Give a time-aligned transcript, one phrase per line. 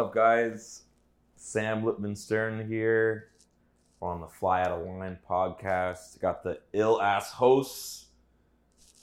[0.00, 0.84] up, guys?
[1.36, 3.28] Sam Lipman Stern here.
[4.00, 6.18] On the Fly Out of Line podcast.
[6.22, 8.06] Got the ill ass hosts,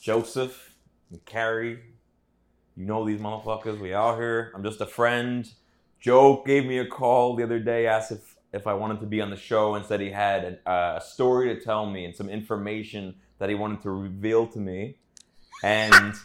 [0.02, 0.74] Joseph
[1.12, 1.80] and Carrie.
[2.76, 3.80] You know these motherfuckers.
[3.80, 4.52] We out here.
[4.56, 5.48] I'm just a friend.
[6.00, 9.22] Joe gave me a call the other day, asked if, if I wanted to be
[9.22, 12.16] on the show, and said he had an, uh, a story to tell me and
[12.16, 14.98] some information that he wanted to reveal to me.
[15.64, 16.16] And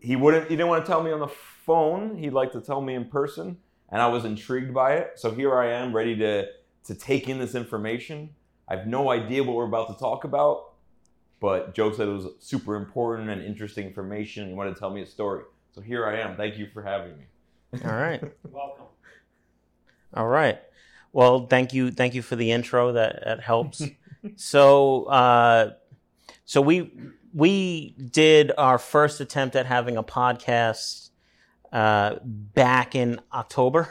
[0.00, 0.44] he wouldn't.
[0.44, 2.16] He didn't want to tell me on the phone.
[2.16, 3.56] He'd like to tell me in person,
[3.90, 5.12] and I was intrigued by it.
[5.16, 6.46] So here I am, ready to
[6.84, 8.30] to take in this information.
[8.68, 10.72] I have no idea what we're about to talk about,
[11.40, 14.44] but Joe said it was super important and interesting information.
[14.44, 15.44] And He wanted to tell me a story.
[15.72, 16.36] So here I am.
[16.36, 17.24] Thank you for having me.
[17.84, 18.22] All right.
[18.50, 18.86] Welcome.
[20.14, 20.58] All right.
[21.12, 21.90] Well, thank you.
[21.90, 22.92] Thank you for the intro.
[22.92, 23.82] That that helps.
[24.36, 25.72] so, uh,
[26.44, 26.92] so we
[27.34, 31.07] we did our first attempt at having a podcast
[31.72, 33.88] uh, back in October,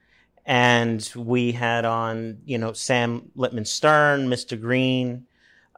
[0.46, 4.60] and we had on you know Sam Lipman Stern, Mr.
[4.60, 5.26] Green,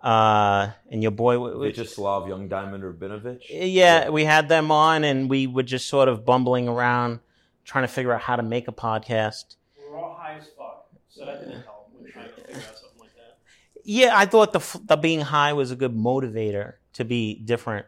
[0.02, 1.36] uh, and your boy.
[1.36, 3.42] Vyacheslav Young Diamond Rabinovich.
[3.48, 7.20] Yeah, we had them on, and we were just sort of bumbling around,
[7.64, 9.56] trying to figure out how to make a podcast.
[9.78, 13.00] We're all high as fuck, so that didn't help when trying to figure out something
[13.00, 13.38] like that.
[13.84, 17.86] Yeah, I thought the, the being high was a good motivator to be different.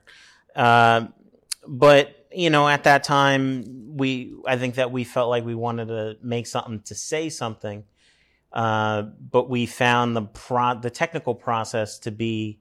[0.54, 1.12] Um,
[1.66, 5.88] but you know, at that time, we I think that we felt like we wanted
[5.88, 7.84] to make something to say something,
[8.52, 12.60] uh, but we found the pro- the technical process to be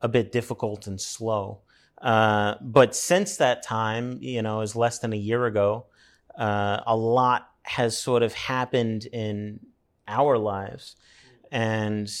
[0.00, 1.60] a bit difficult and slow.
[2.00, 5.86] Uh, but since that time, you know, is less than a year ago,
[6.36, 9.60] uh, a lot has sort of happened in
[10.08, 10.96] our lives,
[11.50, 12.12] and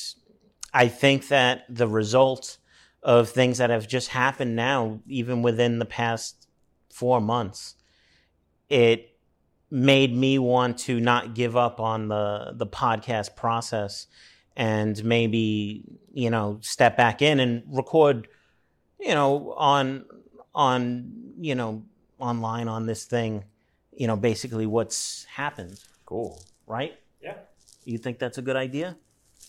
[0.72, 2.58] I think that the result
[3.02, 6.41] of things that have just happened now, even within the past
[6.92, 7.74] four months,
[8.68, 9.16] it
[9.70, 14.06] made me want to not give up on the the podcast process
[14.54, 15.82] and maybe
[16.12, 18.28] you know step back in and record
[19.00, 20.04] you know on
[20.54, 21.10] on
[21.40, 21.82] you know
[22.18, 23.42] online on this thing
[23.96, 26.38] you know basically what's happened Cool.
[26.66, 26.92] right
[27.22, 27.36] Yeah.
[27.86, 28.96] you think that's a good idea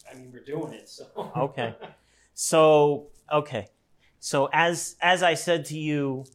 [0.10, 1.06] I mean, we're doing it, so.
[1.36, 1.76] Okay.
[2.34, 3.68] So okay,
[4.20, 6.26] so as as I said to you,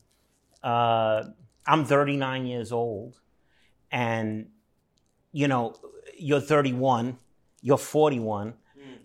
[0.63, 1.25] uh,
[1.67, 3.21] I'm 39 years old,
[3.91, 4.49] and
[5.33, 5.75] you know
[6.17, 7.19] you're 31,
[7.61, 8.55] you're 41.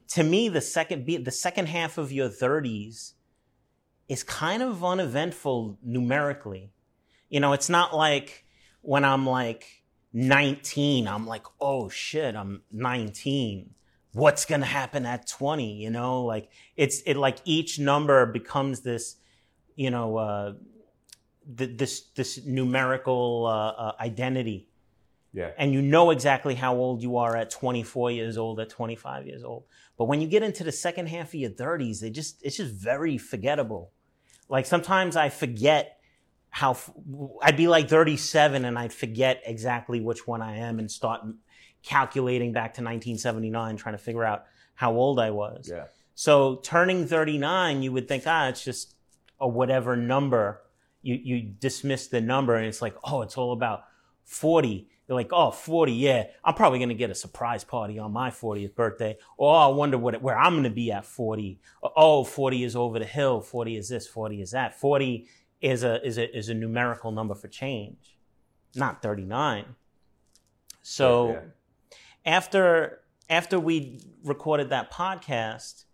[0.09, 3.13] To me, the second the second half of your 30s
[4.07, 6.71] is kind of uneventful numerically.
[7.29, 8.45] You know, it's not like
[8.81, 9.83] when I'm like
[10.13, 13.73] 19, I'm like, oh shit, I'm 19
[14.13, 18.81] what's going to happen at 20 you know like it's it like each number becomes
[18.81, 19.17] this
[19.75, 20.53] you know uh
[21.57, 24.67] th- this this numerical uh, uh, identity
[25.33, 25.51] Yeah.
[25.57, 29.43] and you know exactly how old you are at 24 years old at 25 years
[29.43, 29.63] old
[29.97, 32.73] but when you get into the second half of your 30s they just it's just
[32.73, 33.91] very forgettable
[34.49, 35.97] like sometimes i forget
[36.49, 36.77] how
[37.41, 41.21] I'd be like 37 and i'd forget exactly which one i am and start
[41.83, 44.45] calculating back to 1979 trying to figure out
[44.75, 45.85] how old i was Yeah.
[46.15, 48.95] so turning 39, you would think, ah, it's just
[49.39, 50.61] a whatever number.
[51.03, 53.83] You, you dismiss the number and it's like, oh, it's all about
[54.23, 54.89] 40.
[55.07, 58.29] You're like, oh, 40, yeah, I'm probably going to get a surprise party on my
[58.31, 59.17] 40th birthday.
[59.37, 61.59] Or oh, I wonder what, where I'm going to be at 40.
[61.81, 63.41] Or, oh, 40 is over the hill.
[63.41, 64.79] 40 is this, 40 is that.
[64.79, 65.27] 40
[65.61, 68.17] is a, is a, is a numerical number for change,
[68.75, 69.75] not 39.
[70.81, 71.39] So Yeah.
[72.25, 72.99] after
[73.29, 75.85] after we recorded that podcast,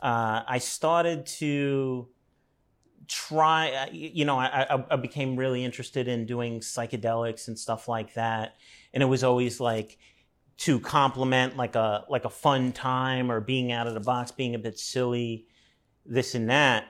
[0.00, 2.08] uh, I started to
[3.08, 3.70] try.
[3.72, 8.14] uh, You know, I, I, I became really interested in doing psychedelics and stuff like
[8.14, 8.56] that,
[8.92, 9.98] and it was always like
[10.58, 14.54] to complement like a like a fun time or being out of the box, being
[14.54, 15.46] a bit silly,
[16.04, 16.84] this and that.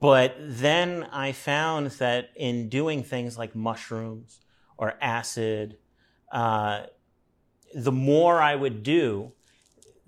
[0.00, 4.40] But then I found that in doing things like mushrooms
[4.76, 5.78] or acid,
[6.32, 6.86] uh,
[7.74, 9.32] the more I would do,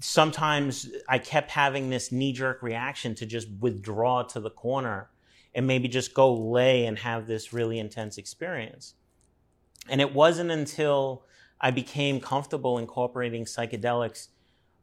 [0.01, 5.11] sometimes I kept having this knee jerk reaction to just withdraw to the corner
[5.55, 8.95] and maybe just go lay and have this really intense experience.
[9.89, 11.25] And it wasn't until
[11.61, 14.29] I became comfortable incorporating psychedelics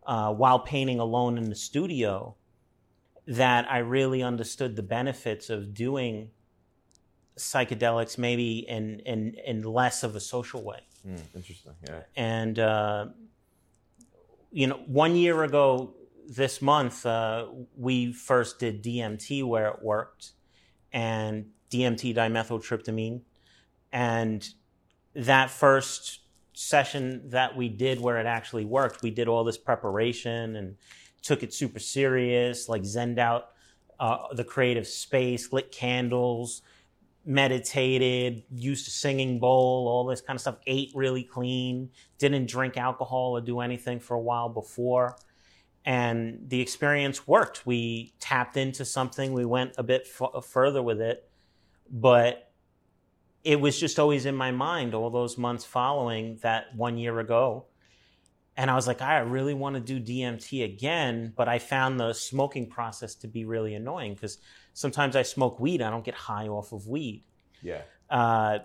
[0.05, 2.35] uh, while painting alone in the studio
[3.25, 6.29] that I really understood the benefits of doing
[7.37, 10.79] psychedelics maybe in, in, in less of a social way.
[11.07, 11.73] Mm, interesting.
[11.87, 12.01] Yeah.
[12.15, 13.07] And, uh,
[14.51, 15.93] you know, one year ago
[16.27, 20.31] this month, uh, we first did DMT where it worked
[20.91, 23.21] and DMT dimethyltryptamine.
[23.91, 24.47] And
[25.15, 26.19] that first
[26.53, 30.75] session that we did where it actually worked, we did all this preparation and
[31.21, 33.49] took it super serious, like zened out
[33.99, 36.61] uh, the creative space, lit candles,
[37.27, 42.77] meditated, used a singing bowl, all this kind of stuff, ate really clean, didn't drink
[42.77, 45.17] alcohol or do anything for a while before.
[45.83, 47.65] And the experience worked.
[47.65, 51.29] We tapped into something, we went a bit f- further with it,
[51.91, 52.51] but
[53.43, 57.65] it was just always in my mind all those months following that one year ago.
[58.57, 62.11] And I was like, I really want to do DMT again, but I found the
[62.13, 64.39] smoking process to be really annoying because
[64.73, 67.23] sometimes I smoke weed, I don't get high off of weed.
[67.61, 67.81] Yeah.
[68.09, 68.59] Uh,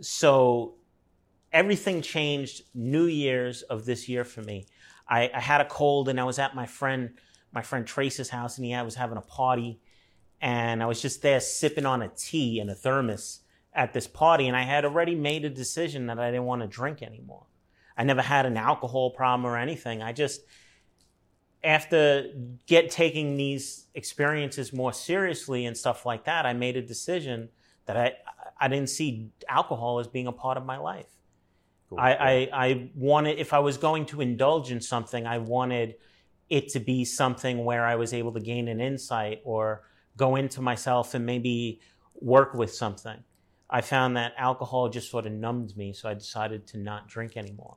[0.00, 0.76] so
[1.52, 4.66] everything changed New Year's of this year for me.
[5.08, 7.14] I, I, had a cold and I was at my friend,
[7.52, 9.80] my friend Trace's house, and he was having a party,
[10.40, 13.40] and I was just there sipping on a tea in a thermos
[13.72, 16.68] at this party, and I had already made a decision that I didn't want to
[16.68, 17.46] drink anymore.
[17.96, 20.02] I never had an alcohol problem or anything.
[20.02, 20.40] I just
[21.62, 22.26] after
[22.66, 27.48] get taking these experiences more seriously and stuff like that, I made a decision
[27.86, 28.12] that I
[28.60, 31.08] I didn't see alcohol as being a part of my life.
[31.88, 31.98] Cool.
[31.98, 35.96] I, I, I wanted if I was going to indulge in something, I wanted
[36.48, 39.82] it to be something where I was able to gain an insight or
[40.16, 41.80] go into myself and maybe
[42.14, 43.24] work with something.
[43.68, 47.36] I found that alcohol just sort of numbed me, so I decided to not drink
[47.36, 47.76] anymore.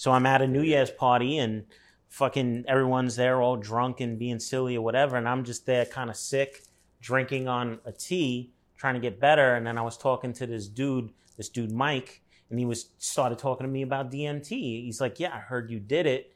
[0.00, 1.66] So I'm at a New Year's party and
[2.08, 6.08] fucking everyone's there all drunk and being silly or whatever, and I'm just there kind
[6.08, 6.62] of sick,
[7.02, 9.56] drinking on a tea, trying to get better.
[9.56, 13.38] And then I was talking to this dude, this dude Mike, and he was started
[13.38, 14.84] talking to me about DMT.
[14.86, 16.34] He's like, "Yeah, I heard you did it,"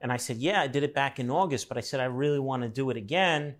[0.00, 2.38] and I said, "Yeah, I did it back in August, but I said I really
[2.38, 3.56] want to do it again."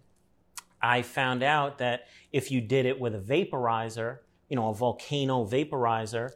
[0.81, 4.19] I found out that if you did it with a vaporizer,
[4.49, 6.31] you know, a volcano vaporizer,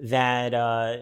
[0.00, 0.96] that uh,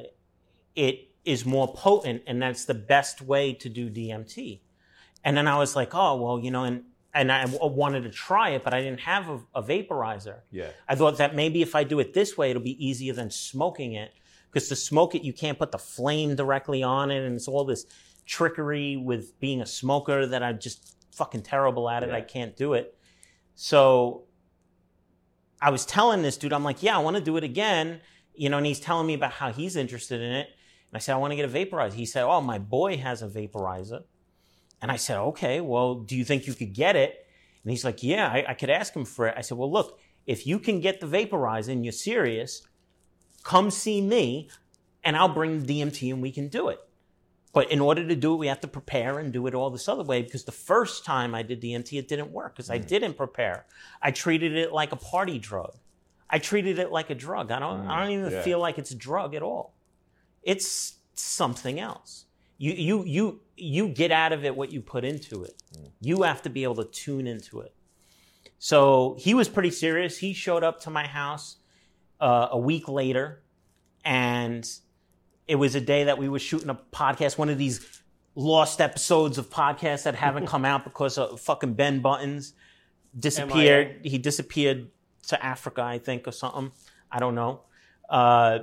[0.77, 4.61] it is more potent and that's the best way to do DMT.
[5.25, 8.51] And then I was like, oh, well, you know, and, and I wanted to try
[8.51, 10.41] it, but I didn't have a, a vaporizer.
[10.53, 10.69] Yeah.
[10.89, 13.95] I thought that maybe if I do it this way, it'll be easier than smoking
[13.95, 14.13] it.
[14.53, 17.65] Because to smoke it, you can't put the flame directly on it, and it's all
[17.65, 17.85] this
[18.25, 22.11] trickery with being a smoker that I'm just fucking terrible at it.
[22.11, 22.17] Yeah.
[22.17, 22.97] I can't do it.
[23.55, 24.25] So
[25.61, 28.01] I was telling this dude, I'm like, yeah, I want to do it again.
[28.35, 30.49] You know, and he's telling me about how he's interested in it.
[30.97, 31.93] I said, I want to get a vaporizer.
[31.93, 34.05] He said, oh, my boy has a vaporizer.
[34.81, 37.27] And I said, okay, well, do you think you could get it?
[37.63, 39.35] And he's like, yeah, I, I could ask him for it.
[39.37, 42.63] I said, well, look, if you can get the vaporizer and you're serious,
[43.43, 44.51] come see me
[45.05, 46.81] and I'll bring the DMT and we can do it.
[47.53, 49.89] But in order to do it, we have to prepare and do it all this
[49.89, 52.75] other way because the first time I did DMT, it didn't work because mm.
[52.75, 53.65] I didn't prepare.
[54.03, 55.75] I treated it like a party drug.
[56.29, 57.51] I treated it like a drug.
[57.51, 57.89] I don't, mm.
[57.89, 58.43] I don't even yeah.
[58.43, 59.76] feel like it's a drug at all.
[60.47, 62.25] It's something else.
[62.57, 65.63] You, you, you, you get out of it what you put into it.
[65.77, 65.91] Mm.
[66.01, 67.75] You have to be able to tune into it.
[68.59, 70.17] So he was pretty serious.
[70.17, 71.57] He showed up to my house
[72.21, 73.43] uh, a week later
[74.05, 74.67] and
[75.49, 78.03] it was a day that we were shooting a podcast, one of these
[78.37, 82.53] lost episodes of podcasts that haven't come out because of fucking Ben Buttons
[83.19, 84.01] disappeared.
[84.05, 84.91] He disappeared
[85.29, 86.71] to Africa, I think, or something.
[87.11, 87.63] I don't know.
[88.09, 88.61] Uh,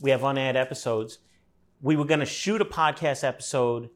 [0.00, 1.18] we have unaired episodes.
[1.80, 3.90] We were going to shoot a podcast episode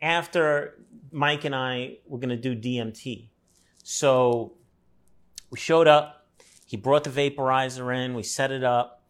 [0.00, 0.78] after
[1.10, 3.28] Mike and I were going to do DMT.
[3.82, 4.54] So
[5.50, 6.26] we showed up.
[6.66, 8.14] He brought the vaporizer in.
[8.14, 9.02] We set it up.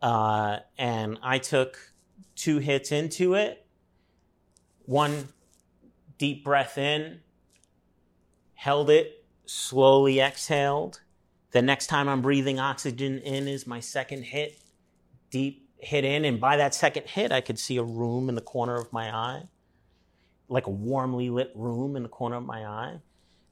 [0.00, 1.78] Uh, and I took
[2.36, 3.66] two hits into it.
[4.84, 5.28] One
[6.18, 7.20] deep breath in,
[8.54, 11.00] held it, slowly exhaled.
[11.52, 14.60] The next time I'm breathing oxygen in is my second hit,
[15.30, 16.24] deep hit in.
[16.24, 19.14] And by that second hit, I could see a room in the corner of my
[19.14, 19.42] eye,
[20.48, 23.00] like a warmly lit room in the corner of my eye.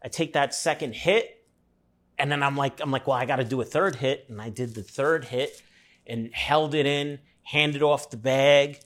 [0.05, 1.45] I take that second hit,
[2.19, 4.41] and then I'm like, I'm like, well, I got to do a third hit, and
[4.41, 5.63] I did the third hit,
[6.07, 8.79] and held it in, handed off the bag,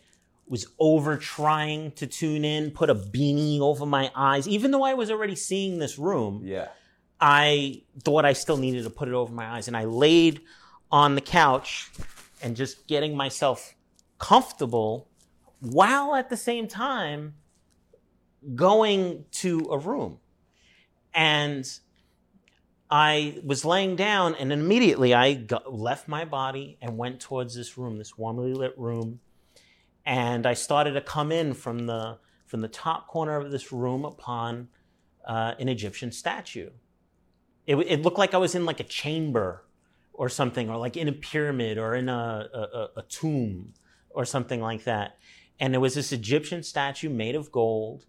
[0.49, 4.95] was over trying to tune in, put a beanie over my eyes, even though I
[4.95, 6.43] was already seeing this room.
[6.45, 6.69] Yeah.
[7.21, 9.69] I thought I still needed to put it over my eyes.
[9.69, 10.41] And I laid
[10.91, 11.91] on the couch
[12.43, 13.75] and just getting myself
[14.19, 15.09] comfortable
[15.61, 17.35] while at the same time
[18.55, 20.19] going to a room.
[21.13, 21.67] And
[22.91, 27.79] I was laying down and immediately I got, left my body and went towards this
[27.79, 29.21] room, this warmly lit room.
[30.05, 34.05] And I started to come in from the, from the top corner of this room
[34.05, 34.69] upon
[35.25, 36.71] uh, an Egyptian statue.
[37.67, 39.65] It, it, looked like I was in like a chamber
[40.21, 43.73] or something, or like in a pyramid or in a, a, a tomb
[44.11, 45.17] or something like that.
[45.59, 48.05] And there was this Egyptian statue made of gold.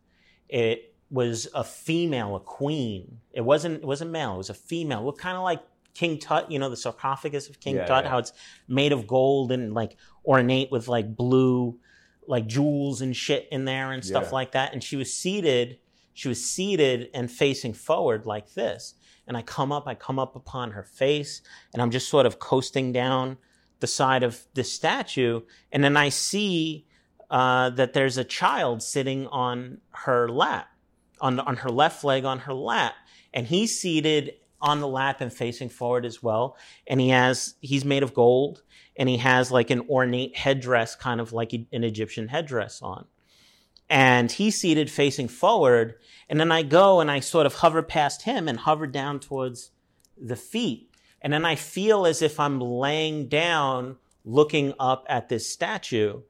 [0.50, 3.20] It was a female, a queen.
[3.32, 4.34] It wasn't it wasn't male.
[4.34, 5.06] It was a female.
[5.06, 5.62] Looked kind of like
[5.94, 8.10] King Tut, you know, the sarcophagus of King Yeah, Tut, yeah.
[8.12, 8.34] how it's
[8.68, 11.80] made of gold and like ornate with like blue,
[12.28, 14.40] like jewels and shit in there and stuff Yeah.
[14.40, 14.74] like that.
[14.74, 15.80] And she was seated,
[16.14, 18.96] she was seated and facing forward like this.
[19.28, 21.42] And I come up, I come up upon her face,
[21.74, 23.38] and I'm just sort of coasting down
[23.80, 25.42] the side of the statue.
[25.72, 26.86] And then I see
[27.30, 30.68] uh, that there's a child sitting on her lap,
[31.20, 32.94] on, on her left leg on her lap.
[33.34, 36.58] And he's seated on the lap and facing forward as well.
[36.88, 38.62] And he has, he's made of gold
[38.96, 43.06] and he has like an ornate headdress, kind of like an Egyptian headdress on.
[43.92, 45.96] And he's seated facing forward.
[46.30, 49.72] And then I go and I sort of hover past him and hover down towards
[50.18, 50.90] the feet.
[51.22, 56.22] And then I feel as if I'm laying down looking up at this statue.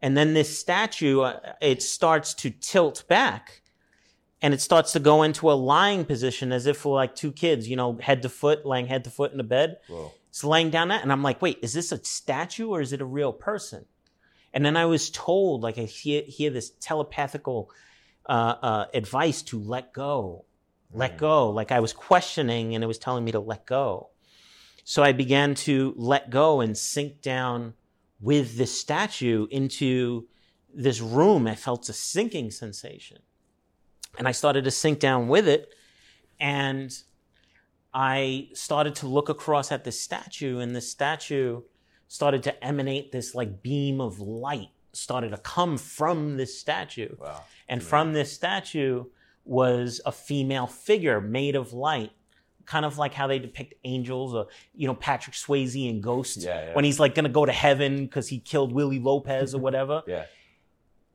[0.00, 3.60] And then this statue, uh, it starts to tilt back
[4.40, 7.68] and it starts to go into a lying position as if for like two kids,
[7.68, 9.76] you know, head to foot, laying head to foot in the bed.
[9.88, 10.12] Whoa.
[10.30, 11.02] It's laying down that.
[11.02, 13.84] And I'm like, wait, is this a statue or is it a real person?
[14.52, 17.70] And then I was told, like, I hear, hear this telepathical
[18.28, 20.44] uh, uh, advice to let go,
[20.92, 21.18] let Mm.
[21.18, 21.50] go.
[21.50, 24.10] Like I was questioning and it was telling me to let go.
[24.84, 27.74] So I began to let go and sink down
[28.20, 30.28] with this statue into
[30.72, 31.46] this room.
[31.46, 33.18] I felt a sinking sensation.
[34.18, 35.68] And I started to sink down with it.
[36.38, 36.92] And
[37.92, 41.62] I started to look across at the statue, and the statue
[42.10, 47.14] started to emanate this like beam of light, started to come from this statue.
[47.20, 47.44] Wow.
[47.68, 49.04] And from this statue
[49.44, 52.10] was a female figure made of light,
[52.66, 56.66] kind of like how they depict angels or, you know, Patrick Swayze in Ghost Yeah,
[56.66, 56.74] yeah.
[56.74, 60.02] when he's like going to go to heaven because he killed Willie Lopez or whatever,
[60.08, 60.24] Yeah.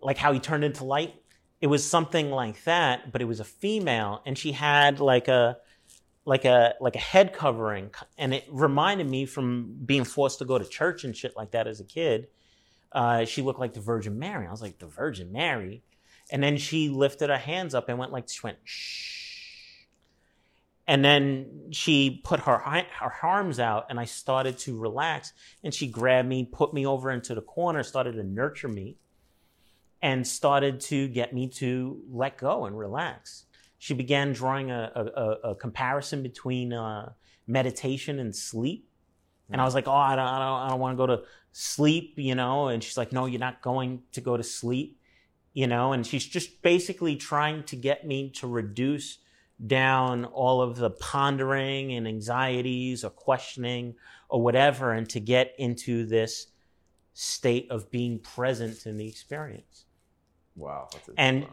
[0.01, 1.13] like how he turned into light.
[1.59, 5.57] It was something like that, but it was a female and she had like a,
[6.25, 7.91] like a like a head covering.
[8.17, 11.67] And it reminded me from being forced to go to church and shit like that
[11.67, 12.27] as a kid
[12.95, 14.47] uh, she looked like the virgin mary.
[14.47, 15.83] I was like the virgin mary?
[16.31, 19.83] And then she lifted her hands up and went like she went shh.
[20.87, 25.87] And then she put her her arms out and i started to relax and she
[25.87, 28.95] grabbed me put me over into the corner started to nurture me
[30.03, 33.45] and started to get me to let go and relax
[33.85, 37.11] she began drawing a, a, a, comparison between uh,
[37.45, 38.89] meditation and sleep.
[39.51, 41.21] And I was like, oh, I don't, I don't, I don't want to go to
[41.51, 42.69] sleep, you know?
[42.69, 44.99] And she's like, no, you're not going to go to sleep,
[45.53, 45.93] you know?
[45.93, 49.19] And she's just basically trying to get me to reduce
[49.67, 53.93] down all of the pondering and anxieties or questioning
[54.29, 56.47] or whatever and to get into this
[57.13, 59.85] state of being present in the experience
[60.55, 60.87] Wow.
[61.17, 61.45] And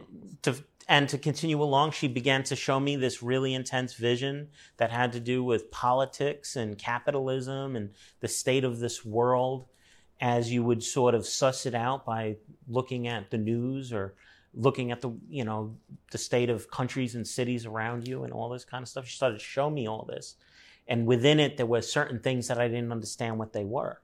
[0.42, 0.54] to
[0.88, 5.12] and to continue along she began to show me this really intense vision that had
[5.12, 9.66] to do with politics and capitalism and the state of this world
[10.22, 12.36] as you would sort of suss it out by
[12.68, 14.14] looking at the news or
[14.54, 15.76] looking at the you know
[16.12, 19.06] the state of countries and cities around you and all this kind of stuff.
[19.06, 20.36] She started to show me all this.
[20.86, 24.00] And within it there were certain things that i didn't understand what they were.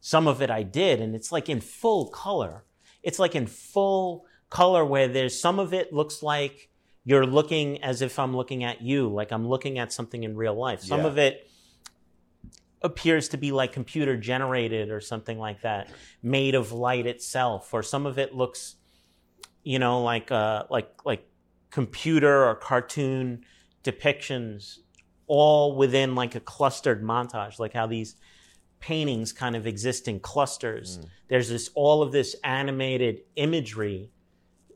[0.00, 2.64] Some of it i did and it's like in full color.
[3.02, 6.68] It's like in full color where there's some of it looks like
[7.04, 10.54] you're looking as if I'm looking at you, like I'm looking at something in real
[10.54, 10.80] life.
[10.82, 11.06] Some Yeah.
[11.06, 11.48] of it
[12.82, 15.90] appears to be like computer generated or something like that,
[16.22, 18.76] made of light itself, or some of it looks,
[19.62, 21.26] you know, like uh, like like
[21.70, 23.44] computer or cartoon
[23.82, 24.78] depictions,
[25.26, 28.16] all within like a clustered montage, like how these
[28.80, 31.00] paintings kind of exist in clusters.
[31.28, 34.10] There's this all of this animated imagery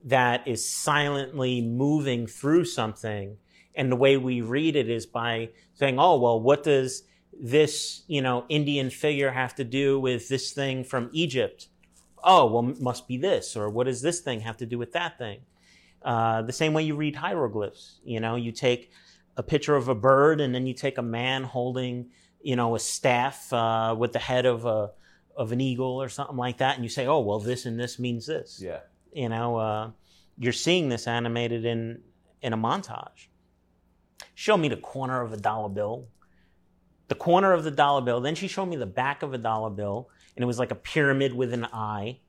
[0.05, 3.37] that is silently moving through something.
[3.75, 7.05] And the way we read it is by saying, oh, well, what does
[7.39, 11.69] this, you know, Indian figure have to do with this thing from Egypt?
[12.23, 13.57] Oh, well, must be this.
[13.57, 15.41] Or what does this thing have to do with that thing?
[16.03, 18.01] Uh, the same way you read hieroglyphs.
[18.05, 18.91] You know, you take
[19.37, 22.11] a picture of a bird and then you take a man holding,
[22.43, 24.91] you know, a staff uh, with the head of a
[25.37, 27.99] of an eagle or something like that, and you say, oh, well, this and this
[27.99, 28.81] means this Yeah.
[29.13, 29.91] You know uh,
[30.39, 32.03] you're seeing this animated in
[32.43, 33.29] in a montage.
[34.35, 36.09] Show me the corner of a dollar bill.
[37.09, 38.21] The corner of the dollar bill.
[38.21, 40.77] Then she showed me the back of a dollar bill and it was like a
[40.77, 42.21] pyramid with an eye.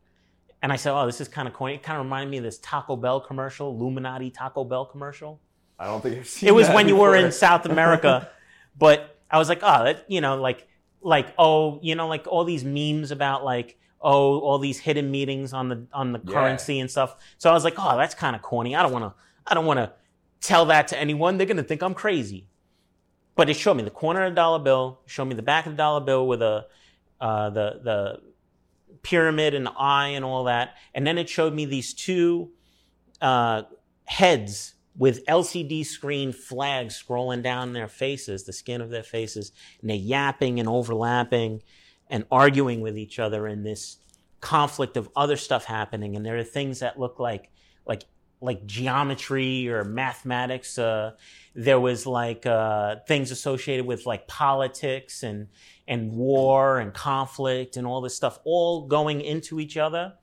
[0.63, 1.75] And i said oh this is kind of corny.
[1.75, 5.39] It kind of reminded me of this taco bell commercial illuminati taco bell commercial.
[5.79, 8.29] I don't think I've seen it was when you were in South America,
[8.77, 10.67] but I was like, oh, that, you know, like
[11.01, 15.53] like oh you know like all these memes about like oh all these hidden meetings
[15.53, 16.34] on the on the Yeah.
[16.34, 17.15] currency and stuff.
[17.38, 18.75] So i was like oh that's kind of corny.
[18.75, 19.13] I don't want to
[19.48, 19.91] i don't want to
[20.41, 21.38] tell that to anyone.
[21.38, 22.48] They're gonna think i'm crazy.
[23.36, 25.74] But it showed me the corner of the dollar bill showed me the back of
[25.74, 26.65] the dollar bill with a
[27.20, 28.22] uh, the the
[29.03, 30.75] pyramid and the eye and all that.
[30.93, 32.51] And then it showed me these two
[33.22, 33.63] uh,
[34.05, 39.89] heads with LCD screen flags scrolling down their faces, the skin of their faces, and
[39.89, 41.63] they're yapping and overlapping
[42.11, 43.97] and arguing with each other in this
[44.41, 46.15] conflict of other stuff happening.
[46.15, 47.49] And there are things that look like
[47.87, 48.03] like
[48.41, 50.77] like geometry or mathematics.
[50.77, 51.13] Uh,
[51.55, 55.47] there was like uh, things associated with like politics and
[55.87, 60.13] and war and conflict and all this stuff all going into each other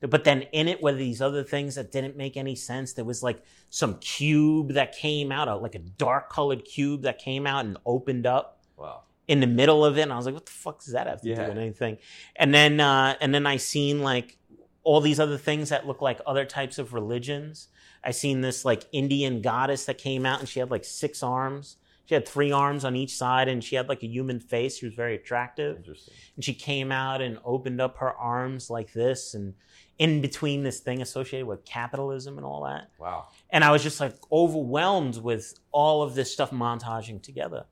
[0.00, 2.92] but then in it were these other things that didn't make any sense.
[2.92, 7.46] There was like some cube that came out, like a dark colored cube that came
[7.46, 9.02] out and opened up Wow.
[9.28, 10.02] In the middle of it.
[10.02, 11.98] And I was like, what the fuck does that have to do with anything?
[12.36, 14.38] And then, uh, and then I seen like
[14.84, 17.68] all these other things that look like other types of religions.
[18.04, 21.76] I seen this like Indian goddess that came out and she had like six arms.
[22.06, 24.78] She had three arms on each side and she had like a human face.
[24.78, 26.14] She was very attractive Interesting.
[26.34, 29.54] and she came out and opened up her arms like this and
[29.98, 33.26] in between this thing associated with capitalism and all that Wow.
[33.50, 37.66] and i was just like overwhelmed with all of this stuff montaging together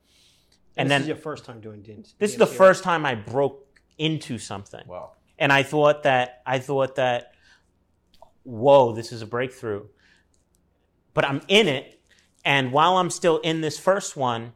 [0.76, 2.14] and this then is your first time doing DMT.
[2.18, 3.66] this is the first time i broke
[3.98, 5.12] into something Wow.
[5.38, 7.32] and i thought that i thought that
[8.44, 9.84] whoa this is a breakthrough
[11.14, 12.00] but i'm in it
[12.44, 14.52] and while i'm still in this first one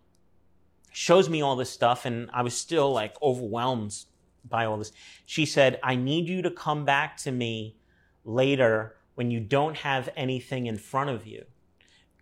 [0.92, 3.94] shows me all this stuff and i was still like overwhelmed
[4.49, 4.92] by all this
[5.26, 7.76] she said i need you to come back to me
[8.25, 11.44] later when you don't have anything in front of you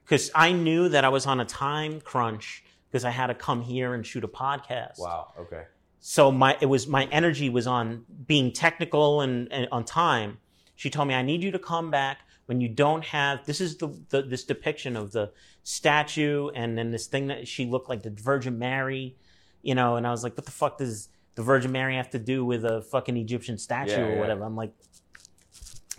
[0.05, 3.63] because i knew that i was on a time crunch because i had to come
[3.63, 5.33] here and shoot a podcast Wow.
[5.41, 5.63] Okay.
[5.99, 10.39] so my it was my energy was on being technical and, and on time
[10.77, 13.77] she told me i need you to come back when you don't have this is
[13.79, 15.31] the, the this depiction of the
[15.65, 19.17] statue and then this thing that she looked like the virgin mary
[19.63, 22.19] you know and i was like what the fuck does the virgin mary have to
[22.19, 24.21] do with a fucking egyptian statue Yeah, or yeah.
[24.21, 24.73] whatever i'm like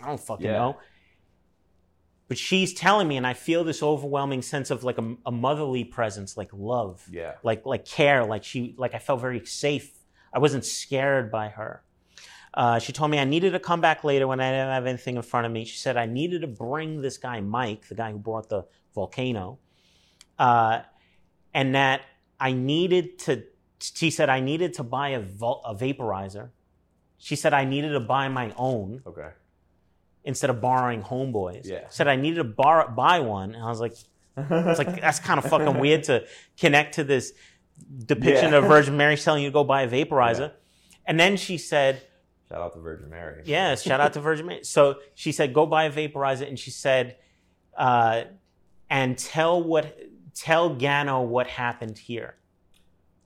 [0.02, 0.52] i don't fucking Yeah.
[0.58, 0.76] know
[2.28, 5.84] but she's telling me and i feel this overwhelming sense of like a, a motherly
[5.84, 7.06] presence like love.
[7.10, 7.34] Yeah.
[7.42, 9.92] like like care like she like i felt very safe.
[10.32, 11.84] I wasn't scared by her.
[12.52, 15.16] Uh, she told me i needed to come back later when i didn't have anything
[15.16, 15.64] in front of me.
[15.64, 19.58] She said i needed to bring this guy mike the guy who brought the volcano
[20.38, 20.80] uh,
[21.52, 22.02] and that
[22.40, 23.42] i needed to
[23.80, 26.50] she said i needed to buy a, vol- a vaporizer.
[27.18, 29.02] She said i needed to buy my own.
[29.06, 29.28] Okay.
[30.24, 31.86] Instead of borrowing homeboys Yeah.
[31.90, 33.92] said i needed to borrow, buy one and i was like
[34.36, 36.24] it's like that's kind of fucking weird to
[36.58, 37.32] connect to this
[38.06, 38.58] depiction Yeah.
[38.58, 40.48] of Virgin Mary telling you to go buy a vaporizer.
[40.48, 40.96] Yeah.
[41.06, 42.02] And then she said,
[42.48, 43.42] Shout out to Virgin Mary.
[43.44, 46.70] "Yes, shout out to Virgin Mary." So she said, "Go buy a vaporizer," and she
[46.70, 47.16] said,
[47.76, 48.24] uh,
[48.90, 49.96] "And tell what
[50.34, 52.36] tell Gano what happened here."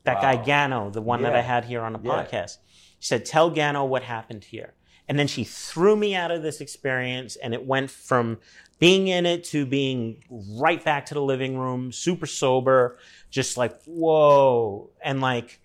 [0.04, 2.10] That guy Gano, the one that I had here on the Yeah.
[2.10, 2.58] podcast,
[3.00, 4.74] she said, "Tell Gano what happened here."
[5.08, 8.38] And then she threw me out of this experience, and it went from
[8.78, 12.98] being in it to being right back to the living room, super sober,
[13.30, 14.90] just like, whoa.
[15.02, 15.60] And like,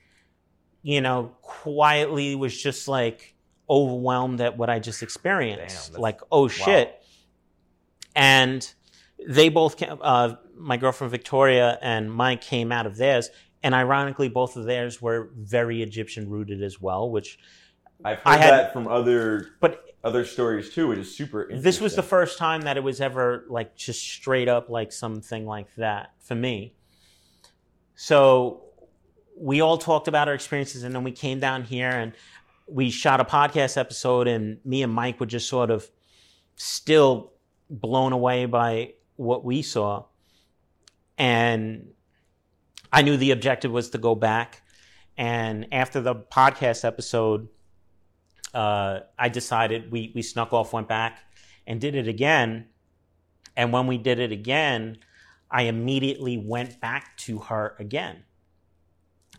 [0.82, 3.36] you know, quietly was just like
[3.70, 5.92] overwhelmed at what I just experienced.
[5.92, 7.00] that's- like, oh shit.
[8.16, 8.68] And
[9.28, 13.30] they both came, uh, my girlfriend Victoria and Mike came out of theirs.
[13.62, 17.40] And ironically, both of theirs were very Egyptian rooted as well, which,
[18.04, 21.64] I've heard I had- that from other but other stories too, which is super interesting.
[21.64, 25.46] this was the first time that it was ever like just straight up like something
[25.46, 26.76] like that for me.
[27.96, 28.64] So
[29.38, 32.14] we all talked about our experiences and then we came down here and
[32.68, 35.90] we shot a podcast episode and me and Mike were just sort of
[36.56, 37.32] still
[37.70, 40.06] blown away by what we saw.
[41.18, 41.90] And
[42.92, 44.62] I knew the objective was to go back.
[45.18, 47.48] And after the podcast episode,
[48.54, 51.20] uh, I decided we, we snuck off, went back,
[51.66, 52.68] and did it again.
[53.56, 54.98] And when we did it again,
[55.50, 58.24] I immediately went back to her again.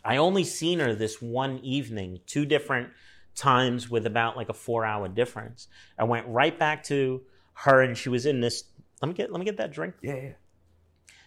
[0.03, 2.89] I only seen her this one evening, two different
[3.35, 5.67] times with about like a four hour difference.
[5.97, 7.21] I went right back to
[7.53, 8.63] her, and she was in this.
[9.01, 9.95] Let me get let me get that drink.
[10.01, 10.31] Yeah, yeah.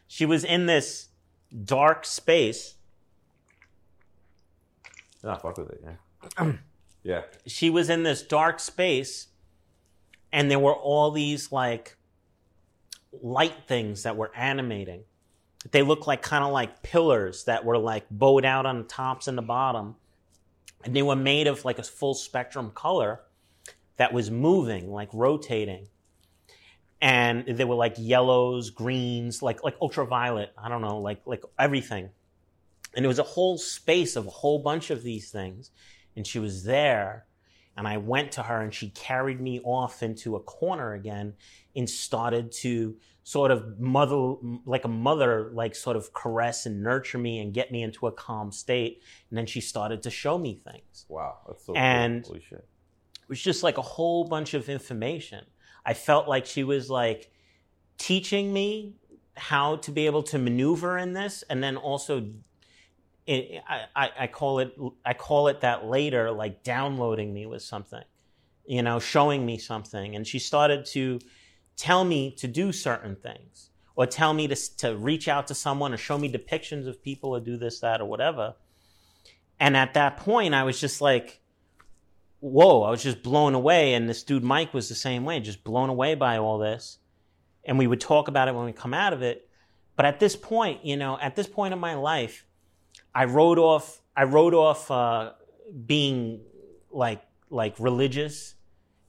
[0.07, 1.09] She was in this
[1.65, 2.77] dark space.
[5.23, 5.85] Nah, fuck with it.
[5.85, 6.53] Yeah.
[7.09, 7.23] yeah.
[7.47, 9.29] she was in this dark space
[10.33, 11.97] and there were all these like
[13.23, 15.03] light things that were animating
[15.73, 19.27] they looked like kind of like pillars that were like bowed out on the tops
[19.27, 19.97] and the bottom
[20.85, 23.21] and they were made of like a full spectrum color
[23.97, 25.89] that was moving, like rotating.
[27.01, 30.53] And they were like yellows, greens, like like ultraviolet.
[30.57, 32.11] I don't know, like like everything.
[32.97, 35.71] And it was a whole space of a whole bunch of these things.
[36.17, 37.27] And she was there.
[37.77, 41.35] And I went to her and she carried me off into a corner again
[41.77, 44.35] and started to sort of mother,
[44.67, 48.13] like a mother, like sort of caress and nurture me and get me into a
[48.13, 49.03] calm state.
[49.31, 51.07] And then she started to show me things.
[51.09, 52.33] Wow, that's so And- cool.
[52.35, 52.59] Holy shit.
[53.23, 55.45] It was just like a whole bunch of information.
[55.87, 57.31] I felt like she was like
[57.99, 58.95] teaching me
[59.37, 62.29] how to be able to maneuver in this, and then also,
[63.29, 68.05] I, I, I call it I call it that later, like downloading me with something,
[68.67, 71.21] you know, showing me something, and she started to
[71.77, 75.93] tell me to do certain things, or tell me to to reach out to someone,
[75.93, 78.55] or show me depictions of people, or do this, that, or whatever.
[79.61, 81.41] And at that point, I was just like,
[82.41, 83.95] whoa, I was just blown away.
[83.95, 86.99] And this dude, Mike, was the same way, just blown away by all this.
[87.65, 89.49] And we would talk about it when we come out of it.
[89.97, 92.47] But at this point, you know, at this point in my life,
[93.15, 95.33] I wrote off, I wrote off uh,
[95.87, 96.41] being
[96.91, 98.55] like, like religious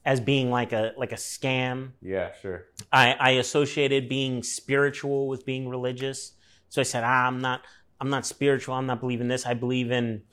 [0.05, 1.91] as being like a, like a scam.
[2.01, 2.65] Yeah, sure.
[2.91, 6.33] I, I associated being spiritual with being religious.
[6.69, 7.61] So I said, ah, I'm not,
[7.99, 8.75] I'm not spiritual.
[8.75, 9.45] I'm not believing this.
[9.45, 10.23] I believe in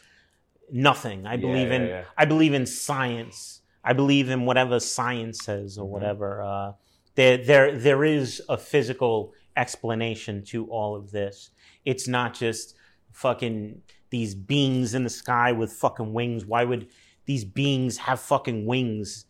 [0.70, 1.26] nothing.
[1.26, 2.04] I believe yeah, in, yeah.
[2.16, 3.60] I believe in science.
[3.82, 5.90] I believe in whatever science says or Mhm.
[5.90, 6.42] whatever.
[6.42, 6.72] Uh,
[7.16, 11.50] there, there, there is a physical explanation to all of this.
[11.84, 12.75] It's not just
[13.16, 16.44] fucking these beings in the sky with fucking wings.
[16.44, 16.88] Why would
[17.24, 19.24] these beings have fucking wings?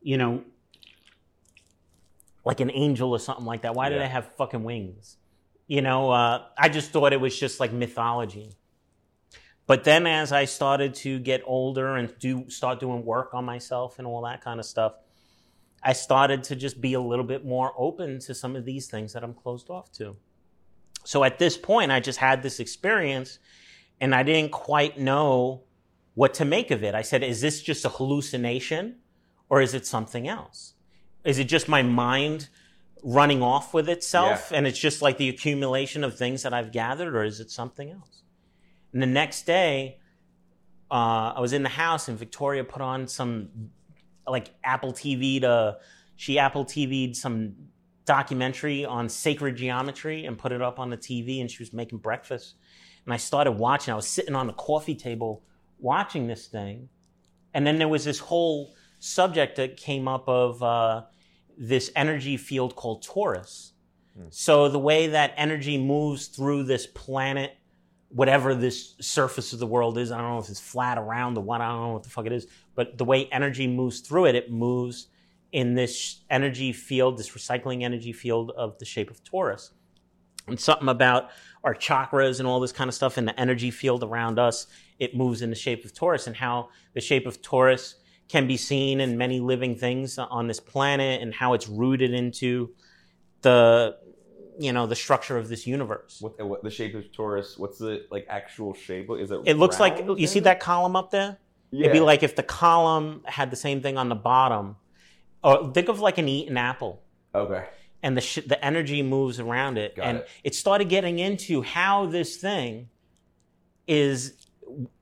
[0.00, 0.44] You know,
[2.44, 3.74] like an angel or something like that.
[3.74, 5.16] Why do they have fucking wings?
[5.66, 8.52] You know, uh, I just thought it was just like mythology.
[9.66, 13.98] But then as I started to get older and do start doing work on myself
[13.98, 14.94] and all that kind of stuff,
[15.82, 19.12] I started to just be a little bit more open to some of these things
[19.14, 20.16] that I'm closed off to.
[21.04, 23.38] So at this point, I just had this experience
[24.00, 25.62] and I didn't quite know
[26.14, 26.94] what to make of it.
[26.94, 28.96] I said, is this just a hallucination
[29.48, 30.74] or is it something else?
[31.24, 32.48] Is it just my mind
[33.02, 34.58] running off with itself Yeah.
[34.58, 37.90] and it's just like the accumulation of things that I've gathered or is it something
[37.90, 38.22] else?
[38.92, 39.98] And the next day,
[40.90, 43.48] uh, I was in the house and Victoria put on some
[44.26, 45.78] like Apple TV to,
[46.16, 47.54] she Apple TV'd some
[48.04, 51.98] documentary on sacred geometry and put it up on the TV and she was making
[51.98, 52.56] breakfast.
[53.04, 53.92] And I started watching.
[53.92, 55.42] I was sitting on the coffee table
[55.78, 56.88] watching this thing.
[57.54, 61.02] And then there was this whole subject that came up of uh,
[61.56, 63.72] this energy field called torus.
[64.30, 67.56] So the way that energy moves through this planet,
[68.08, 71.40] whatever this surface of the world is, I don't know if it's flat around the
[71.40, 74.26] what, I don't know what the fuck it is, but the way energy moves through
[74.26, 75.08] it, it moves
[75.52, 79.70] in this energy field, this recycling energy field of the shape of torus.
[80.48, 81.30] And something about
[81.62, 84.66] our chakras and all this kind of stuff in the energy field around us,
[84.98, 87.94] it moves in the shape of torus and how the shape of torus
[88.28, 92.70] can be seen in many living things on this planet and how it's rooted into
[93.42, 93.96] the
[94.58, 96.18] you know the structure of this universe.
[96.20, 97.58] What, uh, what the shape of torus?
[97.58, 99.08] What's the like actual shape?
[99.18, 99.40] Is it?
[99.44, 101.38] It looks like you see that column up there?
[101.70, 101.86] Yeah.
[101.86, 104.76] It'd be like if the column had the same thing on the bottom.
[105.42, 107.02] Or think of like an eaten apple.
[107.34, 107.66] okay.
[108.02, 110.28] and the sh- the energy moves around it, Got and it.
[110.44, 110.54] it.
[110.54, 112.88] started getting into how this thing
[113.86, 114.34] is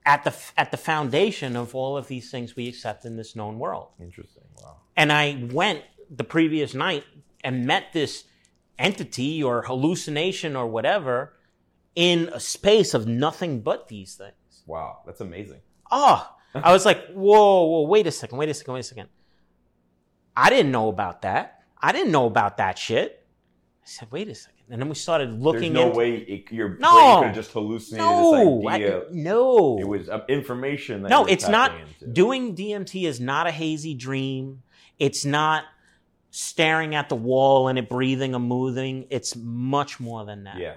[0.07, 3.59] at the at the foundation of all of these things we accept in this known
[3.59, 3.89] world.
[4.01, 4.45] Interesting.
[4.63, 4.77] Wow.
[4.97, 7.05] And I went the previous night
[7.45, 8.25] and met this
[8.79, 11.35] entity or hallucination or whatever
[11.95, 14.63] in a space of nothing but these things.
[14.67, 15.01] Wow.
[15.07, 15.61] That's amazing.
[15.91, 19.09] Oh, I was like, whoa, whoa, wait a second, wait a second, wait a second.
[20.41, 21.63] I didn't know about that.
[21.81, 23.25] I didn't know about that shit.
[23.83, 24.57] I said, wait a second.
[24.71, 26.93] And then we started looking There's no into way it, your No.
[26.93, 29.03] brain could have just hallucinated no, this I- idea.
[29.11, 31.03] no, It was uh, information.
[31.03, 31.25] That no.
[31.27, 32.07] It's not into.
[32.13, 34.63] doing DMT is not a hazy dream.
[34.99, 35.65] It's not
[36.31, 39.07] staring at the wall and it breathing and moving.
[39.11, 40.59] It's much more than that.
[40.59, 40.75] Yeah.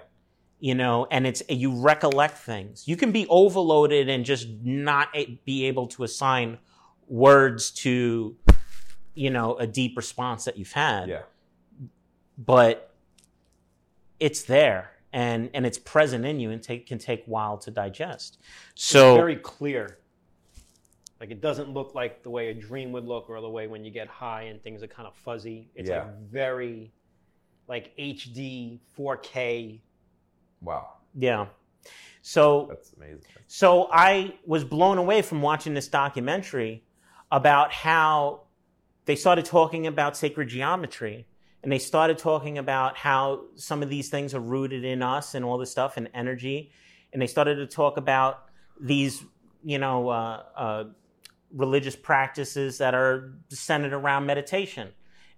[0.60, 5.10] you know and it's you recollect things you can be overloaded and just not
[5.46, 6.58] be able to assign
[7.10, 8.36] words to
[9.16, 11.22] you know a deep response that you've had Yeah.
[12.38, 12.94] but
[14.20, 17.72] it's there and and it's present in you and take, can take a while to
[17.72, 18.40] digest
[18.74, 20.00] it's so very clear.
[21.20, 23.86] Like it doesn't look like the way a dream would look, or the way when
[23.86, 25.70] you get high and things are kind of fuzzy.
[25.74, 26.04] It's Yeah.
[26.04, 26.92] like very,
[27.70, 29.80] like HD 4K.
[30.60, 30.96] Wow.
[31.16, 31.46] yeah
[32.22, 33.22] So That's amazing.
[33.48, 36.84] so I was blown away from watching this documentary
[37.32, 38.43] about how
[39.06, 41.26] they started talking about sacred geometry
[41.62, 45.46] and they started talking about how some of these things are rooted in us and
[45.46, 46.72] all this stuff and energy
[47.12, 48.46] and they started to talk about
[48.80, 49.24] these
[49.64, 50.84] you know uh, uh,
[51.54, 54.90] religious practices that are centered around meditation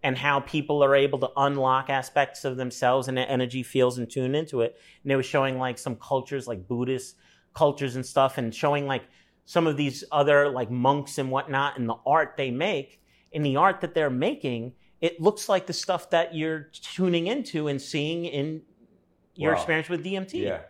[0.05, 4.09] and how people are able to unlock aspects of themselves and their energy feels and
[4.09, 4.79] tune into it.
[5.03, 7.15] And they were showing like some cultures like buddhist
[7.55, 9.03] cultures and stuff and showing like
[9.45, 13.01] some of these other like monks and whatnot and the art they make
[13.35, 16.61] in the art that they're making it looks like the stuff that you're
[16.95, 18.61] tuning into and seeing in
[19.35, 19.57] your Wow.
[19.57, 20.61] experience with dmt Yeah.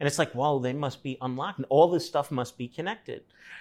[0.00, 1.58] and it's like, whoa, they must be unlocked.
[1.58, 3.20] And all this stuff must be connected.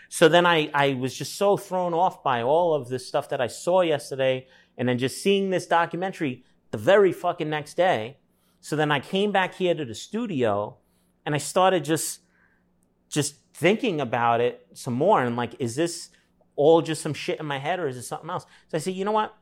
[0.09, 3.41] So then I, I was just so thrown off by all of this stuff that
[3.41, 4.47] I saw yesterday.
[4.77, 6.33] And then just seeing this documentary
[6.71, 8.17] the very fucking next day.
[8.61, 10.77] So then I came back here to the studio
[11.25, 12.21] and I started just,
[13.09, 15.23] just thinking about it some more.
[15.23, 16.09] And like, is this
[16.57, 18.45] all just some shit in my head or is it something else?
[18.67, 19.33] So I said, you know what?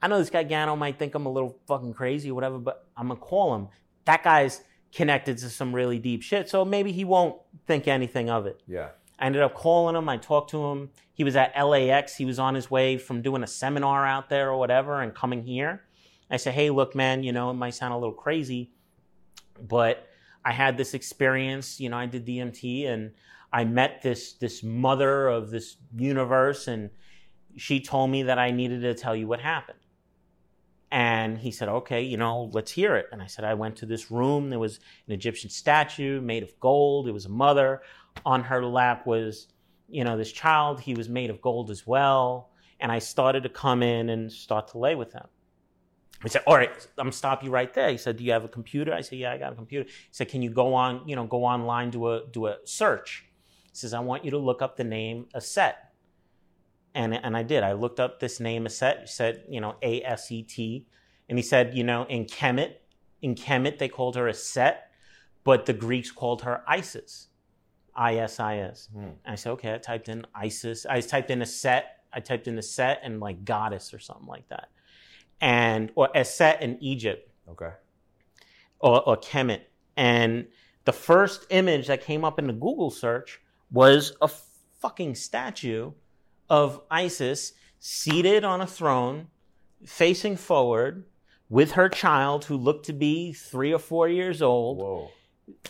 [0.00, 2.86] I know this guy Gano might think I'm a little fucking crazy or whatever, but
[2.96, 3.68] I'm gonna call him.
[4.04, 8.46] That guy's connected to some really deep shit, so maybe he won't think anything of
[8.46, 8.62] it.
[8.66, 8.90] Yeah.
[9.18, 10.08] I ended up calling him.
[10.08, 10.90] I talked to him.
[11.14, 12.16] He was at LAX.
[12.16, 15.42] He was on his way from doing a seminar out there or whatever and coming
[15.42, 15.82] here.
[16.30, 18.72] I said, hey, look, man, you know, it might sound a little crazy,
[19.60, 20.06] but
[20.44, 21.80] I had this experience.
[21.80, 23.12] You know, I did DMT and
[23.52, 26.90] I met this this mother of this universe, and
[27.56, 29.78] she told me that I needed to tell you what happened.
[30.90, 33.06] And he said, okay, you know, let's hear it.
[33.10, 34.50] And I said, I went to this room.
[34.50, 34.78] There was
[35.08, 37.08] an Egyptian statue made of gold.
[37.08, 37.82] It was a mother.
[38.24, 39.48] On her lap was,
[39.88, 40.80] you know, this child.
[40.80, 42.50] He was made of gold as well.
[42.78, 45.26] And I started to come in and start to lay with him.
[46.22, 47.90] He said, all right, I'm gonna stop you right there.
[47.90, 48.94] He said, do you have a computer?
[48.94, 49.84] I said, yeah, I got a computer.
[49.88, 53.25] He said, can you go on, you know, go online, do a, do a search.
[53.76, 55.74] He says, I want you to look up the name Aset.
[56.94, 57.62] And, and I did.
[57.62, 59.00] I looked up this name Aset.
[59.02, 60.86] He said, you know, A S E T.
[61.28, 62.76] And he said, you know, in Kemet,
[63.20, 64.76] in Kemet, they called her Aset,
[65.44, 67.28] but the Greeks called her Isis.
[67.94, 68.88] I S I S.
[68.94, 69.08] Hmm.
[69.26, 70.86] I said, okay, I typed in Isis.
[70.86, 71.84] I typed in Aset.
[72.14, 74.70] I typed in Aset and like goddess or something like that.
[75.42, 77.72] And, or Aset in Egypt Okay.
[78.80, 79.64] or, or Kemet.
[79.98, 80.46] And
[80.86, 84.28] the first image that came up in the Google search was a
[84.80, 85.92] fucking statue
[86.48, 89.28] of Isis seated on a throne,
[89.84, 91.04] facing forward,
[91.48, 95.10] with her child who looked to be three or four years old, Whoa.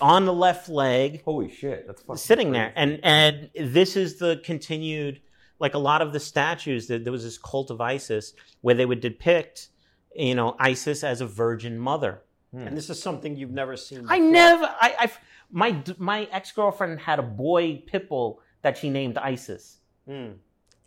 [0.01, 1.87] on the left leg, Holy shit.
[1.87, 2.73] That's fucking sitting there.
[2.77, 5.21] And and this is the continued
[5.59, 8.87] like a lot of the statues that there was this cult of Isis where they
[8.87, 9.69] would depict,
[10.15, 12.23] you know, Isis as a virgin mother.
[12.53, 12.67] Hmm.
[12.67, 14.07] And this is something you've never seen.
[14.09, 15.13] I never I I
[15.51, 19.79] my my ex-girlfriend had a boy pit bull that she named Isis.
[20.09, 20.35] Mm.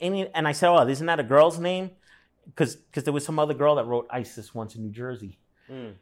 [0.01, 1.91] And, and I said, "Oh, isn't that a girl's name?"
[2.45, 5.39] Because because there was some other girl that wrote Isis once in New Jersey.
[5.69, 5.93] Mm.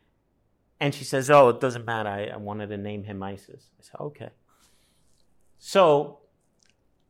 [0.80, 2.10] And she says, "Oh, it doesn't matter.
[2.10, 4.30] I, I wanted to name him Isis." I said, "Okay."
[5.60, 6.20] So,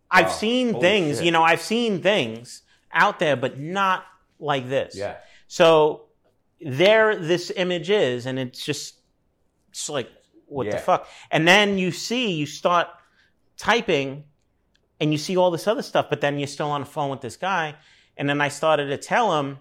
[0.10, 0.32] I've Wow.
[0.32, 1.26] seen Holy things, shit.
[1.26, 2.62] you know, I've seen things
[2.94, 4.06] out there, but not
[4.40, 4.96] like this.
[4.96, 5.18] Yeah.
[5.48, 6.06] So
[6.62, 8.96] there, this image is, and it's just,
[9.70, 10.10] it's like,
[10.48, 11.08] what the fuck?
[11.32, 12.88] And then you see, you start
[13.58, 14.24] typing,
[15.00, 17.22] and you see all this other stuff, but then you're still on the phone with
[17.22, 17.76] this guy,
[18.16, 19.60] and then I started to tell him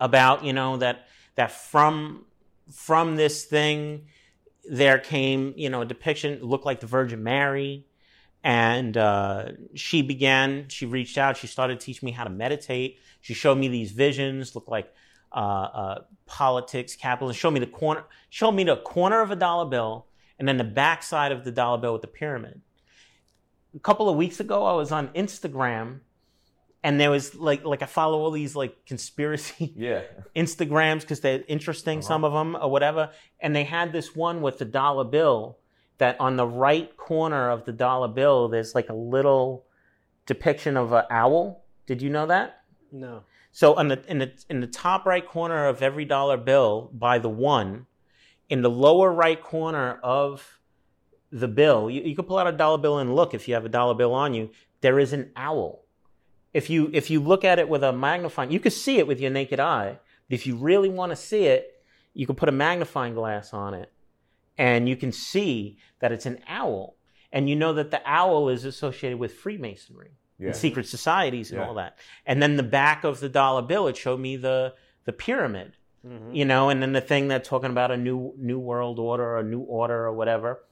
[0.00, 2.24] about, you know, that that from
[2.70, 4.06] from this thing
[4.68, 7.86] there came, you know, a depiction looked like the Virgin Mary,
[8.44, 10.68] and uh, she began.
[10.68, 11.36] She reached out.
[11.36, 12.98] She started teaching me how to meditate.
[13.20, 14.92] She showed me these visions, looked like
[16.26, 17.38] politics, capitalism.
[17.38, 18.04] Show me the corner.
[18.30, 20.06] Show me the corner of a dollar bill,
[20.38, 22.60] and then the back side of the dollar bill with the pyramid.
[23.74, 26.00] A couple of weeks ago, I was on Instagram,
[26.82, 30.02] and there was like like I follow all these like conspiracy Yeah.
[30.34, 32.08] Instagrams because they're interesting, Uh-huh.
[32.08, 33.10] some of them or whatever.
[33.40, 35.58] And they had this one with the dollar bill
[35.98, 39.64] that on the right corner of the dollar bill, there's like a little
[40.26, 41.64] depiction of an owl.
[41.86, 42.60] Did you know that?
[42.92, 43.22] No.
[43.58, 47.18] So on the in the in the top right corner of every dollar bill by
[47.18, 47.86] the one,
[48.48, 50.60] in the lower right corner of
[51.32, 53.64] the bill, you, you can pull out a dollar bill and look if you have
[53.64, 54.50] a dollar bill on you.
[54.80, 55.86] There is an owl.
[56.54, 59.18] If you if you look at it with a magnifying, you can see it with
[59.18, 59.98] your naked eye.
[60.28, 61.82] But if you really want to see it,
[62.14, 63.90] you can put a magnifying glass on it,
[64.56, 66.94] and you can see that it's an owl.
[67.32, 70.48] And you know that the owl is associated with Freemasonry Yeah.
[70.48, 71.66] and secret societies and Yeah.
[71.66, 71.98] all that.
[72.24, 74.74] And then the back of the dollar bill, it showed me the
[75.04, 75.72] the pyramid,
[76.06, 76.34] Mhm.
[76.36, 79.38] you know, and then the thing that's talking about a new new world order or
[79.38, 80.64] a new order or whatever.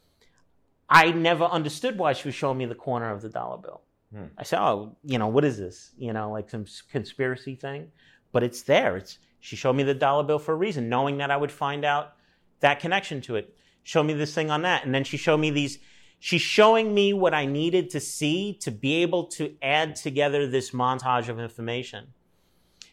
[0.88, 3.80] I never understood why she was showing me the corner of the dollar bill.
[4.12, 4.26] Hmm.
[4.38, 5.92] I said, "Oh, you know, what is this?
[5.98, 7.90] You know, like some conspiracy thing?"
[8.30, 8.96] But it's there.
[8.96, 11.84] It's she showed me the dollar bill for a reason, knowing that I would find
[11.84, 12.12] out
[12.60, 13.56] that connection to it.
[13.82, 15.78] Show me this thing on that, and then she showed me these.
[16.18, 20.70] She's showing me what I needed to see to be able to add together this
[20.70, 22.08] montage of information.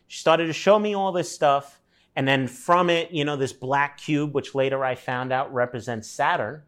[0.07, 1.79] She started to show me all this stuff,
[2.15, 6.09] and then from it, you know, this black cube, which later I found out represents
[6.09, 6.63] Saturn.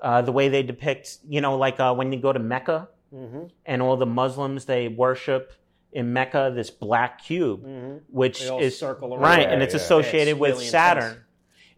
[0.00, 3.44] Uh, the way they depict, you know, like uh, when you go to Mecca Mm-hmm.
[3.66, 5.52] and all the Muslims they worship
[5.92, 7.96] in Mecca this black cube, Mm-hmm.
[8.08, 9.20] which They all is circle around.
[9.22, 9.80] right, Yeah, and it's yeah.
[9.80, 11.04] associated Yeah, it's with really Saturn.
[11.04, 11.24] intense.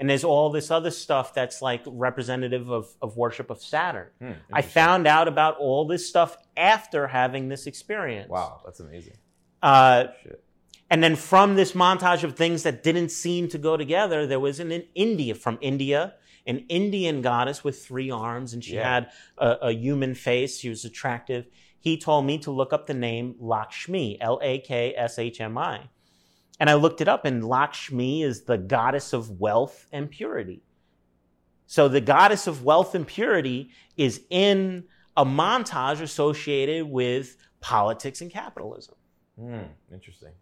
[0.00, 4.08] And there's all this other stuff that's like representative of, of worship of Saturn.
[4.20, 8.28] Hmm, I found out about all this stuff after having this experience.
[8.28, 9.16] Wow, that's amazing.
[9.62, 10.42] Uh, Shit.
[10.90, 14.60] and then from this montage of things that didn't seem to go together, there was
[14.60, 16.14] an in India from India,
[16.46, 18.94] an Indian goddess with three arms, and she Yeah.
[18.94, 20.58] had a, a human face.
[20.58, 21.46] She was attractive.
[21.78, 25.56] He told me to look up the name Lakshmi, L A K S H M
[25.56, 25.88] I.
[26.60, 30.62] And I looked it up, and Lakshmi is the goddess of wealth and purity.
[31.66, 34.84] So the goddess of wealth and purity is in
[35.16, 38.94] a montage associated with politics and capitalism.
[39.38, 39.62] Hmm,
[39.92, 40.32] interesting.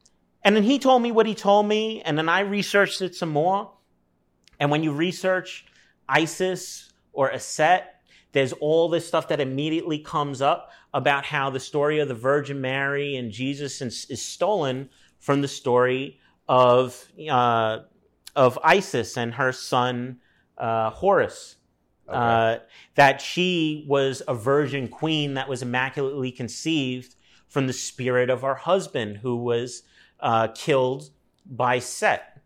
[0.45, 3.31] And then he told me what he told me, and then I researched it some
[3.31, 3.73] more.
[4.59, 5.67] And when you research
[6.09, 7.85] Isis or Aset,
[8.33, 12.61] there's all this stuff that immediately comes up about how the story of the Virgin
[12.61, 14.91] Mary and Jesus is, is stolen
[15.23, 17.79] from the story of uh,
[18.37, 20.19] of Isis and her son
[20.59, 21.57] uh, Horus.
[22.09, 22.19] Okay.
[22.19, 22.59] Uh,
[22.97, 27.15] that she was a virgin queen that was immaculately conceived
[27.47, 29.85] from the spirit of her husband who was
[30.21, 31.11] uh, killed
[31.47, 32.41] by Set.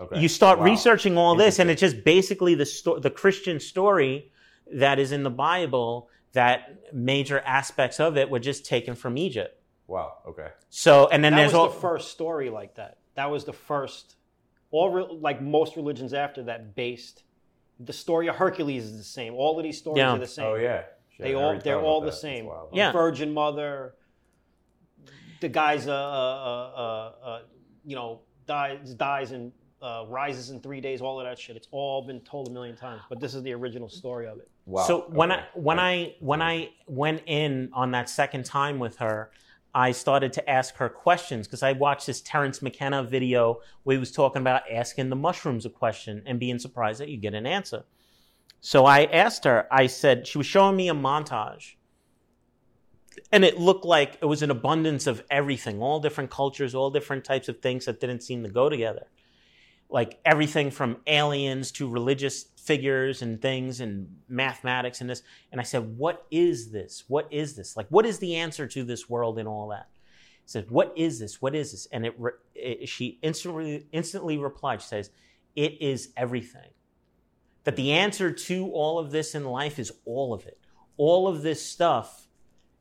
[0.00, 0.18] okay.
[0.20, 0.64] You start Wow.
[0.64, 4.32] researching all this, and it's just basically the sto- the Christian story
[4.72, 6.08] that is in the Bible.
[6.32, 9.60] That major aspects of it were just taken from Egypt.
[9.86, 10.18] Wow.
[10.26, 10.48] Okay.
[10.70, 12.98] So, and then that there's was all the first story like that.
[13.14, 14.16] That was the first.
[14.70, 17.22] All re- like most religions after that, based
[17.78, 19.34] the story of Hercules is the same.
[19.34, 20.12] All of these stories Yeah.
[20.12, 20.46] are the same.
[20.46, 20.82] Oh yeah.
[21.10, 22.16] Shit, They all they're all the that.
[22.16, 22.46] same.
[22.46, 22.70] Wild.
[22.72, 22.92] Yeah.
[22.92, 23.94] Virgin Mother.
[25.40, 27.40] The guy's uh, uh, uh, uh, uh,
[27.84, 31.00] you know dies dies and uh, rises in three days.
[31.02, 31.56] All of that shit.
[31.56, 33.02] It's all been told a million times.
[33.08, 34.48] But this is the original story of it.
[34.66, 34.84] Wow.
[34.84, 35.42] So when okay.
[35.42, 36.14] I when Right.
[36.14, 39.30] I when I went in on that second time with her,
[39.74, 44.00] I started to ask her questions because I watched this Terence McKenna video where he
[44.00, 47.46] was talking about asking the mushrooms a question and being surprised that you get an
[47.46, 47.84] answer.
[48.60, 49.66] So I asked her.
[49.70, 51.74] I said she was showing me a montage,
[53.32, 57.24] and it looked like it was an abundance of everything, all different cultures, all different
[57.24, 59.06] types of things that didn't seem to go together
[59.94, 65.22] like everything from aliens to religious figures and things and mathematics and this.
[65.52, 67.04] And I said, What is this?
[67.08, 67.76] What is this?
[67.76, 69.88] Like, what is the answer to this world and all that?
[70.44, 71.40] He said, What is this?
[71.40, 71.86] What is this?
[71.92, 72.16] And it,
[72.54, 75.10] it she instantly instantly replied, She says,
[75.54, 76.70] It is everything.
[77.64, 80.58] That the answer to all of this in life is all of it.
[80.96, 82.26] All of this stuff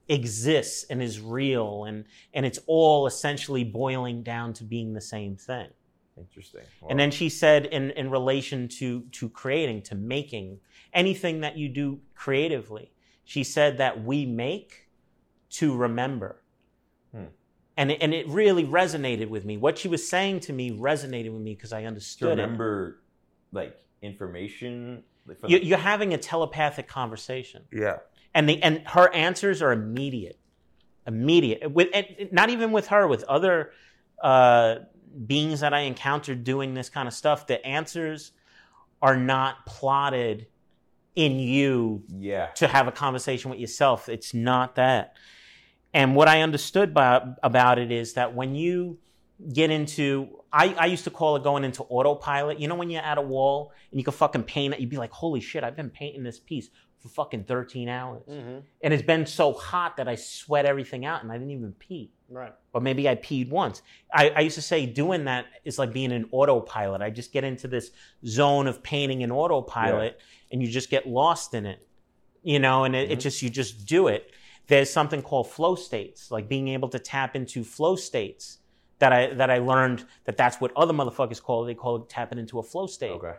[0.10, 5.36] exists and is real and and it's all essentially boiling down to being the same
[5.36, 5.70] thing.
[6.18, 6.62] Interesting.
[6.90, 10.60] And then she said, in, in relation to, to creating, to making
[10.94, 12.92] anything that you do creatively,
[13.24, 14.90] she said that we make
[15.52, 16.42] to remember.
[17.14, 17.26] Hmm.
[17.78, 19.58] And, it, and it really resonated with me.
[19.58, 22.42] What she was saying to me resonated with me because I to understood it.
[22.44, 23.02] remember
[23.52, 25.04] like information.
[25.26, 27.64] Like, You- the- You're having a telepathic conversation.
[27.72, 27.98] yeah.
[28.36, 30.40] and the and her answers are immediate
[31.06, 33.72] immediate with and not even with her with other
[34.24, 34.76] uh,
[35.28, 38.32] beings that i encountered doing this kind of stuff the answers
[39.02, 40.48] are not plotted
[41.16, 42.48] in you Yeah.
[42.56, 45.14] to have a conversation with yourself it's not that
[45.94, 48.98] and what i understood by, about it is that when you
[49.54, 53.02] get into I, I used to call it going into autopilot you know when you're
[53.04, 55.76] at a wall and you can fucking paint it you'd be like holy shit i've
[55.76, 56.70] been painting this piece
[57.00, 58.60] for fucking 13 hours Mm-hmm.
[58.82, 62.13] and it's been so hot that I sweat everything out and I didn't even pee.
[62.30, 62.54] Right.
[62.74, 63.82] Or maybe I peed once.
[64.14, 67.02] I, I used to say doing that is like being an autopilot.
[67.02, 67.92] I just get into this
[68.26, 70.20] zone of painting an autopilot
[70.52, 71.86] and you just get lost in it.
[72.42, 73.22] You know, and it, it Mhm.
[73.22, 74.32] just, you just do it.
[74.68, 78.60] There's something called flow states, like being able to tap into flow states
[79.00, 81.68] that I, that I learned that that's what other motherfuckers call it.
[81.68, 83.12] They call it tapping into a flow state.
[83.12, 83.36] Okay.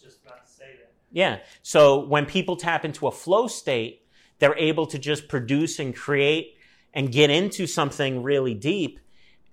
[0.00, 0.92] Just about to say that.
[1.10, 1.38] Yeah.
[1.62, 4.06] So when people tap into a flow state,
[4.38, 6.54] they're able to just produce and create
[6.98, 8.98] and get into something really deep.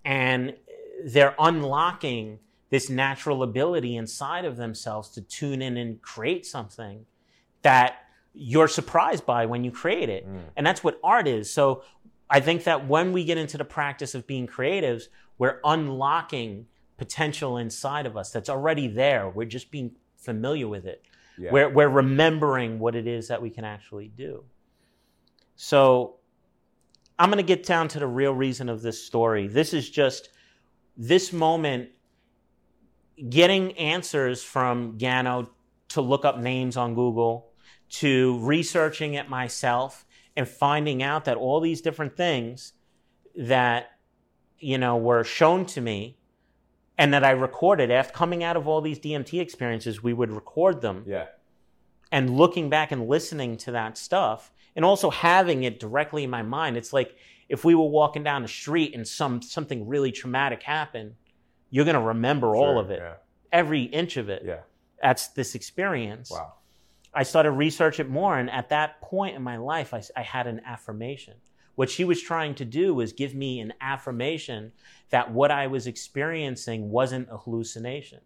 [0.03, 0.55] And
[1.05, 2.39] they're unlocking
[2.71, 7.05] this natural ability inside of themselves to tune in and create something
[7.61, 7.97] that
[8.33, 10.27] you're surprised by when you create it.
[10.27, 10.41] Mm.
[10.57, 11.53] And that's what art is.
[11.53, 11.83] So
[12.31, 15.03] I think that when we get into the practice of being creatives,
[15.37, 16.65] we're unlocking
[16.97, 19.29] potential inside of us that's already there.
[19.29, 21.03] We're just being familiar with it.
[21.37, 21.51] Yeah.
[21.51, 24.45] We're, we're remembering what it is that we can actually do.
[25.55, 26.15] So
[27.17, 29.47] I'm going to get down to the real reason of this story.
[29.47, 30.29] This is just
[30.97, 31.89] this moment
[33.29, 35.49] getting answers from Gano
[35.89, 37.51] to look up names on Google,
[37.89, 40.05] to researching it myself
[40.35, 42.73] and finding out that all these different things
[43.37, 43.91] that
[44.59, 46.17] you know were shown to me
[46.97, 50.81] and that I recorded after coming out of all these DMT experiences, we would record
[50.81, 51.27] them Yeah.
[52.11, 56.41] and looking back and listening to that stuff and also having it directly in my
[56.41, 57.15] mind it's like
[57.49, 61.13] if we were walking down the street and some something really traumatic happened
[61.69, 63.13] you're going to remember all of it Yeah.
[63.51, 64.59] every inch of it Yeah.
[65.01, 66.53] that's this experience Wow.
[67.13, 70.47] i started research it more and at that point in my life I, I had
[70.47, 71.35] an affirmation
[71.75, 74.71] what she was trying to do was give me an affirmation
[75.09, 78.19] that what i was experiencing wasn't a hallucination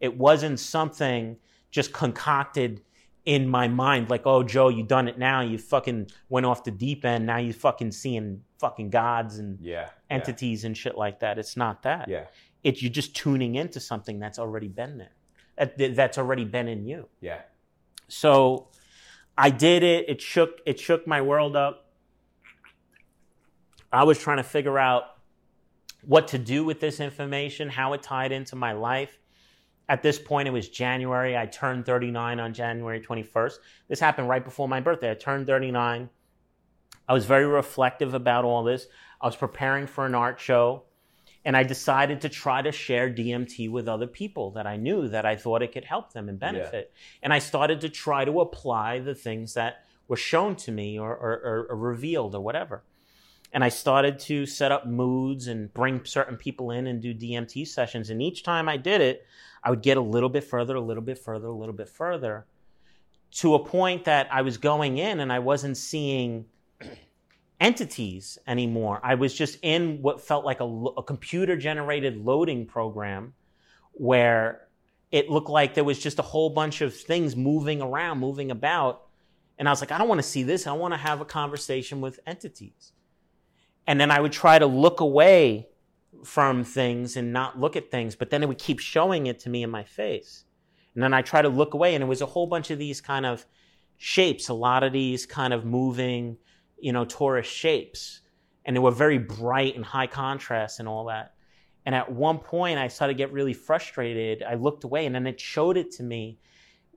[0.00, 1.36] it wasn't something
[1.70, 2.82] just concocted
[3.24, 5.40] in my mind like oh joe you done it now.
[5.40, 7.26] You fucking went off the deep end.
[7.26, 9.88] Now you fucking seeing fucking gods and Yeah.
[10.10, 11.38] entities and shit like that.
[11.38, 12.08] It's not that.
[12.08, 12.26] Yeah.
[12.62, 15.12] It, you're just tuning into something that's already been there.
[15.56, 17.08] That- that's already been in you.
[17.20, 17.40] Yeah.
[18.08, 18.68] so
[19.38, 20.08] i did it.
[20.08, 21.86] It shook it shook my world up.
[23.92, 25.04] I was trying to figure out
[26.04, 29.18] what to do with this information how it tied into my life
[29.92, 31.36] at this point it was january.
[31.36, 35.10] I turned 39 on january 21st this happened right before my birthday.
[35.10, 36.08] I turned 39
[37.08, 38.86] i was very reflective about all this.
[39.20, 40.84] I was preparing for an art show
[41.44, 45.26] and i decided to try to share dmt with other people that i knew that
[45.26, 46.90] i thought it could help them and benefit.
[47.22, 51.10] And i started to try to apply the things that were shown to me or,
[51.14, 52.82] or, or, or revealed or whatever
[53.52, 57.68] and I started to set up moods and bring certain people in and do DMT
[57.68, 58.08] sessions.
[58.08, 59.26] And each time I did it,
[59.62, 62.46] I would get a little bit further, a little bit further, a little bit further
[63.32, 66.46] to a point that I was going in and I wasn't seeing
[67.60, 69.00] entities anymore.
[69.02, 73.34] I was just in what felt like a, a computer generated loading program
[73.92, 74.66] where
[75.10, 79.02] it looked like there was just a whole bunch of things moving around, moving about.
[79.58, 80.66] And I was like, I don't want to see this.
[80.66, 82.92] I want to have a conversation with entities
[83.86, 85.68] and then I would try to look away
[86.24, 89.50] from things and not look at things, but then it would keep showing it to
[89.50, 90.44] me in my face.
[90.94, 93.00] And then I try to look away, and it was a whole bunch of these
[93.00, 93.46] kind of
[93.96, 96.36] shapes, a lot of these kind of moving,
[96.78, 98.20] you know, torus shapes.
[98.64, 101.34] And they were very bright and high contrast and all that.
[101.84, 104.42] And at one point, I started to get really frustrated.
[104.42, 106.38] I looked away, and then it showed it to me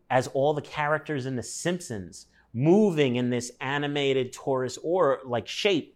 [0.10, 5.95] as all the characters in The Simpsons moving in this animated torus or like shape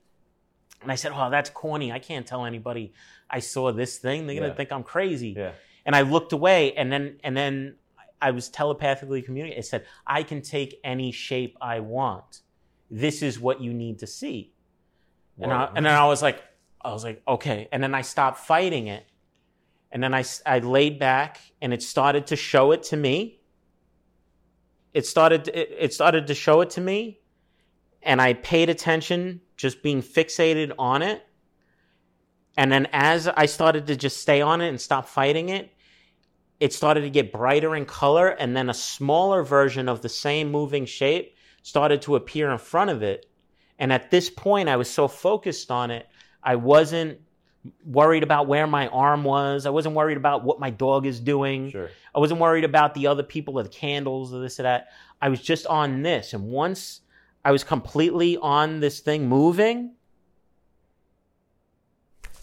[0.82, 1.92] and I said, "Oh, that's corny.
[1.92, 2.94] I can't tell anybody
[3.30, 4.26] I saw this thing.
[4.28, 4.54] They're gonna Yeah.
[4.54, 5.52] think I'm crazy." Yeah.
[5.86, 7.76] And I looked away, and then and then
[8.22, 9.60] I was telepathically communicating.
[9.60, 12.42] I said, "I can take any shape I want.
[12.92, 14.54] This is what you need to see."
[15.42, 16.44] And I, and then I was like,
[16.82, 17.70] I was like, okay.
[17.72, 19.06] And then I stopped fighting it,
[19.92, 23.40] and then I I laid back, and it started to show it to me.
[24.94, 27.20] It started it, it started to show it to me,
[28.02, 31.22] and I paid attention, just being fixated on it.
[32.58, 35.70] And then as I started to just stay on it and stop fighting it,
[36.60, 40.52] it started to get brighter in color, and then a smaller version of the same
[40.52, 43.26] moving shape started to appear in front of it.
[43.78, 46.08] And at this point, I was so focused on it,
[46.42, 47.20] I wasn't
[47.86, 49.66] worried about where my arm was.
[49.66, 51.72] I wasn't worried about what my dog is doing.
[51.72, 51.90] Sure.
[52.16, 54.88] I wasn't worried about the other people or the candles or this or that.
[55.22, 56.34] I was just on this.
[56.34, 57.02] And once
[57.44, 59.94] I was completely on this thing moving,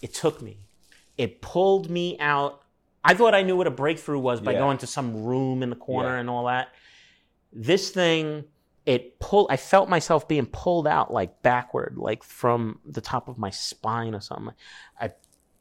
[0.01, 0.59] it took me.
[1.17, 2.61] It pulled me out.
[3.03, 4.59] I thought I knew what a breakthrough was by Yeah.
[4.59, 6.19] going to some room in the corner Yeah.
[6.19, 6.69] and all that.
[7.51, 8.43] This thing,
[8.85, 13.37] it pulled, I felt myself being pulled out like backward, like from the top of
[13.37, 14.53] my spine or something.
[14.99, 15.11] I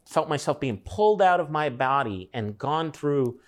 [0.04, 3.40] felt myself being pulled out of my body and gone through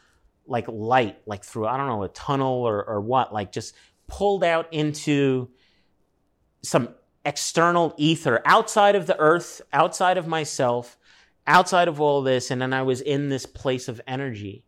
[0.46, 3.74] like light, like through, I don't know, a tunnel or, or what, like just
[4.06, 5.50] pulled out into
[6.68, 6.94] some
[7.24, 10.96] external ether outside of the earth, outside of myself,
[11.46, 12.50] outside of all this.
[12.50, 14.64] And then I was in this place of energy.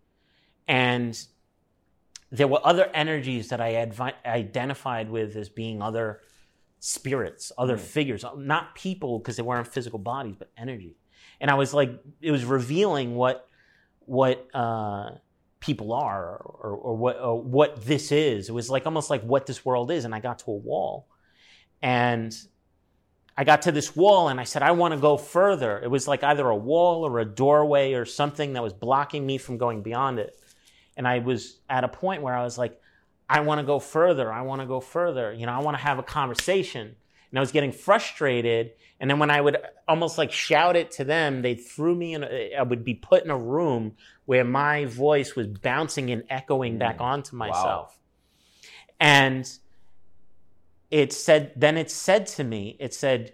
[0.67, 1.19] And
[2.31, 6.21] there were other energies that I advi- identified with as being other
[6.79, 10.97] spirits, other figures, not people because they weren't physical bodies, but energy.
[11.41, 11.91] And I was like,
[12.21, 13.47] it was revealing what,
[14.01, 15.11] what, uh,
[15.61, 18.49] people are or, or what or what this is.
[18.49, 20.05] It was like almost like what this world is.
[20.05, 21.07] And I got to a wall,
[21.83, 22.37] and
[23.37, 25.79] I got to this wall, and I said, I want to go further.
[25.79, 29.39] It was like either a wall or a doorway or something that was blocking me
[29.39, 30.37] from going beyond it.
[30.97, 32.79] And I was at a point where I was like,
[33.29, 34.31] I want to go further.
[34.31, 35.33] I want to go further.
[35.33, 36.97] You know, I want to have a conversation.
[37.31, 38.73] And I was getting frustrated.
[38.99, 39.57] And then when I would
[39.89, 43.25] almost like shout it to them, they threw me in, a, I would be put
[43.25, 43.93] in a room
[44.27, 47.05] where my voice was bouncing and echoing back mm.
[47.05, 47.97] onto myself.
[48.99, 49.51] And
[50.91, 53.33] it said, then it said to me, it said,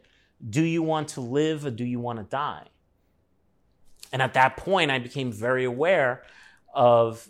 [0.48, 2.66] Do you want to live or do you want to die?
[4.12, 6.22] And at that point, I became very aware
[6.74, 7.28] of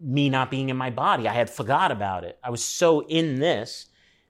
[0.00, 1.28] me not being in my body.
[1.28, 2.38] I had forgot about it.
[2.42, 3.86] I was so in this,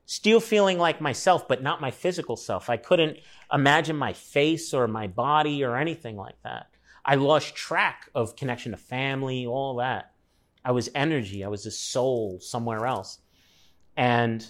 [0.07, 2.69] still feeling like myself, but not my physical self.
[2.71, 3.19] I couldn't
[3.53, 6.69] imagine my face or my body or anything like that.
[7.05, 10.13] I lost track of connection to family, all that.
[10.65, 11.45] I was energy.
[11.45, 13.19] I was a soul somewhere else.
[13.97, 14.45] And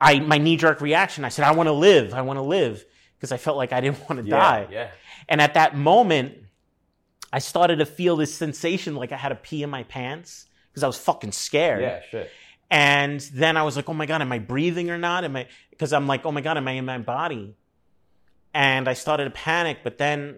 [0.00, 2.12] I, my knee jerk reaction, I said, I want to live.
[2.14, 2.84] I want to live
[3.16, 4.66] because I felt like I didn't want to Yeah, die.
[4.70, 4.88] yeah.
[5.28, 6.34] And at that moment,
[7.32, 10.82] I started to feel this sensation like I had to pee in my pants because
[10.82, 11.82] I was fucking scared.
[11.82, 12.30] Yeah, shit.
[12.70, 15.24] And then I was like, oh my God, am I breathing or not?
[15.24, 17.56] Am I, because I'm like, oh my God, am I in my body?
[18.52, 20.36] And I started to panic, but then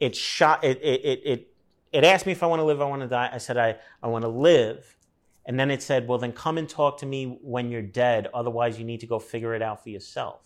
[0.00, 1.48] it shot, it, it, it, it,
[1.92, 3.30] it asked me if I want to live, I want to die.
[3.32, 4.96] I said, I, I want to live.
[5.44, 8.28] And then it said, well, then come and talk to me when you're dead.
[8.32, 10.40] Otherwise, you need to go figure it out for yourself.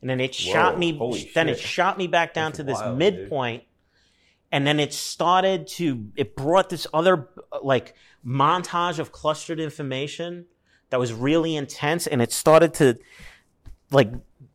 [0.00, 0.92] And then it shot me,
[1.34, 3.14] then it shot me back down That's to this wild, dude.
[3.18, 3.64] midpoint
[4.54, 7.28] and then it started to it brought this other
[7.60, 7.94] like
[8.24, 10.46] montage of clustered information
[10.90, 12.96] that was really intense and it started to
[13.90, 14.12] like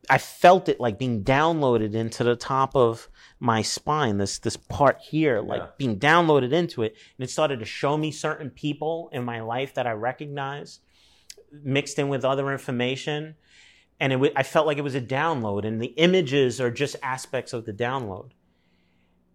[0.08, 3.10] i felt it like being downloaded into the top of
[3.40, 5.68] my spine this this part here like Yeah.
[5.78, 9.74] being downloaded into it and it started to show me certain people in my life
[9.74, 10.80] that i recognized
[11.50, 13.34] mixed in with other information
[13.98, 16.96] and it w- i felt like it was a download and the images are just
[17.02, 18.30] aspects of the download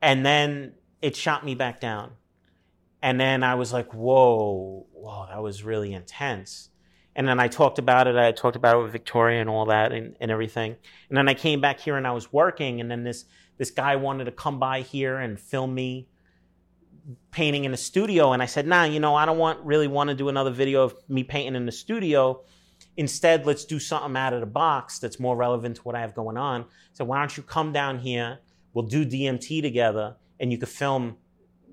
[0.01, 2.11] and then it shot me back down.
[3.01, 6.69] And then I was like, whoa, whoa, that was really intense.
[7.15, 8.15] And then I talked about it.
[8.15, 10.75] I talked about it with Victoria and all that and, and everything.
[11.09, 12.81] And then I came back here and I was working.
[12.81, 13.25] And then this,
[13.57, 16.07] this guy wanted to come by here and film me
[17.31, 18.33] painting in the studio.
[18.33, 20.83] And I said, nah, you know, I don't want really want to do another video
[20.83, 22.43] of me painting in the studio.
[22.97, 26.15] Instead, let's do something out of the box that's more relevant to what I have
[26.15, 26.65] going on.
[26.93, 28.39] So why don't you come down here?
[28.73, 31.17] We'll do DMT together and you could film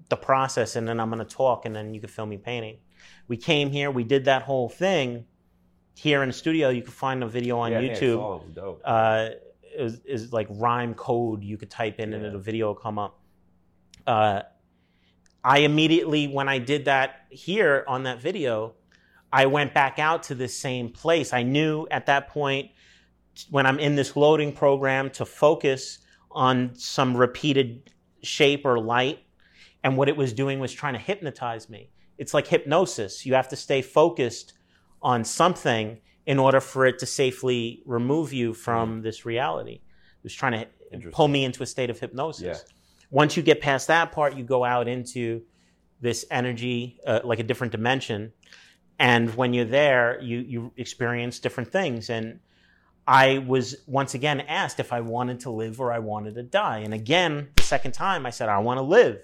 [0.09, 2.79] the process and then I'm going to talk and then you could film me painting.
[3.29, 5.25] We came here, we did that whole thing
[5.95, 6.69] here in the studio.
[6.69, 8.17] You can find a video on yeah, I think I YouTube.
[8.17, 8.83] saw it was dope.
[8.85, 9.29] Uh,
[9.77, 12.31] is, is like rhyme code you could type in and Yeah.
[12.31, 13.21] the video will come up.
[14.07, 14.43] Uh,
[15.45, 18.75] I immediately, when I did that here on that video,
[19.33, 21.33] I went back out to this same place.
[21.33, 22.71] I knew at that point
[23.51, 25.99] when I'm in this loading program to focus
[26.31, 27.91] on some repeated
[28.23, 29.21] shape or light.
[29.85, 31.91] And what it was doing was trying to hypnotize me.
[32.19, 33.27] It's like hypnosis.
[33.27, 34.53] You have to stay focused
[35.01, 39.75] on something in order for it to safely remove you from this reality.
[39.75, 42.43] It was trying to pull me into a state of hypnosis.
[42.43, 42.73] Yeah.
[43.11, 45.43] Once you get past that part, you go out into
[46.01, 48.33] this energy, uh, like a different dimension.
[48.99, 52.09] And when you're there, you, you experience different things.
[52.09, 52.41] And
[53.07, 56.79] I was once again asked if I wanted to live or I wanted to die.
[56.79, 59.21] And again, the second time, I said, I want to live.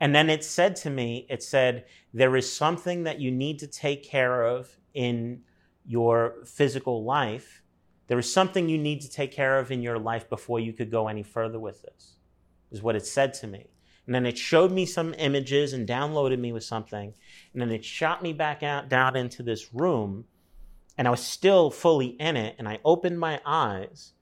[0.00, 3.68] And then it said to me, it said, there is something that you need to
[3.68, 5.42] take care of in
[5.86, 7.62] your physical life.
[8.08, 10.90] There is something you need to take care of in your life before you could
[10.90, 12.16] go any further with this,
[12.70, 13.68] is what it said to me.
[14.06, 17.14] And then it showed me some images and downloaded me with something.
[17.52, 20.24] And then it shot me back out down into this room.
[20.98, 22.56] And I was still fully in it.
[22.58, 24.12] And I opened my eyes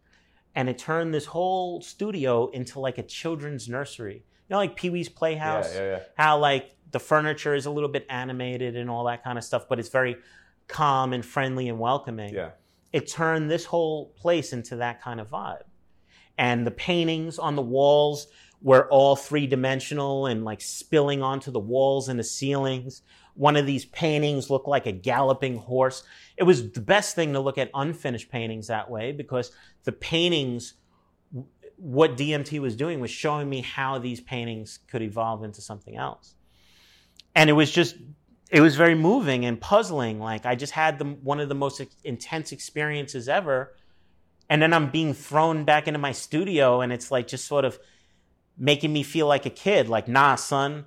[0.54, 4.24] and it turned this whole studio into like a children's nursery.
[4.48, 5.74] You know, like Pee Wee's Playhouse?
[5.74, 5.98] Yeah, yeah, yeah.
[6.16, 9.66] how like the furniture is a little bit animated and all that kind of stuff,
[9.68, 10.16] but it's very
[10.70, 12.34] calm and friendly and welcoming.
[12.34, 12.50] Yeah.
[12.92, 15.62] It turned this whole place into that kind of vibe.
[16.38, 18.28] And the paintings on the walls
[18.62, 23.02] were all three dimensional and like spilling onto the walls and the ceilings.
[23.34, 26.02] One of these paintings looked like a galloping horse.
[26.36, 29.52] It was the best thing to look at unfinished paintings that way because
[29.84, 30.74] the paintings
[31.76, 36.34] what DMT was doing was showing me how these paintings could evolve into something else.
[37.34, 37.96] And it was just,
[38.50, 40.20] it was very moving and puzzling.
[40.20, 43.74] Like I just had the, one of the most intense experiences ever.
[44.48, 47.78] And then I'm being thrown back into my studio and it's like just sort of
[48.58, 49.88] making me feel like a kid.
[49.88, 50.86] Like, nah, son,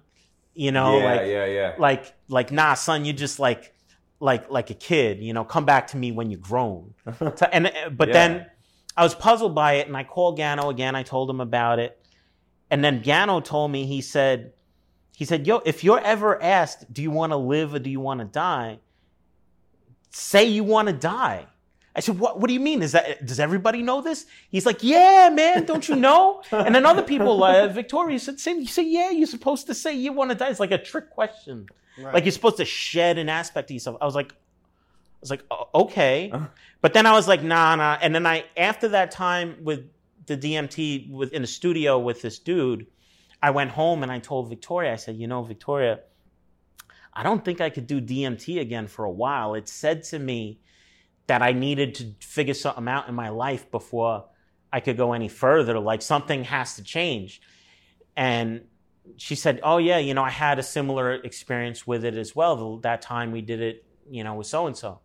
[0.53, 1.73] You know, yeah, like yeah, yeah.
[1.77, 3.73] like like nah, son, you just like
[4.19, 5.19] like like a kid.
[5.23, 6.93] You know, come back to me when you're grown.
[7.51, 8.13] And uh, but Yeah.
[8.13, 8.45] then
[8.97, 10.95] I was puzzled by it, and I called Gano again.
[10.95, 11.97] I told him about it,
[12.69, 14.53] and then Gano told me he said
[15.15, 17.99] he said, "Yo, if you're ever asked, do you want to live or do you
[17.99, 18.79] want to die?
[20.11, 21.47] Say you want to die."
[21.95, 22.39] I said, "What?
[22.39, 22.81] What do you mean?
[22.81, 26.85] Is that does everybody know this?" He's like, "Yeah, man, don't you know?" and then
[26.85, 30.31] other people, uh, Victoria said, "Same." You say, "Yeah, you're supposed to say you want
[30.31, 31.67] to die." It's like a trick question.
[31.97, 32.13] Right.
[32.15, 33.97] Like you're supposed to shed an aspect of yourself.
[34.01, 34.35] I was like, I
[35.21, 35.43] was like,
[35.75, 36.47] okay, Uh-huh.
[36.81, 37.99] but then I was like, nah, nah.
[38.01, 39.87] And then I, after that time with
[40.25, 42.87] the DMT with in the studio with this dude,
[43.43, 45.99] I went home and I told Victoria, I said, you know, Victoria,
[47.13, 49.53] I don't think I could do DMT again for a while.
[49.53, 50.61] It said to me
[51.27, 54.25] that I needed to figure something out in my life before
[54.71, 55.77] I could go any further.
[55.77, 57.41] Like something has to change.
[58.15, 58.61] And
[59.17, 62.77] she said, "Oh yeah, you know, I had a similar experience with it as well.
[62.77, 65.01] That time we did it, you know, with so and so."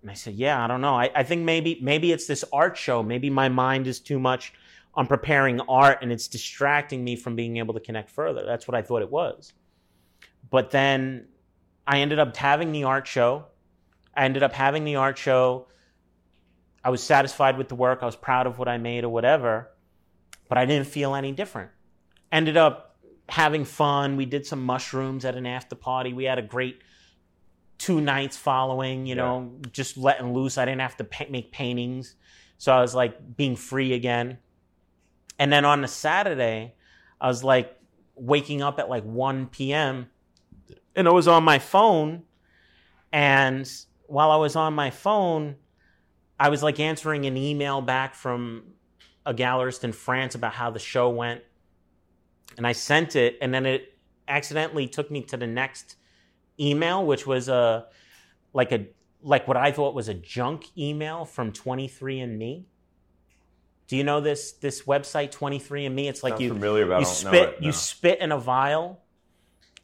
[0.00, 0.94] And I said, "Yeah, I don't know.
[0.94, 3.02] I, I think maybe maybe it's this art show.
[3.02, 4.52] Maybe my mind is too much
[4.94, 8.44] on preparing art, and it's distracting me from being able to connect further.
[8.44, 9.52] That's what I thought it was."
[10.50, 11.28] But then
[11.86, 13.46] I ended up having the art show.
[14.14, 15.68] I ended up having the art show.
[16.82, 18.00] I was satisfied with the work.
[18.02, 19.70] I was proud of what I made or whatever,
[20.48, 21.70] but I didn't feel any different.
[22.32, 22.96] Ended up
[23.28, 24.16] having fun.
[24.16, 26.12] We did some mushrooms at an after party.
[26.12, 26.80] We had a great
[27.78, 30.58] two nights following, you know, just letting loose.
[30.58, 32.14] I didn't have to pa- make paintings.
[32.58, 34.38] So I was like being free again.
[35.40, 36.74] And then on the Saturday,
[37.18, 37.74] I was like
[38.14, 40.10] waking up at like 1 p.m.
[40.94, 42.24] and I was on my phone.
[43.10, 43.68] And
[44.06, 45.56] while I was on my phone,
[46.38, 48.74] I was like answering an email back from
[49.24, 51.40] a gallerist in France about how the show went.
[52.58, 53.96] And I sent it, and then it
[54.28, 55.96] accidentally took me to the next
[56.58, 57.86] email, which was a
[58.52, 58.88] like a
[59.22, 62.64] like what I thought was a junk email from 23andMe.
[63.90, 66.08] Do you know this this website 23andMe?
[66.08, 67.62] It's like Sounds you familiar, but I you don't spit know it.
[67.64, 69.02] you spit in a vial,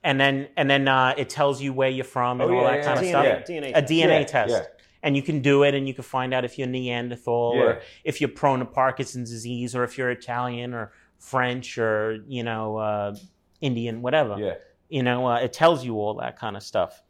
[0.05, 2.71] and then and then uh, it tells you where you're from and Oh, all yeah,
[2.71, 3.11] that yeah, kind of yeah.
[3.11, 3.49] stuff.
[3.49, 3.83] DNA, DNA A.
[3.83, 4.63] DNA Yeah, test, yeah.
[5.03, 7.63] and you can do it, and you can find out if you're Neanderthal Yeah.
[7.63, 12.45] or if you're prone to Parkinson's disease, or if you're Italian or French or you
[12.45, 13.17] know uh,
[13.61, 14.39] Indian, whatever.
[14.39, 14.55] Yeah.
[14.89, 17.03] You know, uh, it tells you all that kind of stuff.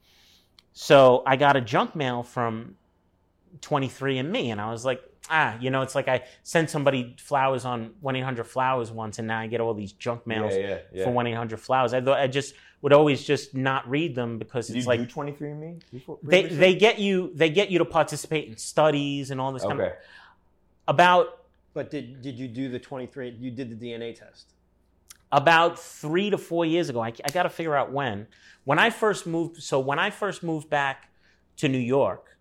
[0.73, 2.77] So I got a junk mail from
[3.61, 7.93] 23andMe, and I was like, ah, you know, it's like I sent somebody flowers on
[8.01, 11.05] 1 800 Flowers once, and now I get all these junk mails Yeah, yeah, yeah.
[11.05, 11.93] for 1 800 Flowers.
[11.95, 15.07] I thought I just would always just not read them because it's you like do
[15.07, 15.81] 23andMe?
[15.93, 19.63] before- they they get you they get you to participate in studies and all this
[19.63, 19.95] kind of Okay.
[20.89, 21.41] about
[21.75, 23.31] But did did you do the 23?
[23.31, 24.53] You did the DNA test.
[25.33, 27.01] about three to four years ago.
[27.03, 28.27] I, I got to figure out when.
[28.65, 31.09] When I first moved, so when I first moved back
[31.59, 32.36] to New York,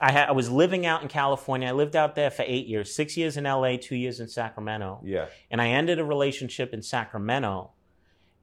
[0.00, 1.68] I, had, I was living out in California.
[1.68, 5.00] I lived out there for eight years, six years in LA, two years in Sacramento.
[5.04, 5.26] Yeah.
[5.50, 7.70] And I ended a relationship in Sacramento.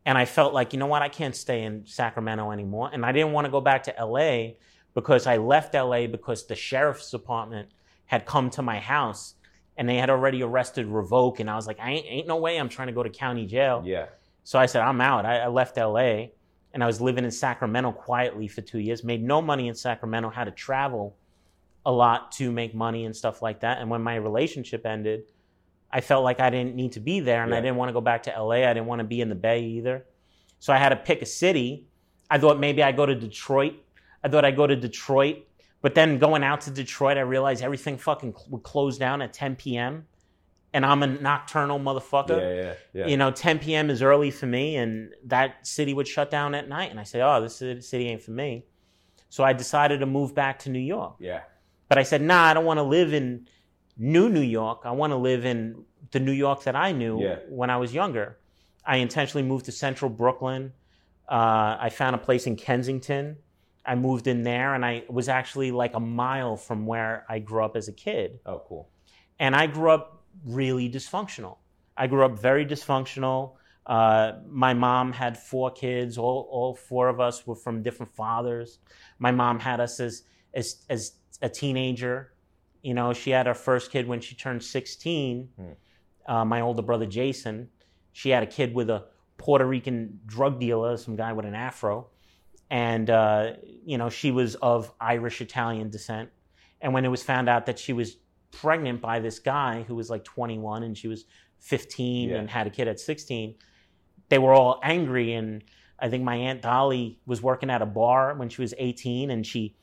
[0.06, 2.90] And I felt like, you know what, I can't stay in Sacramento anymore.
[2.92, 4.54] And I didn't want to go back to LA
[4.94, 7.70] because I left LA because the sheriff's department
[8.06, 9.36] had come to my house
[9.78, 11.40] and they had already arrested Revok.
[11.40, 13.46] And I was like, I ain't, ain't no way I'm trying to go to county
[13.46, 13.84] jail.
[13.86, 14.08] Yeah.
[14.44, 15.26] So I said, I'm out.
[15.26, 16.28] I, I left LA
[16.74, 20.30] and I was living in Sacramento quietly for two years, made no money in Sacramento,
[20.30, 21.18] had to travel
[21.86, 23.80] a lot to make money and stuff like that.
[23.80, 25.24] And when my relationship ended,
[25.92, 28.02] I felt like I didn't need to be there and I didn't want to go
[28.02, 28.68] back to LA.
[28.68, 30.06] I didn't want to be in the Bay either.
[30.60, 31.88] So I had to pick a city.
[32.30, 33.74] I thought maybe I'd go to Detroit.
[34.24, 35.48] I thought I'd go to Detroit.
[35.82, 39.56] But then going out to Detroit, I realized everything fucking would close down at 10
[39.56, 40.06] p.m.
[40.74, 43.08] And I'm a nocturnal motherfucker Yeah, yeah, yeah.
[43.08, 46.70] you know 10 p.m is early for me and that city would shut down at
[46.70, 48.64] night and i say oh this city ain't for me
[49.28, 51.42] so i decided to move back to new york yeah.
[51.92, 53.28] But i said nah i don't want to live in
[53.98, 57.40] new new york i want to live in the new york that i knew Yeah.
[57.50, 58.38] when i was younger
[58.86, 60.72] i intentionally moved to central brooklyn
[61.38, 63.26] uh, i found a place in kensington
[63.86, 67.64] i moved in there and i was actually like a mile from where i grew
[67.68, 68.90] up as a kid Oh, cool.
[69.40, 71.58] and I grew up really dysfunctional.
[71.98, 73.56] I grew up very dysfunctional.
[73.86, 76.18] Uh, my mom had four kids.
[76.18, 78.80] All, all four of us were from different fathers.
[79.20, 80.24] My mom had us as,
[80.54, 82.34] as, as a teenager.
[82.82, 85.50] You know, she had her first kid when she turned 16.
[85.56, 85.66] Hmm.
[86.28, 87.70] Uh, my older brother, Jason,
[88.12, 89.06] she had a kid with a
[89.38, 92.10] Puerto Rican drug dealer, some guy with an afro.
[92.70, 93.54] And, uh,
[93.86, 96.30] you know, she was of Irish Italian descent.
[96.80, 98.18] And when it was found out that she was
[98.52, 101.26] pregnant by this guy who was like 21 and she was
[101.60, 102.38] 15 Yeah.
[102.38, 103.56] and had a kid at 16
[104.30, 105.64] they were all angry and
[106.02, 109.46] I think my aunt Dolly was working at a bar when she was 18, and
[109.46, 109.76] she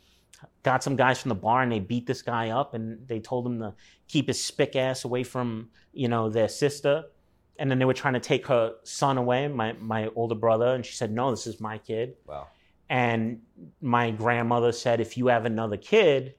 [0.62, 3.46] got some guys from the bar and they beat this guy up and they told
[3.46, 3.74] him to
[4.06, 7.04] keep his spick ass away from you know their sister
[7.58, 10.86] and then they were trying to take her son away my my older brother and
[10.86, 12.46] she said no this is my kid Wow.
[12.88, 13.40] and
[13.80, 16.34] my grandmother said if you have another kid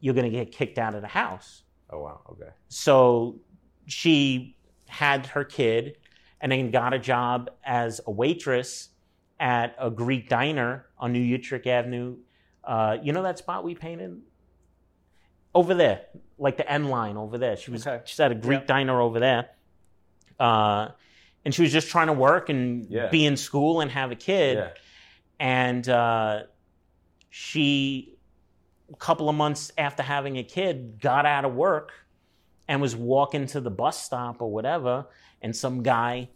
[0.00, 2.20] you're going to get kicked out of the house Oh wow.
[2.30, 2.50] Okay.
[2.68, 3.36] so
[3.86, 4.56] she
[4.88, 5.96] had her kid
[6.40, 8.90] and then got a job as a waitress
[9.38, 12.16] at a Greek diner on New Utrecht Avenue.
[12.66, 14.20] Uh, you know that spot we painted?
[15.54, 16.02] Over there,
[16.36, 17.56] like the end line over there.
[17.56, 18.02] She was Okay.
[18.04, 18.66] she's at a Greek Yep.
[18.66, 19.48] diner over there.
[20.38, 20.88] Uh,
[21.44, 23.06] and she was just trying to work and Yeah.
[23.08, 24.68] be in school and have a kid Yeah.
[25.38, 26.42] and uh,
[27.30, 28.18] she
[28.92, 31.92] a couple of months after having a kid got out of work
[32.68, 35.06] and was walking to the bus stop or whatever
[35.40, 36.28] and some guy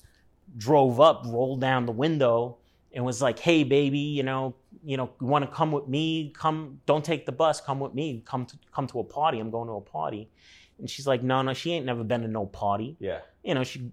[0.57, 2.57] drove up rolled down the window
[2.93, 6.33] and was like hey baby you know you know you want to come with me
[6.37, 9.51] come don't take the bus come with me come to come to a party i'm
[9.51, 10.29] going to a party
[10.79, 13.19] and she's like no no she ain't never been to no party Yeah.
[13.45, 13.91] you know, she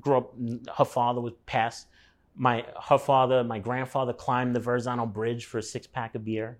[0.00, 0.32] grew up.
[0.76, 1.86] Her father was passed.
[2.34, 6.58] My her father, my grandfather climbed the Verrazzano Bridge for a six pack of beer.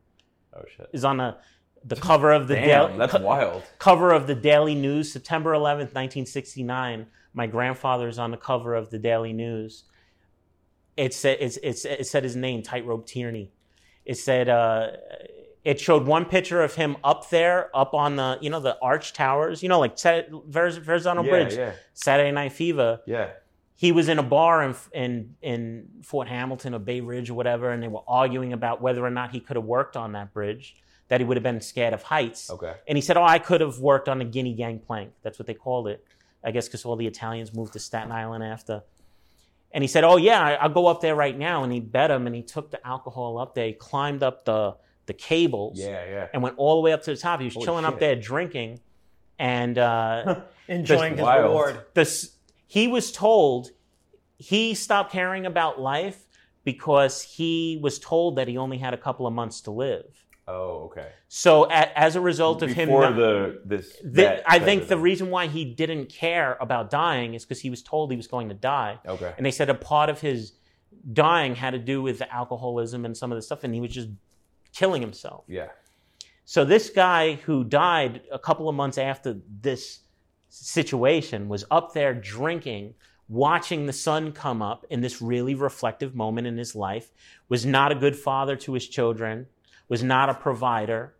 [0.54, 0.88] Oh shit.
[0.92, 1.36] Is on the
[1.84, 3.62] the cover of the Damn, Daily- that's co- wild.
[3.78, 7.06] cover of the Daily News, September 11th, 1969.
[7.34, 9.84] My grandfather is on the cover of the Daily News.
[10.96, 13.50] It said it's, it's, it said his name, Tightrope Tierney.
[14.04, 14.92] It said uh,
[15.66, 19.12] it showed one picture of him up there, up on the you know the arch
[19.12, 23.30] towers, you know like Verrazzano yeah, Bridge, yeah, Saturday Night Fever yeah.
[23.74, 27.72] he was in a bar in, in in Fort Hamilton or Bay Ridge or whatever,
[27.72, 30.76] and they were arguing about whether or not he could have worked on that bridge.
[31.08, 32.50] That he would have been scared of heights.
[32.50, 32.74] Okay.
[32.88, 35.12] And he said, "Oh, I could have worked on the Guinea Gangplank.
[35.22, 36.04] That's what they called it.
[36.42, 38.82] I guess because all the Italians moved to Staten Island after."
[39.76, 42.10] And he said, "Oh yeah, I- I'll go up there right now." And he bet
[42.10, 43.66] him, and he took the alcohol up there.
[43.66, 44.74] He climbed up the
[45.04, 46.28] the cables Yeah, yeah.
[46.32, 47.40] and went all the way up to the top.
[47.40, 48.80] He was Holy chilling up there drinking,
[49.38, 49.76] and.
[49.78, 51.44] Uh, Enjoying his wild.
[51.44, 51.84] reward.
[51.94, 52.32] this
[52.66, 53.70] he was told
[54.38, 56.24] he stopped caring about life
[56.64, 60.24] because he was told that he only had a couple of months to live.
[60.48, 61.08] Oh, okay.
[61.28, 63.96] So a, as a result of him, Before not- the this.
[64.04, 65.00] the- that I think the thing.
[65.00, 68.48] reason why he didn't care about dying is because he was told he was going
[68.50, 69.32] to die, Okay.
[69.36, 70.52] and they said a part of his
[71.12, 73.90] dying had to do with the alcoholism and some of the stuff, and he was
[73.90, 74.08] just
[74.72, 75.44] killing himself.
[75.48, 75.68] Yeah.
[76.44, 80.00] So this guy who died a couple of months after this
[80.48, 82.94] situation was up there drinking,
[83.28, 87.10] watching the sun come up in this really reflective moment in his life,
[87.48, 89.46] was not a good father to his children,
[89.88, 91.14] was not a provider,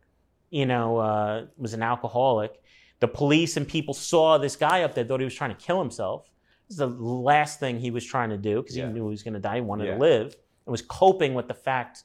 [0.51, 2.61] you know, uh, was an alcoholic.
[3.01, 5.79] The police and people saw this guy up there, thought he was trying to kill
[5.81, 6.31] himself.
[6.69, 8.87] This is the last thing he was trying to do because Yeah.
[8.87, 9.95] he knew he was going to die, he wanted Yeah.
[9.95, 10.35] to live,
[10.67, 12.05] and was coping with the fact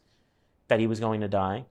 [0.67, 1.65] that he was going to die.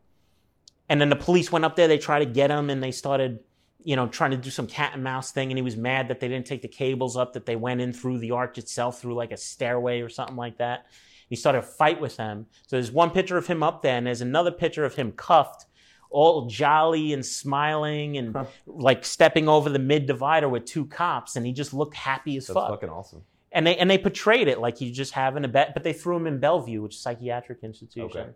[0.89, 3.41] And then the police went up there, they tried to get him, and they started,
[3.85, 5.51] you know, trying to do some cat and mouse thing.
[5.51, 7.93] And he was mad that they didn't take the cables up, that they went in
[7.93, 10.87] through the arch itself, through like a stairway or something like that.
[11.31, 12.47] He started a fight with them.
[12.67, 15.65] So there's one picture of him up there, and there's another picture of him cuffed,
[16.11, 18.45] all jolly and smiling and Huh.
[18.67, 22.49] like stepping over the mid divider with two cops, and he just looked happy as
[22.49, 23.23] That's fuck fucking awesome.
[23.53, 26.17] and they and they portrayed it like he's just having a bet, but they threw
[26.17, 28.31] him in Bellevue, which is a psychiatric institution, Okay.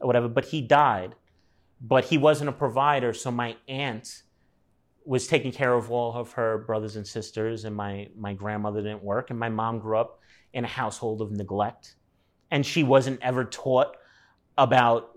[0.00, 0.28] or whatever.
[0.28, 1.14] But he died,
[1.80, 4.24] but he wasn't a provider, so my aunt
[5.04, 9.04] was taking care of all of her brothers and sisters, and my my grandmother didn't
[9.04, 10.18] work, and my mom grew up
[10.52, 11.94] in a household of neglect,
[12.50, 13.96] and she wasn't ever taught
[14.56, 15.10] about,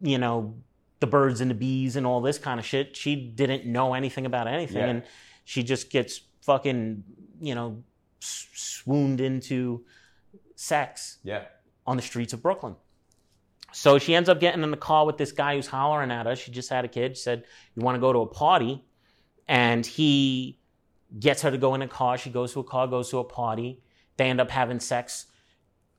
[0.00, 0.54] you know,
[1.00, 2.96] the birds and the bees and all this kind of shit.
[2.96, 4.86] She didn't know anything about anything, Yeah.
[4.88, 5.02] and
[5.44, 7.04] she just gets fucking,
[7.40, 7.82] you know,
[8.20, 9.84] swooned into
[10.54, 11.44] sex Yeah.
[11.86, 12.76] on the streets of Brooklyn.
[13.72, 16.36] So she ends up getting in the car with this guy who's hollering at her.
[16.36, 17.16] She just had a kid.
[17.16, 18.84] She said, You want to go to a party?
[19.48, 20.58] And he
[21.18, 22.18] gets her to go in a car.
[22.18, 23.80] She goes to a car, goes to a party.
[24.18, 25.26] They end up having sex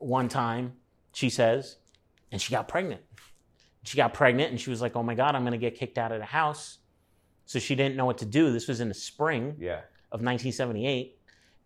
[0.04, 0.74] one time,
[1.14, 1.78] she says,
[2.32, 3.02] and she got pregnant.
[3.84, 5.98] She got pregnant and she was like, Oh my God, I'm going to get kicked
[5.98, 6.78] out of the house.
[7.46, 8.52] So she didn't know what to do.
[8.52, 9.82] This was in the spring Yeah.
[10.12, 11.18] of 1978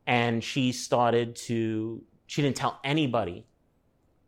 [0.08, 3.46] and she started to she didn't tell anybody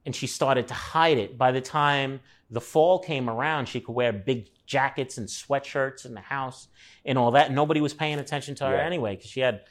[0.06, 2.20] and she started to hide it by the time
[2.52, 6.68] the fall came around she could wear big jackets and sweatshirts in the house
[7.06, 8.84] and all that nobody was paying attention to her Yeah.
[8.86, 9.62] anyway because she had a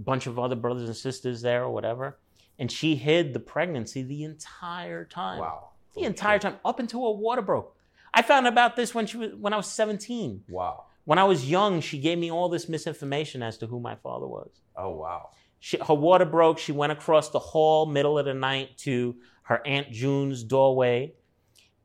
[0.00, 2.18] bunch of other brothers and sisters there or whatever
[2.58, 5.70] and she hid the pregnancy the entire time Wow.
[5.94, 7.76] the entire time up until her water broke
[8.14, 10.84] i found about this when she was when i was 17 Wow.
[11.04, 14.26] when I was young, she gave me all this misinformation as to who my father
[14.26, 14.50] was.
[14.76, 15.30] Oh wow.
[15.60, 16.58] She, her water broke.
[16.58, 21.14] She went across the hall, middle of the night, to her Aunt June's doorway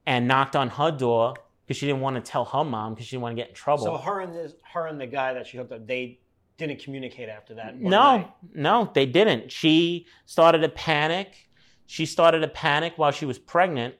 [0.06, 3.12] and knocked on her door because she didn't want to tell her mom because she
[3.16, 3.84] didn't want to get in trouble.
[3.86, 6.20] So her and this, her and the guy that she hooked up, they
[6.62, 7.80] didn't communicate after that.
[7.80, 8.32] no, night.
[8.54, 9.52] no, they didn't.
[9.52, 11.50] She started to panic.
[11.86, 13.96] She started to panic while she was pregnant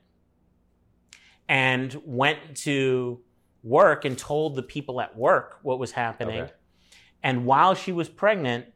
[1.48, 3.20] and went to
[3.62, 6.42] work and told the people at work what was happening.
[6.42, 6.52] Okay.
[7.22, 8.66] And while she was pregnant,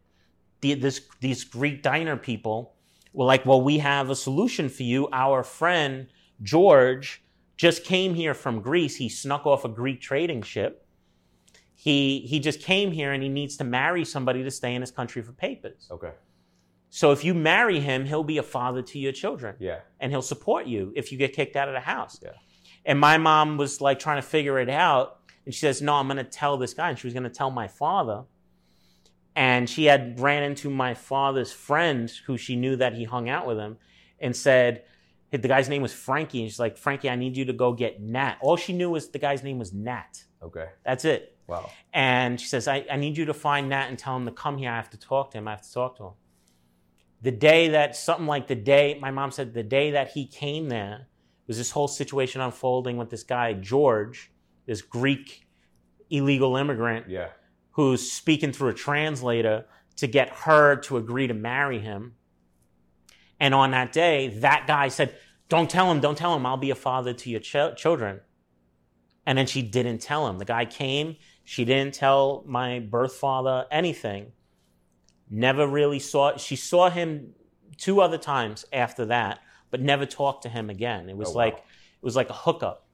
[0.60, 2.74] the, this, these Greek diner people
[3.12, 5.08] were like, Well, we have a solution for you.
[5.12, 6.08] Our friend
[6.42, 7.22] George
[7.56, 8.96] just came here from Greece.
[8.96, 10.85] He snuck off a Greek trading ship.
[11.86, 14.90] He, he just came here and he needs to marry somebody to stay in his
[14.90, 15.86] country for papers.
[15.88, 16.10] Okay.
[16.90, 19.78] So if you marry him, he'll be a father to your children Yeah.
[20.00, 22.18] and he'll support you if you get kicked out of the house.
[22.20, 22.30] Yeah.
[22.84, 25.20] And my mom was like trying to figure it out.
[25.44, 26.88] And she says, No, I'm going to tell this guy.
[26.90, 28.24] And she was going to tell my father.
[29.36, 33.46] And she had ran into my father's friend who she knew that he hung out
[33.46, 33.76] with him
[34.18, 34.82] and said,
[35.30, 36.40] the guy's name was Frankie.
[36.40, 38.38] And she's like, Frankie, I need you to go get Nat.
[38.40, 40.24] All she knew was the guy's name was Nat.
[40.42, 40.66] Okay.
[40.84, 41.35] That's it.
[41.46, 41.70] Wow.
[41.92, 44.58] And she says, I, I need you to find Nat and tell him to come
[44.58, 44.70] here.
[44.70, 45.48] I have to talk to him.
[45.48, 46.12] I have to talk to him.
[47.22, 50.68] The day that, something like the day, my mom said, the day that he came
[50.68, 51.08] there
[51.46, 54.30] was this whole situation unfolding with this guy, George,
[54.66, 55.46] this Greek
[56.10, 57.28] illegal immigrant Yeah.
[57.72, 59.64] who's speaking through a translator
[59.96, 62.14] to get her to agree to marry him.
[63.40, 65.14] And on that day, that guy said,
[65.48, 68.20] Don't tell him, don't tell him, I'll be a father to your ch- children.
[69.24, 70.38] And then she didn't tell him.
[70.38, 71.16] The guy came,
[71.48, 74.32] she didn't tell my birth father anything.
[75.30, 77.34] Never really saw, she saw him
[77.76, 79.38] two other times after that,
[79.70, 81.08] but never talked to him again.
[81.08, 81.44] It was Oh, wow.
[81.44, 82.84] like, it was like a hookup.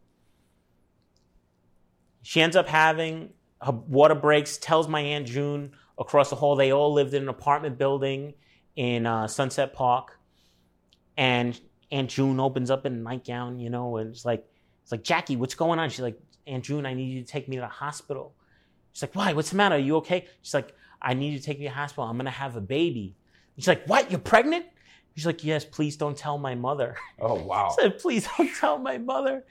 [2.20, 3.30] She ends up having
[3.62, 6.54] her water breaks, tells my Aunt June across the hall.
[6.54, 8.34] They all lived in an apartment building
[8.76, 10.18] in uh, Sunset Park.
[11.16, 11.58] And
[11.90, 14.46] Aunt June opens up in a nightgown, you know, and it's like,
[14.82, 15.88] it's like, Jackie, what's going on?
[15.88, 18.34] She's like, Aunt June, I need you to take me to the hospital.
[18.92, 19.32] She's like, why?
[19.32, 19.76] What's the matter?
[19.76, 20.26] Are you okay?
[20.42, 22.04] She's like, I need you to take me to the hospital.
[22.04, 23.16] I'm going to have a baby.
[23.56, 24.10] She's like, what?
[24.10, 24.66] You're pregnant?
[25.14, 26.96] She's like, yes, please don't tell my mother.
[27.20, 27.74] Oh wow.
[27.78, 29.44] said, please don't tell my mother.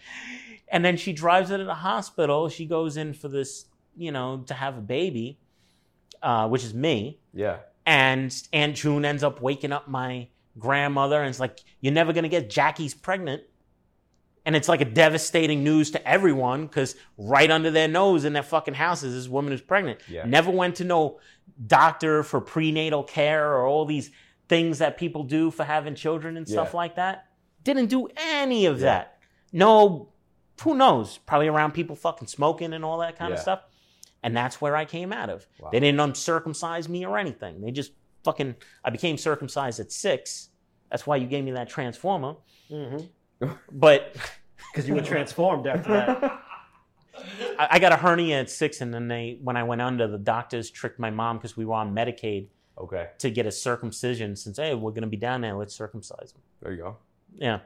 [0.70, 2.50] And then she drives her to the hospital.
[2.50, 3.66] She goes in for this,
[3.96, 5.38] you know, to have a baby,
[6.24, 7.20] uh, which is me.
[7.34, 7.58] Yeah.
[7.86, 10.28] And Aunt June ends up waking up my
[10.58, 13.44] grandmother and it's like, you're never going to get Jackie's pregnant.
[14.46, 18.42] And it's like a devastating news to everyone because right under their nose in their
[18.44, 20.00] fucking house is this woman who's pregnant.
[20.08, 20.26] Yeah.
[20.26, 21.20] Never went to no
[21.68, 24.10] doctor for prenatal care or all these
[24.50, 26.78] things that people do for having children and stuff Yeah.
[26.78, 27.26] like that.
[27.64, 28.86] Didn't do any of Yeah.
[28.86, 29.18] that.
[29.54, 30.10] No,
[30.64, 31.20] who knows?
[31.20, 33.62] Probably around people fucking smoking and all that kind of stuff.
[34.24, 35.48] And that's where I came out of.
[35.60, 35.70] Wow.
[35.72, 37.62] They didn't uncircumcise me or anything.
[37.62, 37.92] They just
[38.24, 40.50] fucking, I became circumcised at six.
[40.90, 42.36] That's why you gave me that transformer.
[42.72, 43.10] Mhm.
[43.72, 44.16] But
[44.72, 46.42] Because you were transformed after that.
[47.60, 50.18] I, I got a hernia at six, and then they, when I went under, the
[50.18, 53.10] doctors tricked my mom because we were on Medicaid Okay.
[53.20, 54.36] to get a circumcision.
[54.36, 56.42] Since hey, we're gonna be down there, let's circumcise them.
[56.62, 56.98] There you go.
[57.36, 57.60] Yeah.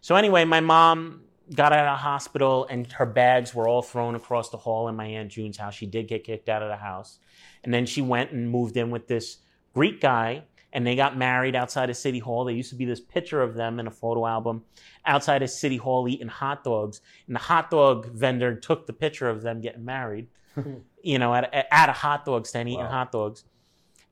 [0.00, 1.22] So anyway, my mom
[1.52, 4.94] got out of the hospital, and her bags were all thrown across the hall in
[4.94, 5.74] my aunt June's house.
[5.74, 7.18] She did get kicked out of the house,
[7.64, 9.38] and then she went and moved in with this
[9.74, 12.44] Greek guy, and they got married outside of City Hall.
[12.44, 14.64] There used to be this picture of them in a photo album
[15.04, 19.28] outside of City Hall eating hot dogs, and the hot dog vendor took the picture
[19.28, 20.28] of them getting married.
[21.02, 22.90] you know, at, at a hot dog stand eating Wow.
[22.90, 23.44] hot dogs.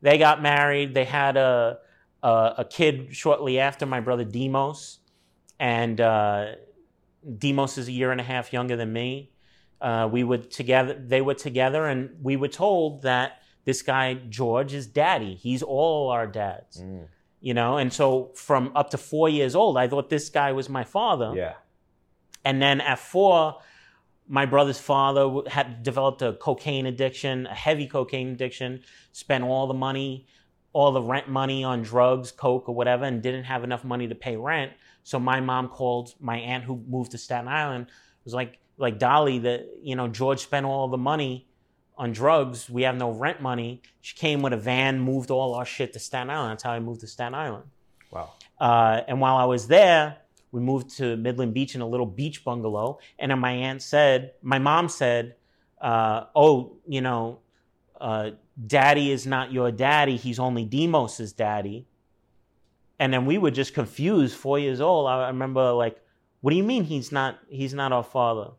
[0.03, 0.95] They got married.
[0.95, 1.79] They had a
[2.23, 4.99] a, a kid shortly after my brother Demos,
[5.59, 6.53] and uh,
[7.39, 9.31] Demos is a year and a half younger than me.
[9.81, 10.95] Uh, we were together.
[10.95, 15.35] They were together, and we were told that this guy George is daddy.
[15.35, 17.07] He's all our dads, Mm.
[17.41, 17.77] you know.
[17.77, 21.33] And so, from up to four years old, I thought this guy was my father.
[21.37, 21.55] Yeah.
[22.45, 23.57] And then at four,
[24.29, 28.83] my brother's father had developed a cocaine addiction, a heavy cocaine addiction,
[29.13, 30.27] spent all the money,
[30.73, 34.15] all the rent money on drugs, coke, or whatever, and didn't have enough money to
[34.15, 34.73] pay rent.
[35.03, 37.87] So my mom called my aunt who moved to Staten Island,
[38.25, 41.49] was like, like Dolly, that you know, George spent all the money
[42.01, 42.71] on drugs.
[42.71, 43.83] We have no rent money.
[44.01, 46.53] She came with a van, moved all our shit to Staten Island.
[46.53, 47.65] That's how I moved to Staten Island.
[48.11, 48.31] Wow.
[48.59, 50.17] Uh, and while I was there,
[50.51, 53.01] we moved to Midland Beach in a little beach bungalow.
[53.19, 55.37] And then my aunt said, my mom said,
[55.79, 57.41] uh, "Oh, you know,
[58.01, 58.31] uh,
[58.67, 60.17] Daddy is not your daddy.
[60.17, 61.87] He's only Demos's daddy."
[62.99, 64.37] And then we were just confused.
[64.37, 65.07] Four years old.
[65.07, 65.97] I I remember like,
[66.41, 67.39] "What do you mean he's not?
[67.49, 68.53] He's not our father?"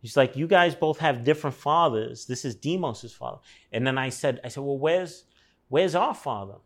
[0.00, 2.26] He's like, "You guys both have different fathers.
[2.26, 3.38] This is Demos's father."
[3.72, 5.24] And then I said, "I said, well, where's
[5.68, 6.56] where's our father?"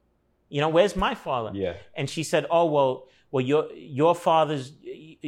[0.48, 1.50] You know, where's my father?
[1.54, 1.76] Yeah.
[1.94, 4.72] And she said, "Oh well, well your your father's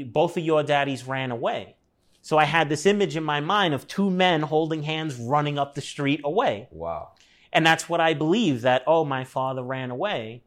[0.06, 1.76] both of your daddies ran away."
[2.20, 5.74] So I had this image in my mind of two men holding hands running up
[5.74, 6.68] the street away.
[6.70, 7.12] Wow.
[7.52, 10.42] And that's what I believe that oh my father ran away.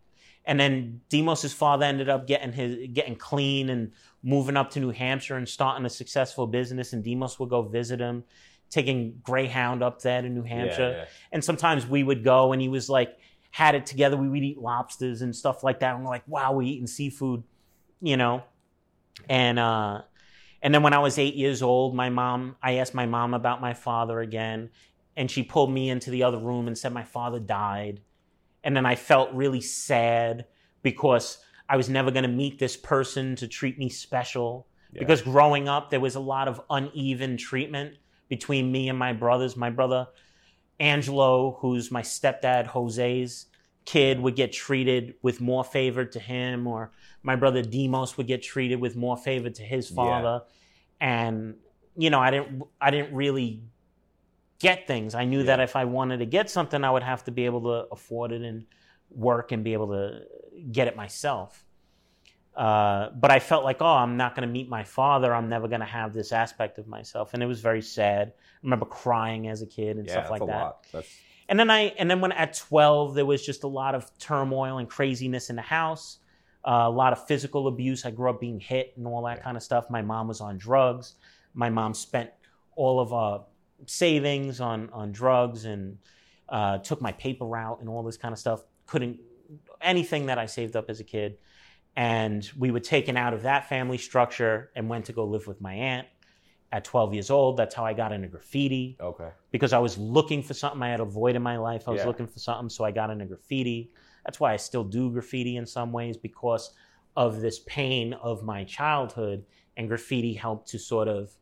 [0.46, 3.92] And then Demos's father ended up getting his getting clean and
[4.28, 8.02] moving up to New Hampshire and starting a successful business and Demos would go visit
[8.02, 8.26] him,
[8.70, 10.90] taking Greyhound up there to New Hampshire.
[10.90, 11.06] Yeah, yeah.
[11.32, 13.18] And sometimes we would go and he was like
[13.52, 14.18] had it together.
[14.18, 15.96] We would eat lobsters and stuff like that.
[15.96, 17.44] And we're like, wow, we're eating seafood,
[18.02, 18.44] you know.
[19.30, 20.02] And uh
[20.62, 23.62] and then when I was eight years old, my mom, I asked my mom about
[23.62, 24.72] my father again,
[25.16, 28.02] and she pulled me into the other room and said my father died.
[28.62, 30.48] And then I felt really sad
[30.82, 31.38] because
[31.70, 34.68] I was never going to meet this person to treat me special.
[34.94, 35.00] Yeah.
[35.00, 37.96] Because growing up, there was a lot of uneven treatment
[38.30, 39.58] between me and my brothers.
[39.58, 40.08] My brother
[40.80, 43.48] Angelo, who's my stepdad Jose's
[43.86, 46.92] kid, would get treated with more favor to him, or
[47.24, 50.44] my brother Demos would get treated with more favor to his father.
[51.00, 51.56] And
[51.98, 53.64] you know, I didn't, I didn't really
[54.60, 55.16] get things.
[55.16, 57.62] I knew that if I wanted to get something, I would have to be able
[57.64, 58.66] to afford it and
[59.10, 60.22] work and be able to
[60.72, 61.64] get it myself.
[62.56, 65.34] Uh, but I felt like, oh, I'm not going to meet my father.
[65.34, 68.30] I'm never going to have this aspect of myself, and it was very sad.
[68.30, 70.76] I remember crying as a kid and Yeah, stuff like that.
[71.50, 74.80] And then I, and then when at 12, there was just a lot of turmoil
[74.80, 76.18] and craziness in the house,
[76.68, 78.06] uh, a lot of physical abuse.
[78.06, 79.44] I grew up being hit and all that Yeah.
[79.44, 79.90] kind of stuff.
[79.90, 81.14] My mom was on drugs.
[81.54, 82.32] My mom spent
[82.76, 83.46] all of our
[83.86, 86.00] savings on on drugs and
[86.50, 88.62] uh, took my paper route and all this kind of stuff.
[88.88, 89.20] Couldn't
[89.82, 91.38] anything that I saved up as a kid.
[91.96, 95.62] And we were taken out of that family structure and went to go live with
[95.62, 96.08] my aunt
[96.72, 97.58] at 12 years old.
[97.58, 99.30] That's how I got into graffiti okay.
[99.52, 100.82] because I was looking for something.
[100.84, 101.88] I had a void in my life.
[101.88, 102.08] I was Yeah.
[102.08, 103.92] looking for something, so I got into graffiti.
[104.26, 106.74] That's why I still do graffiti in some ways because
[107.16, 111.36] of this pain of my childhood, and graffiti helped to sort of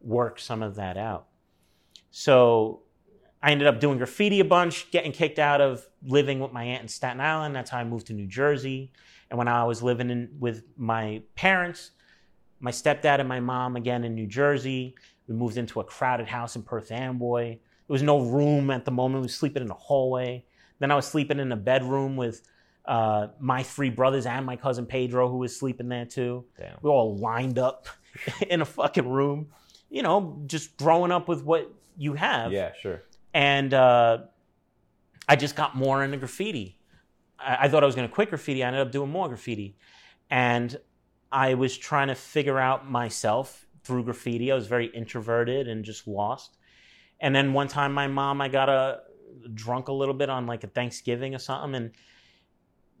[0.00, 1.28] work some of that out.
[2.10, 2.82] So
[3.42, 6.82] I ended up doing graffiti a bunch, getting kicked out of living with my aunt
[6.82, 7.56] in Staten Island.
[7.56, 8.92] That's how I moved to New Jersey.
[9.30, 11.90] And when I was living in, with my parents,
[12.60, 14.94] my stepdad and my mom again in New Jersey,
[15.26, 17.48] we moved into a crowded house in Perth Amboy.
[17.48, 19.22] There was no room at the moment.
[19.22, 20.44] We were sleeping in a hallway.
[20.78, 22.42] Then I was sleeping in a bedroom with
[22.84, 26.44] uh, my three brothers and my cousin Pedro, who was sleeping there too.
[26.58, 26.76] Damn.
[26.80, 27.88] We were all lined up
[28.48, 29.48] in a fucking room.
[29.90, 33.02] You know, just growing up with what you have Yeah, sure.
[33.34, 34.18] And uh,
[35.28, 36.78] I just got more into graffiti.
[37.38, 38.62] I, I thought I was going to quit graffiti.
[38.62, 39.76] I ended up doing more graffiti,
[40.30, 40.76] and
[41.30, 44.52] I was trying to figure out myself through graffiti.
[44.52, 46.58] I was very introverted and just lost.
[47.20, 49.00] And then one time, my mom, I got a
[49.54, 51.92] drunk a little bit on like a Thanksgiving or something, and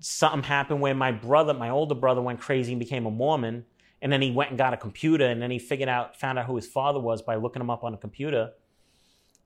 [0.00, 3.64] something happened where my brother, my older brother, went crazy and became a Mormon.
[4.00, 6.46] And then he went and got a computer, and then he figured out, found out
[6.46, 8.50] who his father was by looking him up on a computer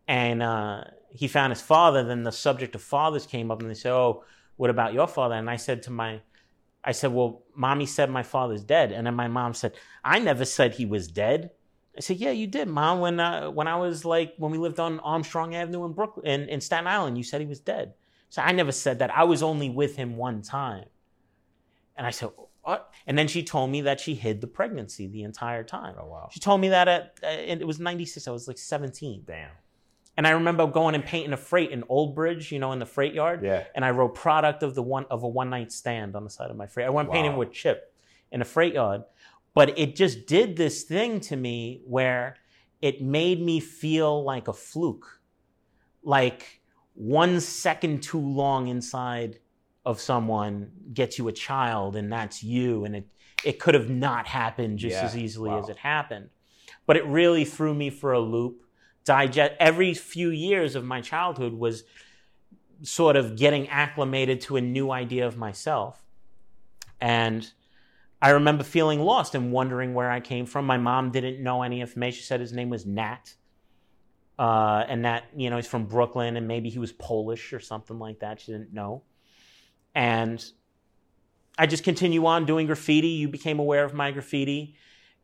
[0.08, 2.04] and uh, he found his father.
[2.04, 4.24] Then the subject of fathers came up, and they said, "Oh,
[4.56, 6.20] what about your father?" And I said to my,
[6.84, 10.44] I said, "Well, mommy said my father's dead," and then my mom said, "I never
[10.44, 11.50] said he was dead."
[11.96, 13.00] I said, "Yeah, you did, mom.
[13.00, 16.48] When uh, when I was like when we lived on Armstrong Avenue in Brooklyn, in,
[16.48, 17.94] in Staten Island, you said he was dead."
[18.28, 19.16] So I never said that.
[19.16, 20.86] I was only with him one time,
[21.96, 22.30] and I said,
[22.62, 25.94] "What?" And then she told me that she hid the pregnancy the entire time.
[25.98, 26.28] Oh wow.
[26.30, 28.28] She told me that at uh, and it was '96.
[28.28, 29.24] I was like 17.
[29.26, 29.50] Damn.
[30.16, 32.86] And I remember going and painting a freight in Old Bridge, you know, in the
[32.86, 33.42] freight yard.
[33.42, 33.64] Yeah.
[33.74, 36.50] And I wrote product of the one of a one night stand on the side
[36.50, 36.86] of my freight.
[36.86, 37.92] I went painting with chip
[38.32, 39.02] in a freight yard.
[39.52, 42.36] But it just did this thing to me where
[42.82, 45.20] it made me feel like a fluke.
[46.02, 46.60] Like
[46.94, 49.38] one second too long inside
[49.84, 52.84] of someone gets you a child and that's you.
[52.84, 53.06] And it,
[53.44, 55.04] it could have not happened just Yeah.
[55.04, 55.60] as easily Wow.
[55.60, 56.30] as it happened.
[56.86, 58.62] But it really threw me for a loop
[59.06, 61.84] digest every few years of my childhood was
[62.82, 66.04] sort of getting acclimated to a new idea of myself.
[67.00, 67.50] And
[68.20, 70.66] i remember feeling lost and wondering where i came from.
[70.66, 72.18] My mom didn't know any information.
[72.18, 73.34] She said his name was nat.
[74.38, 77.98] Uh, and that you know he's from brooklyn and maybe he was polish or something
[77.98, 78.40] like that.
[78.40, 79.02] She didn't know.
[79.94, 80.44] And
[81.56, 83.08] i just continue on doing graffiti.
[83.08, 84.74] You became aware of my graffiti.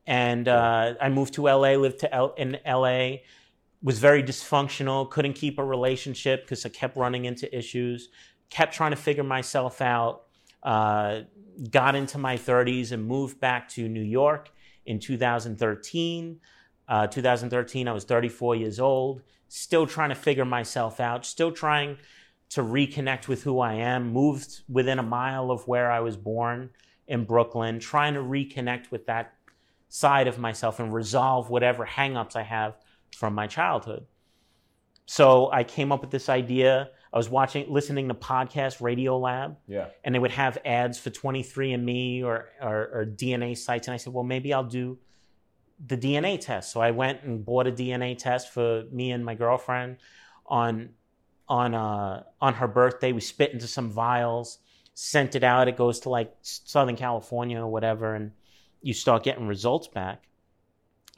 [0.07, 3.17] And uh, i moved to la lived to L- in la
[3.83, 8.09] was very dysfunctional, couldn't keep a relationship because I kept running into issues,
[8.49, 10.23] kept trying to figure myself out,
[10.63, 11.23] uh,
[11.71, 14.51] got into my 30s and moved back to New York
[14.87, 16.41] in 2013.
[16.89, 21.97] Uh, 2013, I was 34 years old, still trying to figure myself out, still trying
[22.51, 26.71] to reconnect with who I am, moved within a mile of where I was born
[27.07, 29.35] in Brooklyn, trying to reconnect with that
[29.89, 32.77] side of myself and resolve whatever hangups I have
[33.17, 34.07] from my childhood.
[35.07, 36.91] So I came up with this idea.
[37.13, 39.89] I was watching, listening to podcast Radiolab, Yeah.
[40.05, 43.87] and they would have ads for 23andMe or, or, or DNA sites.
[43.89, 44.99] And I said, well, maybe I'll do
[45.85, 46.73] the DNA test.
[46.73, 49.97] So I went and bought a DNA test for me and my girlfriend
[50.47, 50.91] on
[51.49, 53.13] on uh, on her birthday.
[53.13, 54.59] We spit into some vials,
[54.95, 55.69] sent it out.
[55.69, 58.31] It goes to like Southern California or whatever, and
[58.81, 60.23] you start getting results back.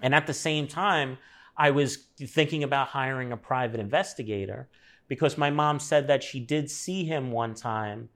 [0.01, 1.19] And at the same time,
[1.57, 4.69] I was thinking about hiring a private investigator
[5.09, 8.09] because my mom said that she did see him one time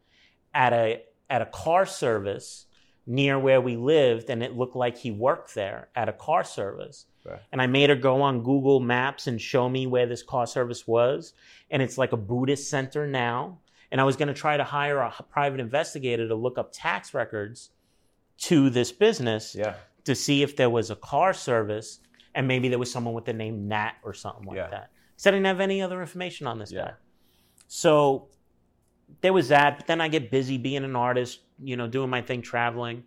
[0.55, 2.67] at a at a car service
[3.07, 7.07] near where we lived and it looked like he worked there at a car service.
[7.25, 7.41] Right.
[7.53, 10.87] And I made her go on Google Maps and show me where this car service
[10.87, 11.33] was
[11.71, 13.59] and it's like a Buddhist center now.
[13.91, 17.15] And I was going to try to hire a private investigator to look up tax
[17.15, 17.71] records
[18.39, 19.75] to this business Yeah.
[20.05, 22.01] to see if there was a car service
[22.39, 24.69] and maybe there was someone with the name Nat or something like Yeah.
[24.69, 24.91] that.
[25.11, 26.83] Because I didn't have any other information on this Yeah.
[26.85, 26.93] guy.
[27.67, 28.29] So
[29.23, 29.77] there was that.
[29.77, 33.03] But then I get busy being an artist, you know, doing my thing, traveling,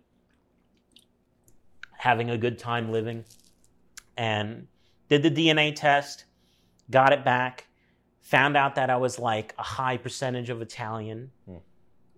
[1.96, 3.24] having a good time living,
[4.18, 4.68] and
[5.08, 6.26] did the DNA test,
[6.90, 7.68] got it back,
[8.20, 11.30] found out that I was like a high percentage of Italian.
[11.46, 11.56] Hmm.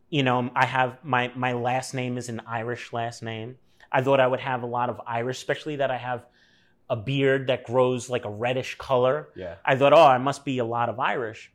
[0.09, 3.57] You know, I have my my last name is an Irish last name.
[3.93, 6.27] I thought I would have a lot of Irish, especially that I have
[6.91, 9.29] a beard that grows like a reddish color.
[9.35, 9.57] Yeah.
[9.65, 11.51] I thought, oh, I must be a lot of Irish.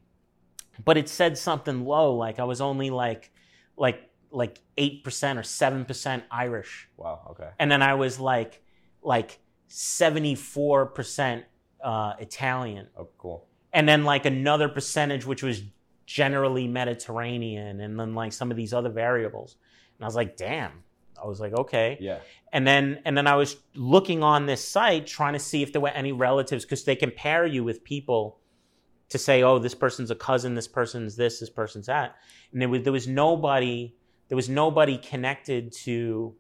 [0.84, 3.32] But it said something low, like I was only like
[3.78, 6.88] like like eight percent or seven percent Irish.
[6.98, 7.22] Wow.
[7.32, 7.50] Okay.
[7.60, 8.62] And then I was like
[9.02, 11.46] like seventy four percent
[11.84, 12.88] uh Italian.
[12.98, 13.46] Oh, cool.
[13.74, 15.62] And then like another percentage which was
[16.06, 19.58] generally Mediterranean and then like some of these other variables.
[19.98, 20.72] And I was like, damn.
[21.22, 21.98] I was like, okay.
[22.00, 22.20] Yeah.
[22.52, 25.82] and then and then I was looking on this site trying to see if there
[25.82, 28.40] were any relatives because they compare you with people
[29.10, 32.16] to say, oh, this person's a cousin, this person's this, this person's that,
[32.52, 33.96] and there was there was nobody
[34.28, 36.36] there was nobody connected to,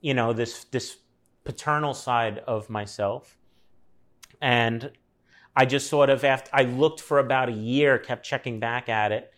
[0.00, 0.96] you know, this this
[1.44, 3.36] paternal side of myself,
[4.40, 4.90] and
[5.54, 9.12] I just sort of after I looked for about a year, kept checking back at
[9.12, 9.32] it,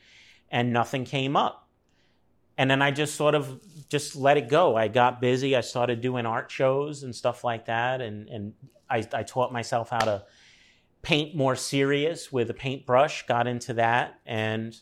[0.50, 1.61] and nothing came up
[2.58, 4.76] and then I just sort of just let it go.
[4.76, 5.56] I got busy.
[5.56, 8.54] I started doing art shows and stuff like that, and and
[8.90, 10.24] I, I taught myself how to
[11.02, 13.26] paint more serious with a paintbrush.
[13.26, 14.76] Got into that, and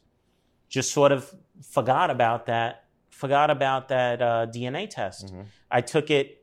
[0.68, 2.84] just sort of forgot about that.
[3.10, 5.32] Forgot about that uh, DNA test.
[5.32, 5.46] Mhm.
[5.70, 6.36] I took it.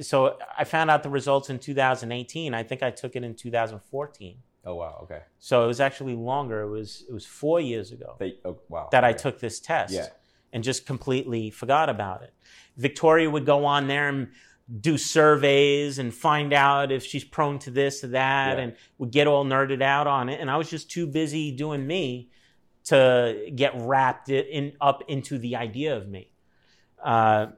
[0.00, 2.52] So I found out the results in 2018.
[2.52, 4.36] I think I took it in 2014.
[4.66, 4.98] Oh wow.
[5.04, 5.20] Okay.
[5.38, 6.62] So it was actually longer.
[6.62, 8.88] It was it was four years ago They, oh, wow.
[8.90, 10.08] that I took this test Yeah.
[10.52, 12.32] And just completely forgot about it.
[12.76, 14.28] Victoria would go on there and
[14.80, 18.64] do surveys and find out if she's prone to this or that Yeah.
[18.64, 20.40] and would get all nerded out on it.
[20.40, 22.30] And I was just too busy doing me
[22.84, 26.30] to get wrapped it in, up into the idea of me.
[27.02, 27.48] Uh,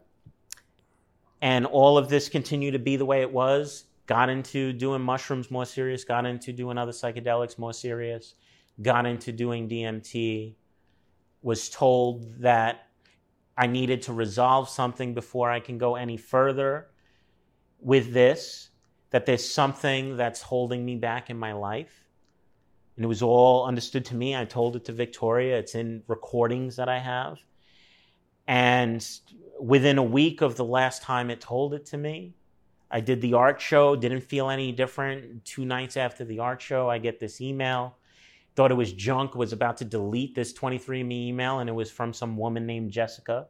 [1.40, 3.84] and all of this continued to be the way it was.
[4.06, 8.34] Got into doing mushrooms more serious, got into doing other psychedelics more serious,
[8.80, 10.54] got into doing DMT,
[11.42, 12.88] was told that
[13.56, 16.88] I needed to resolve something before I can go any further
[17.80, 18.70] with this,
[19.10, 22.04] that there's something that's holding me back in my life.
[22.96, 24.36] And it was all understood to me.
[24.36, 25.58] I told it to Victoria.
[25.58, 27.38] It's in recordings that I have.
[28.48, 29.06] And
[29.60, 32.34] within a week of the last time it told it to me,
[32.90, 35.44] I did the art show, didn't feel any different.
[35.44, 37.97] Two nights after the art show, I get this email
[38.58, 42.12] thought it was junk, was about to delete this 23andMe email, and it was from
[42.12, 43.46] some woman named Jessica.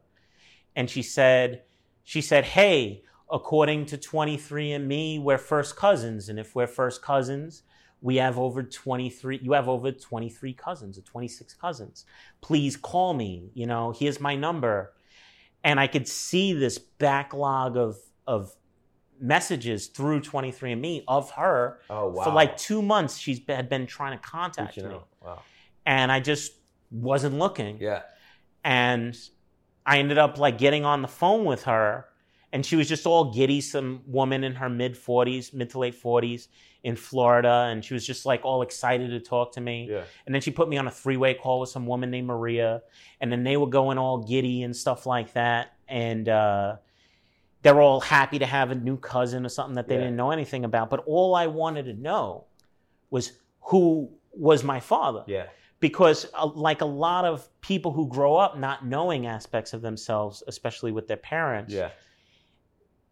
[0.75, 1.63] And she said,
[2.03, 6.29] she said, hey, according to 23andMe, we're first cousins.
[6.29, 7.63] And if we're first cousins,
[8.01, 12.05] we have over 23, you have over 23 cousins or 26 cousins.
[12.41, 13.49] Please call me.
[13.55, 14.93] You know, here's my number.
[15.63, 18.55] And I could see this backlog of, of
[19.19, 22.23] messages through 23andMe of her Oh wow.
[22.23, 25.07] for like two months she had been trying to contact me out.
[25.21, 25.41] Wow.
[25.85, 26.53] and i just
[26.91, 28.01] wasn't looking Yeah.
[28.63, 29.17] and
[29.85, 32.05] i ended up like getting on the phone with her
[32.51, 36.01] and she was just all giddy some woman in her mid 40s mid to late
[36.01, 36.47] 40s
[36.83, 40.03] in florida and she was just like all excited to talk to me Yeah.
[40.25, 42.81] and then she put me on a three-way call with some woman named maria
[43.19, 46.77] and then they were going all giddy and stuff like that and uh
[47.61, 50.01] they're all happy to have a new cousin or something that they Yeah.
[50.01, 50.89] didn't know anything about.
[50.89, 52.45] But all I wanted to know
[53.09, 55.23] was who was my father.
[55.27, 55.47] Yeah.
[55.81, 60.43] because uh, like a lot of people who grow up not knowing aspects of themselves,
[60.47, 61.89] especially with their parents, Yeah.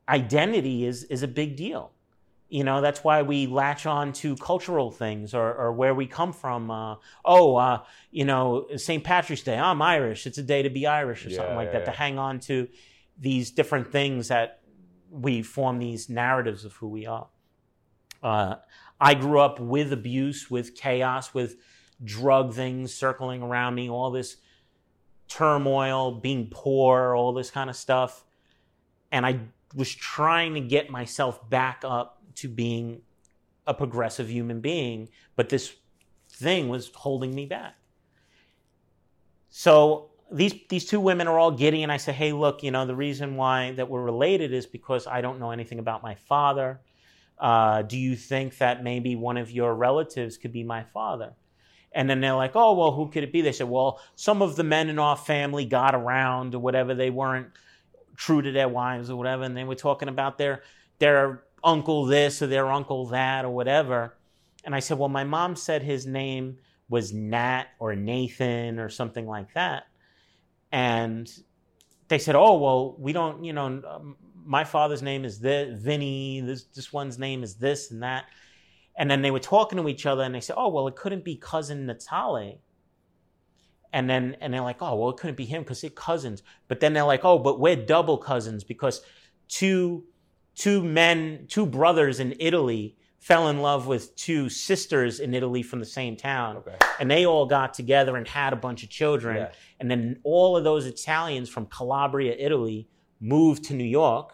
[0.10, 1.92] identity is is a big deal.
[2.50, 6.32] You know, that's why we latch on to cultural things or, or where we come
[6.32, 6.72] from.
[6.72, 6.96] Uh,
[7.26, 9.04] oh, uh, you know, St.
[9.04, 10.26] Patrick's Day, I'm Irish.
[10.26, 12.68] It's a day to be Irish or something like yeah, that, to hang on to
[13.20, 14.62] these different things that
[15.10, 17.28] we form these narratives of who we are.
[18.22, 18.56] Uh,
[19.00, 21.56] I grew up with abuse, with chaos, with
[22.04, 24.38] drug things circling around me, all this
[25.28, 28.24] turmoil, being poor, all this kind of stuff.
[29.12, 29.40] And I
[29.76, 33.02] was trying to get myself back up to being
[33.66, 35.76] a progressive human being, but this
[36.30, 37.76] thing was holding me back.
[39.50, 42.86] So these these two women are all giddy, and I say, "Hey, look, you know,
[42.86, 46.82] the reason why that we're related is because I don't know anything about my father.
[47.40, 51.34] Uh, do you think that maybe one of your relatives could be my father?"
[51.94, 54.56] And then they're like, "Oh, well, who could it be?" They said, "Well, some of
[54.56, 56.94] the men in our family got around or whatever.
[56.94, 57.48] They weren't
[58.18, 60.64] true to their wives or whatever, and they were talking about their
[61.00, 64.18] their uncle this or their uncle that or whatever."
[64.66, 66.58] And I said, "Well, my mom said his name
[66.90, 69.86] was Nat or Nathan or something like that."
[70.72, 71.32] And
[72.08, 74.16] they said, "Oh, well, we don't, you know, um,
[74.46, 76.42] my father's name is this, Vinny.
[76.42, 78.26] This this one's name is this and that."
[78.96, 81.24] And then they were talking to each other, and they said, "Oh, well, it couldn't
[81.24, 82.60] be cousin Natale."
[83.94, 86.80] And then and they're like, "Oh, well, it couldn't be him because they're cousins." But
[86.80, 89.02] then they're like, "Oh, but we're double cousins because
[89.48, 90.06] two
[90.56, 95.80] two men, two brothers in Italy." Fell in love with two sisters in Italy from
[95.80, 96.78] the same town Okay.
[97.00, 99.38] and they all got together and had a bunch of children.
[99.38, 99.52] Yeah.
[99.80, 102.88] And then all of those Italians from Calabria, Italy,
[103.20, 104.34] moved to New York,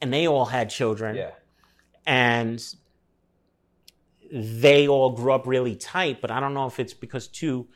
[0.00, 1.14] and they all had children.
[1.16, 1.30] Yeah.
[2.06, 2.62] And
[4.32, 6.20] they all grew up really tight.
[6.20, 7.68] But I don't know if it's because two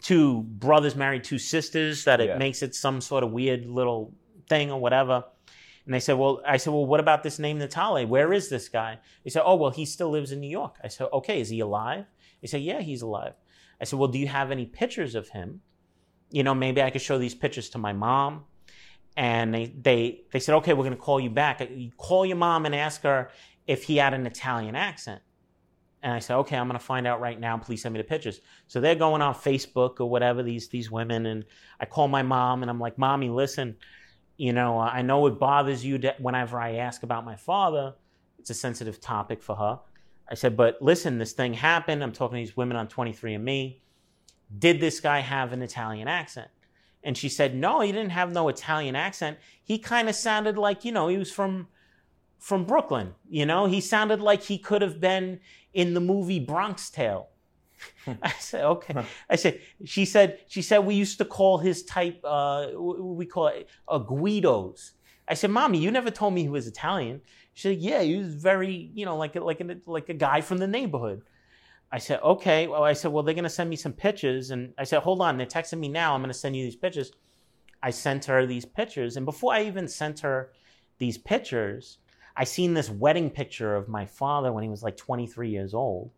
[0.00, 2.38] two brothers married two sisters that it Yeah.
[2.38, 4.12] makes it some sort of weird little
[4.48, 5.24] thing or whatever.
[5.84, 8.06] And they said, well, I said, well, what about this name Natale?
[8.06, 8.98] Where is this guy?
[9.24, 10.76] They said, oh, well, he still lives in New York.
[10.82, 12.04] I said, okay, is he alive?
[12.40, 13.34] They said, yeah, he's alive.
[13.80, 15.60] I said, well, do you have any pictures of him?
[16.30, 18.44] You know, maybe I could show these pictures to my mom.
[19.16, 21.68] And they they they said, okay, we're going to call you back.
[21.98, 23.30] Call your mom and ask her
[23.66, 25.20] if he had an Italian accent.
[26.02, 27.56] And I said, okay, I'm going to find out right now.
[27.58, 28.40] Please send me the pictures.
[28.66, 31.26] So they're going on Facebook or whatever, these, these women.
[31.26, 31.44] And
[31.78, 33.76] I call my mom and I'm like, mommy, listen,
[34.42, 37.94] you know, I know it bothers you that whenever I ask about my father.
[38.40, 39.78] It's a sensitive topic for her.
[40.28, 42.02] I said, but listen, this thing happened.
[42.02, 43.78] I'm talking to these women on 23andMe.
[44.58, 46.48] Did this guy have an Italian accent?
[47.04, 49.38] And she said, no, he didn't have no Italian accent.
[49.62, 51.68] He kind of sounded like, you know, he was from
[52.40, 53.14] from Brooklyn.
[53.28, 55.38] You know, he sounded like he could have been
[55.72, 57.28] in the movie Bronx Tale.
[58.22, 59.04] I said, okay.
[59.28, 63.48] I said, she said, she said we used to call his type, uh, we call
[63.48, 64.92] it, uh, Guidos.
[65.28, 67.20] I said, mommy, you never told me he was Italian.
[67.54, 70.58] She said, yeah, he was very, you know, like like a, like a guy from
[70.58, 71.22] the neighborhood.
[71.92, 72.66] I said, okay.
[72.66, 74.50] Well, I said, well, they're going to send me some pictures.
[74.50, 76.14] And I said, hold on, they're texting me now.
[76.14, 77.12] I'm going to send you these pictures.
[77.82, 79.16] I sent her these pictures.
[79.18, 80.52] And before I even sent her
[80.98, 81.98] these pictures,
[82.34, 86.10] I seen this wedding picture of my father when he was like 23 years old.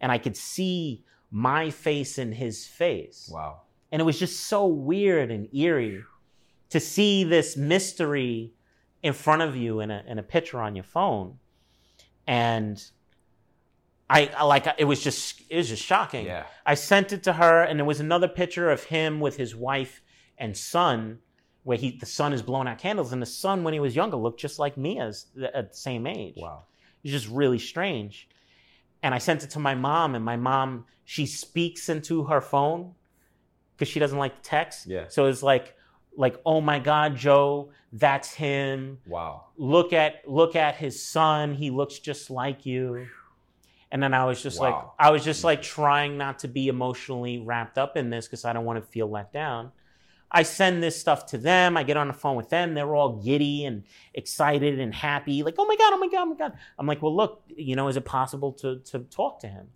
[0.00, 3.30] And I could see my face in his face.
[3.32, 3.62] Wow.
[3.90, 6.04] And it was just so weird and eerie
[6.70, 8.52] to see this mystery
[9.02, 11.38] in front of you in a, in a picture on your phone.
[12.26, 12.82] And
[14.10, 16.26] I, I like it was just it was just shocking.
[16.26, 16.44] Yeah.
[16.64, 20.00] I sent it to her, and there was another picture of him with his wife
[20.38, 21.18] and son,
[21.64, 24.16] where he the son is blowing out candles, and the son when he was younger
[24.16, 26.36] looked just like me as at the same age.
[26.36, 26.64] Wow.
[27.04, 28.28] It's just really strange.
[29.02, 32.94] And I sent it to my mom, and my mom she speaks into her phone
[33.74, 34.86] because she doesn't like text.
[34.86, 35.04] Yeah.
[35.08, 35.74] So it's like,
[36.16, 38.98] like, oh my God, Joe, that's him.
[39.06, 39.46] Wow.
[39.56, 41.54] Look at look at his son.
[41.54, 43.06] He looks just like you.
[43.90, 47.38] And then I was just like, I was just like trying not to be emotionally
[47.38, 49.72] wrapped up in this because I don't want to feel let down.
[50.30, 51.76] I send this stuff to them.
[51.76, 52.74] I get on the phone with them.
[52.74, 53.84] They're all giddy and
[54.14, 55.42] excited and happy.
[55.42, 56.52] Like, oh my God, oh my God, oh my God.
[56.78, 59.68] I'm like, well, look, you know, is it possible to, to talk to him?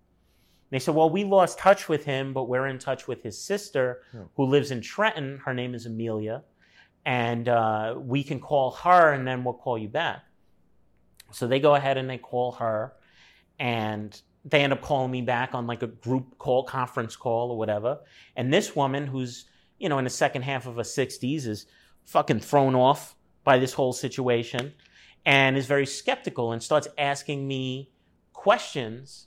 [0.70, 4.02] They said, well, we lost touch with him, but we're in touch with his sister
[4.12, 4.22] Hmm.
[4.36, 5.40] who lives in Trenton.
[5.44, 6.42] Her name is Amelia.
[7.04, 10.22] And uh, we can call her and then we'll call you back.
[11.30, 12.92] So they go ahead and they call her.
[13.58, 17.58] And they end up calling me back on like a group call, conference call or
[17.58, 18.00] whatever.
[18.36, 19.46] And this woman, who's,
[19.82, 21.66] you know, in the second half of her 60s, is
[22.04, 24.72] fucking thrown off by this whole situation
[25.26, 27.90] and is very skeptical and starts asking me
[28.32, 29.26] questions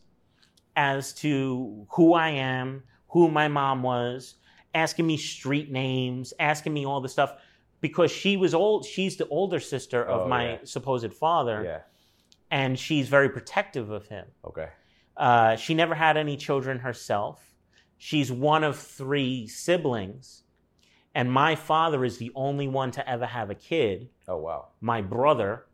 [0.76, 4.36] as to who I am, who my mom was,
[4.74, 7.34] asking me street names, asking me all this stuff
[7.82, 8.86] because she was old.
[8.86, 10.58] She's the older sister of Oh, my yeah.
[10.64, 11.80] supposed father, Yeah.
[12.52, 14.26] and she's very protective of him.
[14.46, 14.70] Okay.
[15.18, 17.54] Uh, she never had any children herself.
[17.98, 20.44] She's one of three siblings,
[21.16, 24.10] and my father is the only one to ever have a kid.
[24.28, 24.68] Oh wow.
[24.82, 25.66] My brother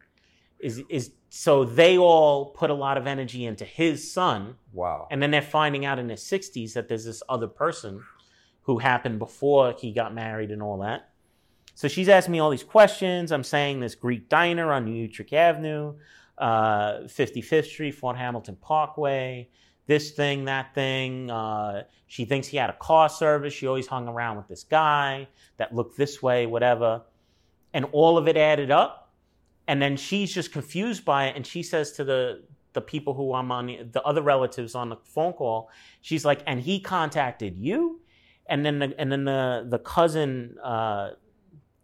[0.60, 5.08] is is so they all put a lot of energy into his son, Wow.
[5.10, 8.04] and then they're finding out in his sixties that there's this other person
[8.64, 11.10] who happened before he got married and all that.
[11.74, 13.32] So she's asking me all these questions.
[13.32, 15.96] I'm saying this Greek diner on New Utrecht Avenue,
[16.38, 19.50] uh, 55th Street, Fort Hamilton Parkway,
[19.88, 21.30] this thing, that thing.
[21.30, 23.54] Uh, she thinks he had a car service.
[23.54, 25.28] She always hung around with this guy
[25.58, 27.02] that looked this way, whatever.
[27.74, 29.14] And all of it added up.
[29.68, 31.36] And then she's just confused by it.
[31.36, 32.44] And she says to the,
[32.74, 35.70] the people who I'm on, the, the other relatives on the phone call,
[36.02, 38.02] she's like, and he contacted you?
[38.48, 41.12] And then the, and then the, the cousin, uh,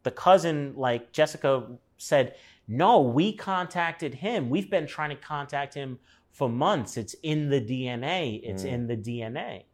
[0.04, 1.66] the cousin, like Jessica
[1.98, 2.36] said,
[2.68, 4.50] no, we contacted him.
[4.50, 6.00] We've been trying to contact him
[6.38, 6.98] for months.
[6.98, 8.40] It's in the DNA.
[8.44, 8.72] It's Mm.
[8.74, 9.66] in the DNA.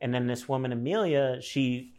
[0.00, 1.94] And then this woman, Amelia, she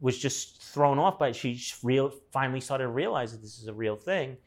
[0.00, 1.36] was just thrown off by it.
[1.36, 4.38] She real, finally started to realize that this is a real thing.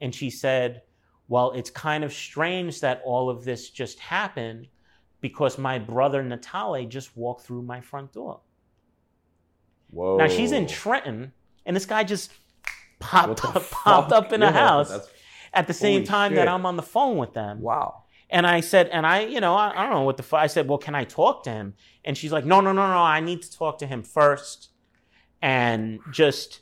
[0.00, 0.82] And she said,
[1.28, 4.68] Well, it's kind of strange that all of this just happened
[5.20, 8.40] because my brother Natale just walked through my front door.
[9.90, 10.16] Whoa.
[10.18, 11.32] Now she's in Trenton,
[11.64, 12.32] and this guy just
[12.98, 14.92] popped up, popped up in a house
[15.52, 16.36] at the same time shit.
[16.36, 17.60] that I'm on the phone with them.
[17.60, 18.04] Wow.
[18.28, 20.40] And I said, and I, you know, I, I don't know what the fuck.
[20.40, 21.74] I said, well, can I talk to him?
[22.04, 22.98] And she's like, no, no, no, no.
[22.98, 24.70] I need to talk to him first,
[25.40, 26.60] and just,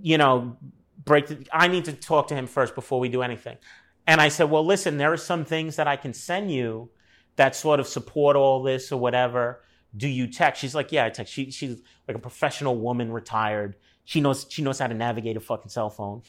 [0.00, 0.56] you know,
[1.04, 1.26] break.
[1.26, 3.58] The, I need to talk to him first before we do anything.
[4.06, 6.90] And I said, well, listen, there are some things that I can send you
[7.34, 9.62] that sort of support all this or whatever.
[9.96, 10.60] Do you text?
[10.60, 11.32] She's like, yeah, I text.
[11.32, 13.76] She, she's like a professional woman, retired.
[14.04, 16.22] She knows she knows how to navigate a fucking cell phone.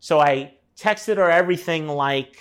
[0.00, 2.38] So I texted her everything like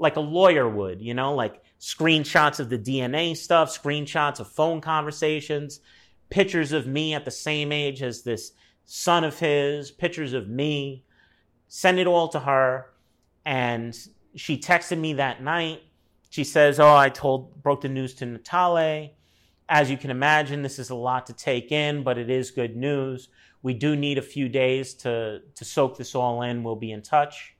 [0.00, 4.80] like a lawyer would, you know, like screenshots of the DNA stuff, screenshots of phone
[4.80, 5.80] conversations,
[6.30, 8.52] pictures of me at the same age as this
[8.86, 11.04] son of his, pictures of me.
[11.68, 12.86] Send it all to her.
[13.44, 13.96] And
[14.34, 15.82] she texted me that night.
[16.30, 19.12] She says, Oh, I told, broke the news to Natale.
[19.68, 22.74] As you can imagine, this is a lot to take in, but it is good
[22.74, 23.28] news.
[23.62, 26.64] We do need a few days to, to soak this all in.
[26.64, 27.54] We'll be in touch.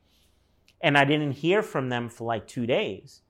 [0.80, 3.22] And I didn't hear from them for like two days.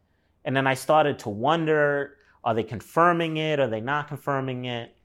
[0.45, 3.61] And then I started to wonder are they confirming it?
[3.61, 4.97] Are they not confirming it?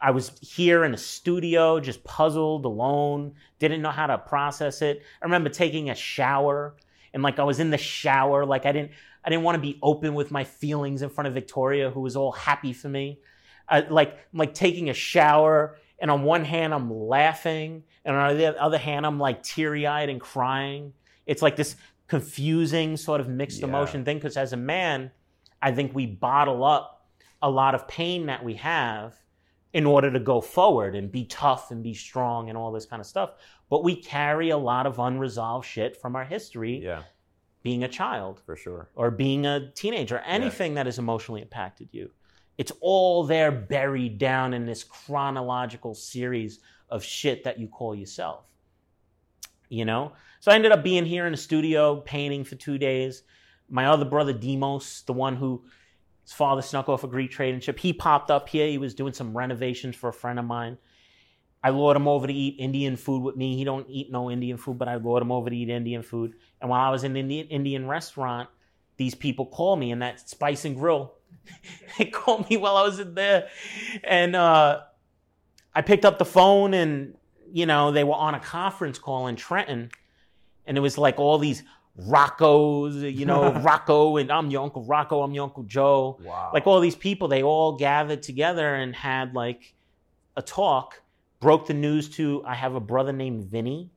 [0.00, 5.02] I was here in a studio, just puzzled, alone, didn't know how to process it.
[5.22, 6.76] I remember taking a shower
[7.14, 8.90] and like I was in the shower, like I didn't
[9.24, 12.16] I didn't want to be open with my feelings in front of Victoria, who was
[12.16, 13.20] all happy for me.
[13.88, 18.76] Like like taking a shower, and on one hand I'm laughing, and on the other
[18.76, 20.92] hand I'm like teary eyed and crying.
[21.26, 21.76] It's like this
[22.06, 23.68] confusing sort of mixed Yeah.
[23.68, 24.18] emotion thing.
[24.18, 25.10] Because as a man,
[25.62, 27.06] I think we bottle up
[27.42, 29.14] a lot of pain that we have
[29.72, 33.00] in order to go forward and be tough and be strong and all this kind
[33.00, 33.32] of stuff.
[33.68, 37.02] But we carry a lot of unresolved shit from our history Yeah,
[37.62, 38.90] being a child for sure.
[38.94, 42.10] or being a teenager, anything that has emotionally impacted you.
[42.56, 48.46] It's all there buried down in this chronological series of shit that you call yourself.
[49.68, 50.12] You know?
[50.40, 53.22] So I ended up being here in the studio painting for two days.
[53.68, 55.64] My other brother, Demos, the one who
[56.22, 58.66] his father snuck off a Greek trading ship, he popped up here.
[58.66, 60.78] He was doing some renovations for a friend of mine.
[61.62, 63.56] I lured him over to eat Indian food with me.
[63.56, 66.34] He don't eat no Indian food, but I lured him over to eat Indian food.
[66.60, 68.50] And while I was in the Indian, Indian restaurant,
[68.98, 71.14] these people called me in that Spice and Grill.
[71.98, 73.48] they called me while I was in there,
[74.02, 74.82] and uh,
[75.74, 77.14] I picked up the phone, and
[77.52, 79.90] you know they were on a conference call in Trenton,
[80.66, 81.62] and it was like all these
[81.96, 86.18] Roccos, you know, Rocco, and I'm your Uncle Rocco, I'm your Uncle Joe.
[86.22, 86.50] Wow.
[86.52, 89.74] like all these people they all gathered together and had like
[90.36, 91.00] a talk
[91.40, 93.90] broke the news to i have a brother named vinny.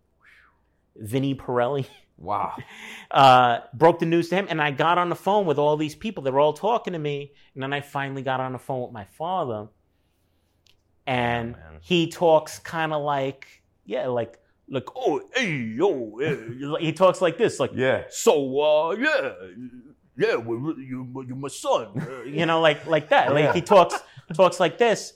[0.95, 1.85] Vinny pirelli.
[2.17, 2.55] Wow.
[3.11, 5.95] uh, broke the news to him and i got on the phone with all these
[5.95, 6.23] people.
[6.23, 8.91] They were all talking to me and then i finally got on the phone with
[8.91, 9.69] my father
[11.07, 11.61] and man.
[11.81, 13.47] he talks kind of like
[13.85, 14.37] yeah like
[14.69, 16.77] like oh hey yo yeah.
[16.79, 18.03] he talks like this like Yeah.
[18.09, 19.31] so uh yeah
[20.17, 23.53] yeah well, you you're my son uh, you know like like that like Yeah.
[23.53, 23.95] he talks
[24.33, 25.13] talks like this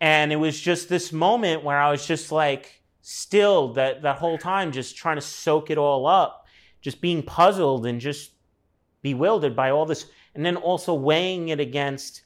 [0.00, 4.38] and it was just this moment where i was just like still that that whole
[4.38, 6.46] time just trying to soak it all up
[6.80, 8.30] just being puzzled and just
[9.02, 12.22] bewildered by all this and then also weighing it against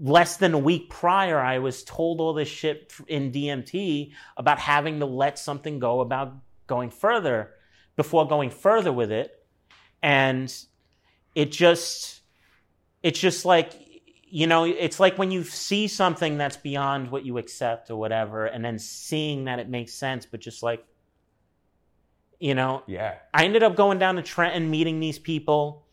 [0.00, 5.00] less than a week prior, I was told all this shit in DMT about having
[5.00, 6.34] to let something go about
[6.66, 7.50] going further
[7.96, 9.44] before going further with it.
[10.02, 10.52] And
[11.34, 12.22] it just,
[13.02, 13.74] it's just like,
[14.24, 18.46] you know, it's like when you see something that's beyond what you accept or whatever,
[18.46, 20.84] and then seeing that it makes sense, but just like,
[22.38, 23.16] you know, Yeah.
[23.34, 25.84] I ended up going down to Trenton, meeting these people.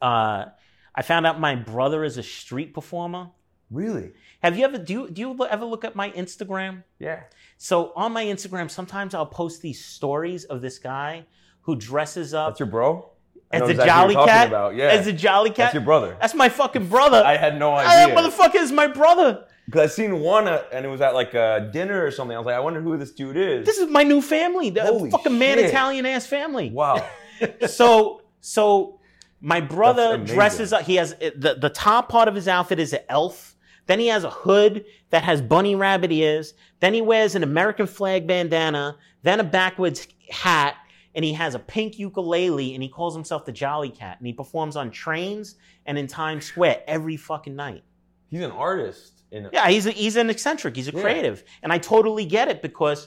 [0.00, 0.46] Uh,
[0.94, 3.30] I found out my brother is a street performer.
[3.70, 4.12] Really?
[4.42, 6.84] Have you ever do you, do you ever look at my Instagram?
[6.98, 7.22] Yeah.
[7.58, 11.26] So on my Instagram, sometimes I'll post these stories of this guy
[11.62, 13.10] who dresses up That's your bro?
[13.50, 14.48] As a exactly jolly cat.
[14.48, 14.74] About.
[14.74, 14.88] Yeah.
[14.88, 15.56] As a jolly cat.
[15.56, 16.16] That's your brother.
[16.20, 17.22] That's my fucking brother.
[17.24, 17.90] I had no idea.
[17.90, 18.30] I, That idea.
[18.30, 19.44] motherfucker is my brother.
[19.66, 22.34] Because I seen one uh, and it was at like a dinner or something.
[22.34, 23.66] I was like, I wonder who this dude is.
[23.66, 24.70] This is my new family.
[24.70, 25.58] The Holy fucking man.
[25.58, 26.70] Italian ass family.
[26.70, 27.06] wow.
[27.66, 28.97] so so
[29.40, 33.00] my brother dresses up he has the, the top part of his outfit is an
[33.08, 33.54] elf
[33.86, 37.86] then he has a hood that has bunny rabbit ears then he wears an american
[37.86, 40.74] flag bandana then a backwards hat
[41.14, 44.32] and he has a pink ukulele and he calls himself the jolly cat and he
[44.32, 45.54] performs on trains
[45.86, 47.82] and in times square every fucking night
[48.30, 49.22] He's an artist.
[49.30, 51.00] In yeah he's, a, he's an eccentric he's a Yeah.
[51.00, 53.06] creative and i totally get it because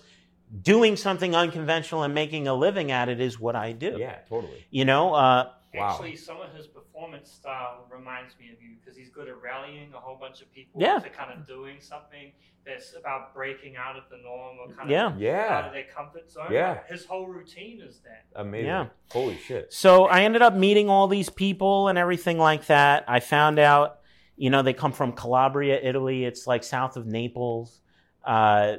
[0.62, 4.66] doing something unconventional and making a living at it is what i do Yeah, totally.
[4.70, 5.92] you know uh, Wow.
[5.92, 9.94] Actually, some of his performance style reminds me of you because he's good at rallying
[9.94, 11.00] a whole bunch of people Yeah.
[11.00, 12.34] to kind of doing something
[12.66, 15.06] that's about breaking out of the norm or kind Yeah.
[15.08, 15.70] of out of Yeah.
[15.72, 16.52] their comfort zone.
[16.52, 16.84] Yeah.
[16.88, 18.26] His whole routine is that.
[18.36, 18.66] Amazing.
[18.68, 18.88] Yeah.
[19.12, 19.72] Holy shit.
[19.72, 23.06] So I ended up meeting all these people and everything like that.
[23.08, 24.00] I found out,
[24.36, 26.26] you know, they come from Calabria, Italy.
[26.26, 27.82] It's like south of Naples.
[28.26, 28.78] Uh,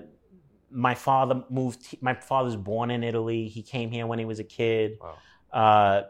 [0.70, 1.96] my father moved.
[2.02, 3.48] My father's born in Italy.
[3.48, 4.98] He came here when he was a kid.
[5.00, 5.14] Wow.
[5.52, 6.02] Uh,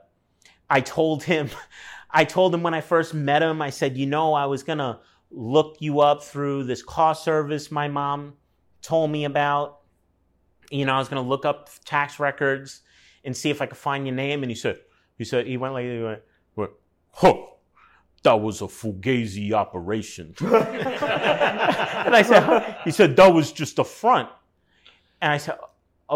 [0.73, 1.51] I told him,
[2.11, 5.01] I told him when I first met him, I said, you know, I was gonna
[5.31, 8.35] look you up through this car service my mom
[8.81, 9.81] told me about.
[10.71, 12.81] You know, I was gonna look up tax records
[13.23, 14.43] and see if I could find your name.
[14.43, 14.81] And he said,
[15.19, 16.03] he said, he went like, he
[16.57, 16.71] went,
[17.13, 17.35] huh,
[18.23, 20.35] that was a fugazi operation.
[20.41, 24.31] and I said, he said, that was just a front.
[25.21, 25.59] And I said,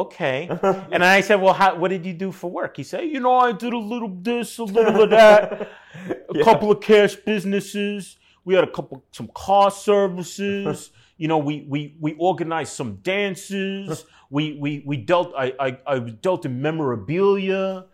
[0.03, 0.49] okay.
[0.93, 2.77] And I said, well, how, what did you do for work?
[2.77, 5.69] He said, you know, I did a little this, a little of that,
[6.05, 6.45] a Yeah.
[6.45, 8.17] couple of cash businesses.
[8.45, 10.91] We had a couple, some car services.
[11.19, 14.05] You know, we we we organized some dances.
[14.29, 15.33] We we we dealt.
[15.35, 17.87] I I, I dealt in memorabilia,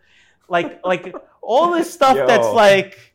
[0.49, 3.12] like like all this stuff that's like,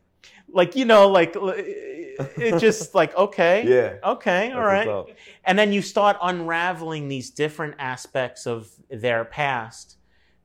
[0.58, 4.10] like you know, like it just like okay, Yeah.
[4.12, 5.16] okay, all That's right.
[5.46, 9.98] And then you start unraveling these different aspects of their past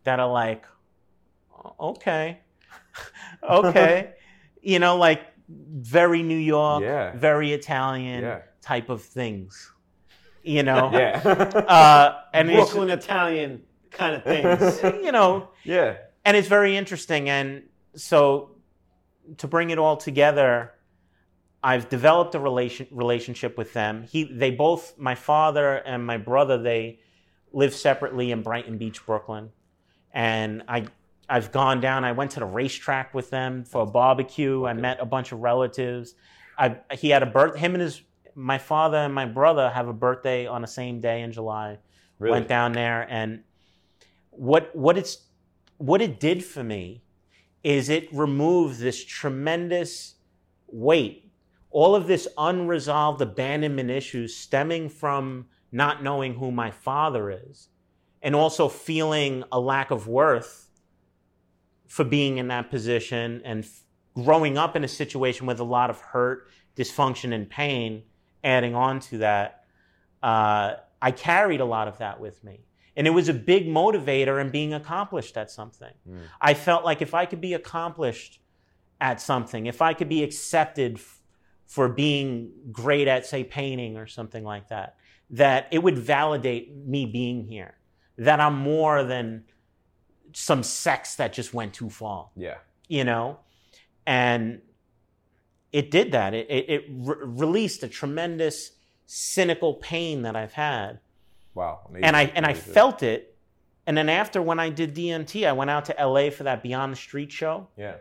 [0.04, 0.64] that are like,
[1.80, 2.40] okay,
[3.42, 4.12] okay,
[4.60, 7.12] you know, like very New York, Yeah.
[7.16, 8.40] very Italian Yeah.
[8.60, 9.72] type of things,
[10.42, 10.90] you know.
[10.92, 11.18] Yeah.
[11.24, 14.82] Uh, and it's, Brooklyn Italian kind of things.
[15.04, 15.96] you know, yeah.
[16.24, 17.28] and it's very interesting.
[17.28, 17.64] And
[17.96, 18.51] so,
[19.38, 20.72] to bring it all together,
[21.62, 24.02] I've developed a relation relationship with them.
[24.02, 27.00] He, they both, my father and my brother, they
[27.52, 29.50] live separately in Brighton Beach, Brooklyn,
[30.12, 30.86] and I.
[31.28, 32.04] I've gone down.
[32.04, 34.66] I went to the racetrack with them for a barbecue.
[34.66, 36.14] I met a bunch of relatives.
[36.58, 37.56] I, he had a birth.
[37.56, 38.02] Him and his,
[38.34, 41.78] my father and my brother have a birthday on the same day in July
[42.18, 42.32] Really.
[42.32, 43.42] went down there and
[44.30, 45.26] what what it's
[45.78, 47.01] what it did for me
[47.62, 50.14] is it removed this tremendous
[50.66, 51.30] weight
[51.70, 57.68] all of this unresolved abandonment issues stemming from not knowing who my father is
[58.20, 60.68] and also feeling a lack of worth
[61.88, 63.82] for being in that position and f-
[64.14, 68.02] growing up in a situation with a lot of hurt dysfunction and pain
[68.44, 69.64] adding on to that
[70.22, 72.60] uh, I carried a lot of that with me.
[72.96, 75.94] And it was a big motivator in being accomplished at something.
[76.08, 76.20] Mm.
[76.40, 78.40] I felt like if I could be accomplished
[79.00, 81.20] at something, if I could be accepted f-
[81.66, 84.96] for being great at, say, painting or something like that,
[85.30, 87.74] that it would validate me being here,
[88.18, 89.44] that I'm more than
[90.34, 92.56] some sex that just went too far Yeah.
[92.88, 93.40] you know
[94.06, 94.62] and
[95.72, 98.70] it did that it, it, it re- released a tremendous
[99.04, 101.00] cynical pain that i've had
[101.54, 101.80] Wow.
[101.88, 102.04] Amazing.
[102.04, 103.36] and i and i felt it
[103.86, 106.92] and then after when i did dmt i went out to la for that beyond
[106.92, 107.96] the street show Yeah.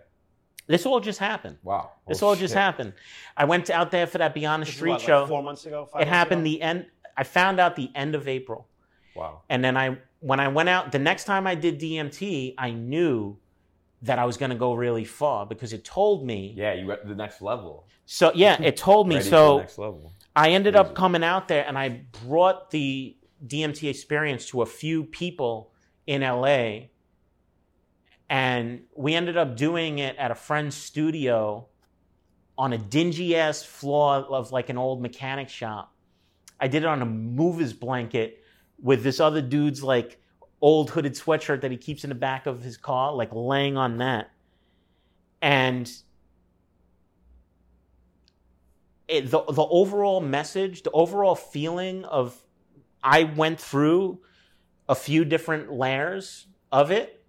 [0.67, 1.91] this all just happened Wow.
[2.07, 2.93] this Oh, all just happened
[3.35, 5.65] i went out there for that beyond the This street what, like show four months
[5.65, 5.85] ago.
[5.85, 6.51] Five it months happened ago?
[6.51, 6.85] the end
[7.17, 8.67] i found out the end of april
[9.15, 9.41] Wow.
[9.49, 13.37] and then I, when I went out, the next time I did DMT, I knew
[14.03, 16.53] that I was going to go really far because it told me.
[16.55, 17.87] Yeah, you got the next level.
[18.05, 19.15] So yeah, it told me.
[19.17, 20.13] Ready for so the next level.
[20.33, 25.03] I ended up coming out there and I brought the DMT experience to a few
[25.03, 25.71] people
[26.07, 26.87] in LA.
[28.29, 31.67] And we ended up doing it at a friend's studio
[32.57, 35.93] on a dingy ass floor of like an old mechanic shop.
[36.59, 38.43] I did it on a mover's blanket
[38.81, 40.19] with this other dude's like
[40.61, 43.97] old hooded sweatshirt that he keeps in the back of his car, like laying on
[43.97, 44.31] that.
[45.41, 45.91] And
[49.07, 52.39] it, the the overall message, the overall feeling of
[53.03, 54.19] I went through
[54.87, 57.25] a few different layers of it,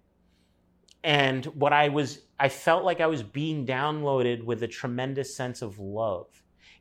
[1.03, 5.61] and what I was I felt like I was being downloaded with a tremendous sense
[5.61, 6.27] of love.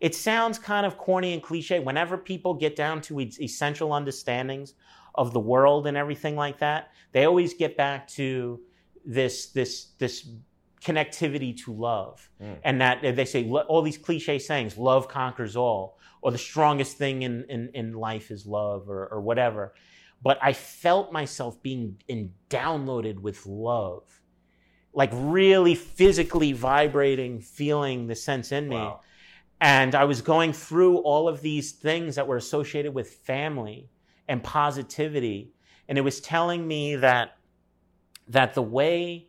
[0.01, 1.79] It sounds kind of corny and cliche.
[1.79, 4.75] Whenever people get down to essential understandings
[5.15, 8.61] of the world and everything like that, they always get back to
[9.05, 10.29] this this this
[10.85, 12.59] connectivity to love Mm.
[12.65, 17.23] and that they say all these cliche sayings love conquers all or the strongest thing
[17.23, 19.73] in, in, in life is love or, or whatever
[20.23, 24.03] but i felt myself being in, downloaded with love
[24.93, 29.01] like really physically vibrating feeling the sense in me Wow.
[29.61, 33.89] and I was going through all of these things that were associated with family
[34.29, 35.53] and positivity.
[35.89, 37.37] And it was telling me that,
[38.29, 39.29] that the way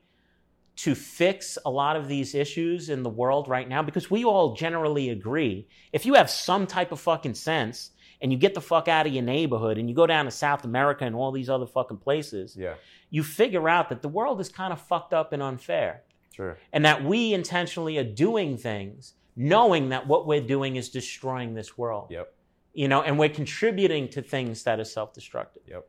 [0.76, 4.56] to fix a lot of these issues in the world right now, because we all
[4.56, 7.92] generally agree, if you have some type of fucking sense
[8.22, 10.64] and you get the fuck out of your neighborhood and you go down to South
[10.64, 12.76] America and all these other fucking places, Yeah,
[13.10, 16.04] you figure out that the world is kind of fucked up and unfair.
[16.36, 16.58] Sure.
[16.72, 21.78] and that we intentionally are doing things knowing that what we're doing is destroying this
[21.78, 22.08] world.
[22.10, 22.34] Yep,
[22.74, 25.62] you know and we're contributing to things that are self-destructive.
[25.68, 25.88] Yep.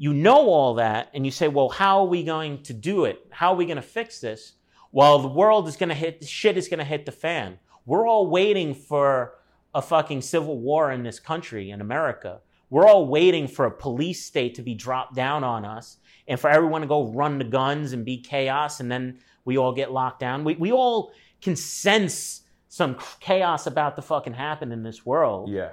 [0.00, 3.22] You know all that and you say well how are we going to do it?
[3.28, 4.54] How are we going to fix this?
[4.92, 7.58] Well the world is going to hit shit is going to hit the fan.
[7.84, 9.34] We're all waiting for
[9.74, 12.40] a fucking civil war in this country in america.
[12.70, 16.48] We're all waiting for a police state to be dropped down on us and for
[16.48, 20.20] everyone to go run the guns and be chaos and then we all get locked
[20.20, 20.44] down.
[20.44, 21.12] We, we all
[21.42, 25.50] can sense some chaos about to fucking happen in this world.
[25.50, 25.72] Yeah,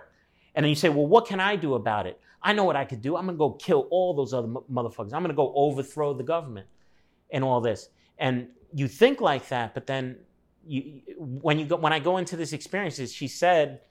[0.58, 2.20] and then you say, well, what can I do about it?
[2.42, 3.16] I know what I could do.
[3.16, 5.14] I'm going to go kill all those other mo- motherfuckers.
[5.14, 6.68] I'm going to go overthrow the government
[7.32, 7.90] and all this.
[8.18, 10.18] And you think like that, but then
[10.66, 13.82] you, when you go, when I go into this experience, she said,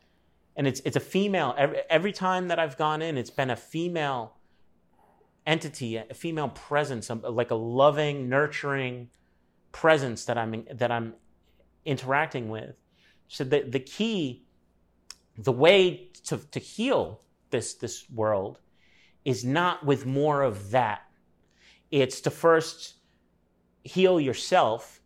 [0.56, 1.54] and it's it's a female.
[1.56, 4.36] Every, every time that I've gone in, it's been a female
[5.46, 9.10] entity, a female presence, um, like a loving, nurturing
[9.72, 11.14] presence that I'm that I'm
[11.84, 12.76] interacting with.
[13.28, 14.46] So the the key
[15.36, 17.20] the way to, to heal
[17.50, 18.60] this this world
[19.24, 21.02] is not with more of that.
[21.90, 22.94] It's to first
[23.82, 25.00] heal yourself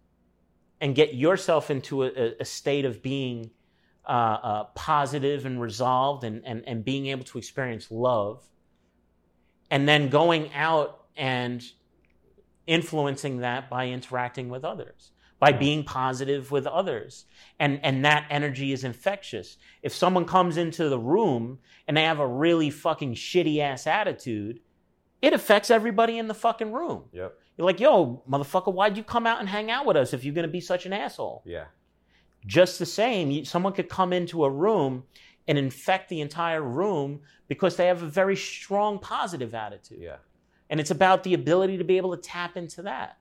[0.81, 3.51] and get yourself into a, a state of being
[4.07, 8.43] uh, uh, positive and resolved and, and, and being able to experience love
[9.71, 11.63] and then going out and
[12.67, 17.25] influencing that by interacting with others by being positive with others
[17.59, 21.59] and and that energy is infectious if someone comes into the room
[21.89, 24.61] and they have a really fucking shitty ass attitude
[25.23, 27.37] it affects everybody in the fucking room yep.
[27.57, 30.35] you're like yo motherfucker why'd you come out and hang out with us if you're
[30.35, 31.65] to be such an asshole Yeah,
[32.47, 35.05] just the same you, someone could come into a room
[35.49, 40.17] and infect the entire room because they have a very strong positive attitude yeah.
[40.69, 43.17] and it's about the ability to be able to tap into that.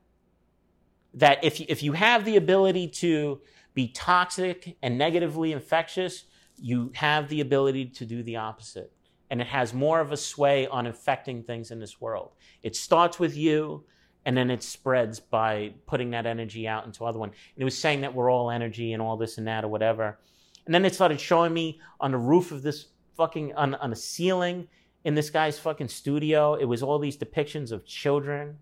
[1.14, 3.42] That if you, if you have the ability to
[3.74, 6.26] be toxic and negatively infectious,
[6.58, 8.92] you have the ability to do the opposite.
[9.32, 12.32] And it has more of a sway on infecting things in this world.
[12.64, 13.86] It starts with you
[14.26, 17.30] and then it spreads by putting that energy out into other one.
[17.30, 20.20] And it was saying that we're all energy and all this and that or whatever.
[20.66, 23.96] And then it started showing me on the roof of this fucking on, on a
[23.96, 24.68] ceiling
[25.04, 26.56] in this guy's fucking studio.
[26.56, 28.58] It was all these depictions of children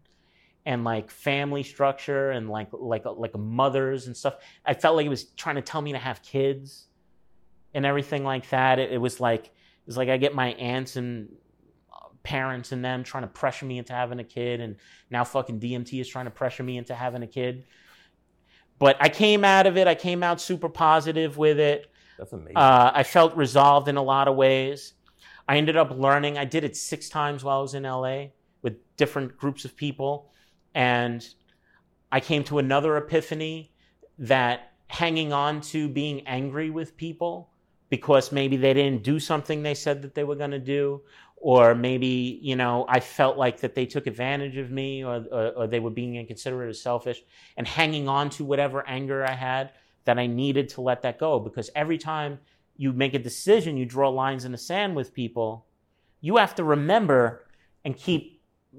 [0.67, 4.35] and like family structure and like like like mothers and stuff.
[4.65, 6.87] I felt like it was trying to tell me to have kids
[7.73, 8.77] and everything like that.
[8.77, 11.29] It, it was like it was like I get my aunts and
[11.89, 14.75] uh, parents and them trying to pressure me into having a kid, and
[15.09, 17.63] now fucking DMT is trying to pressure me into having a kid.
[18.77, 19.87] But I came out of it.
[19.87, 21.89] I came out super positive with it.
[22.17, 22.57] That's amazing.
[22.57, 24.95] Uh, I felt resolved in a lot of ways.
[25.47, 26.37] I ended up learning.
[26.37, 28.25] I did it six times while I was in LA
[28.63, 30.29] with different groups of people.
[30.73, 31.27] And
[32.11, 33.71] I came to another epiphany
[34.19, 37.49] that hanging on to being angry with people
[37.89, 41.01] because maybe they didn't do something they said that they were going to do
[41.35, 45.47] or maybe you know i felt like that they took advantage of me or, or,
[45.51, 47.21] or they were being inconsiderate or selfish
[47.57, 49.71] and hanging on to whatever anger i had
[50.05, 51.37] that i needed to let that go.
[51.37, 52.39] Because every time
[52.77, 55.65] you make a decision you draw lines in the sand with people
[56.21, 57.45] you have to remember
[57.83, 58.36] and keep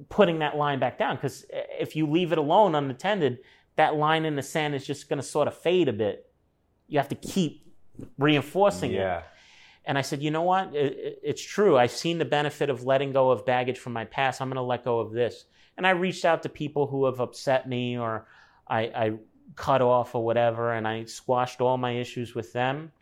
[0.09, 3.39] putting that line back down because eh, if you leave it alone unattended
[3.77, 6.31] that line in the sand is just going to sort of fade a bit
[6.89, 7.67] you have to keep
[8.17, 8.97] reinforcing it
[9.85, 10.75] and I said, you know what?
[10.75, 11.79] It, it- it's true.
[11.79, 14.41] I've seen the benefit of letting go of baggage from my past.
[14.43, 15.47] I'm going to let go of this.
[15.77, 18.27] And I reached out to people who have upset me or
[18.69, 19.13] I, I
[19.57, 22.93] cut off or whatever, and I squashed all my issues with them.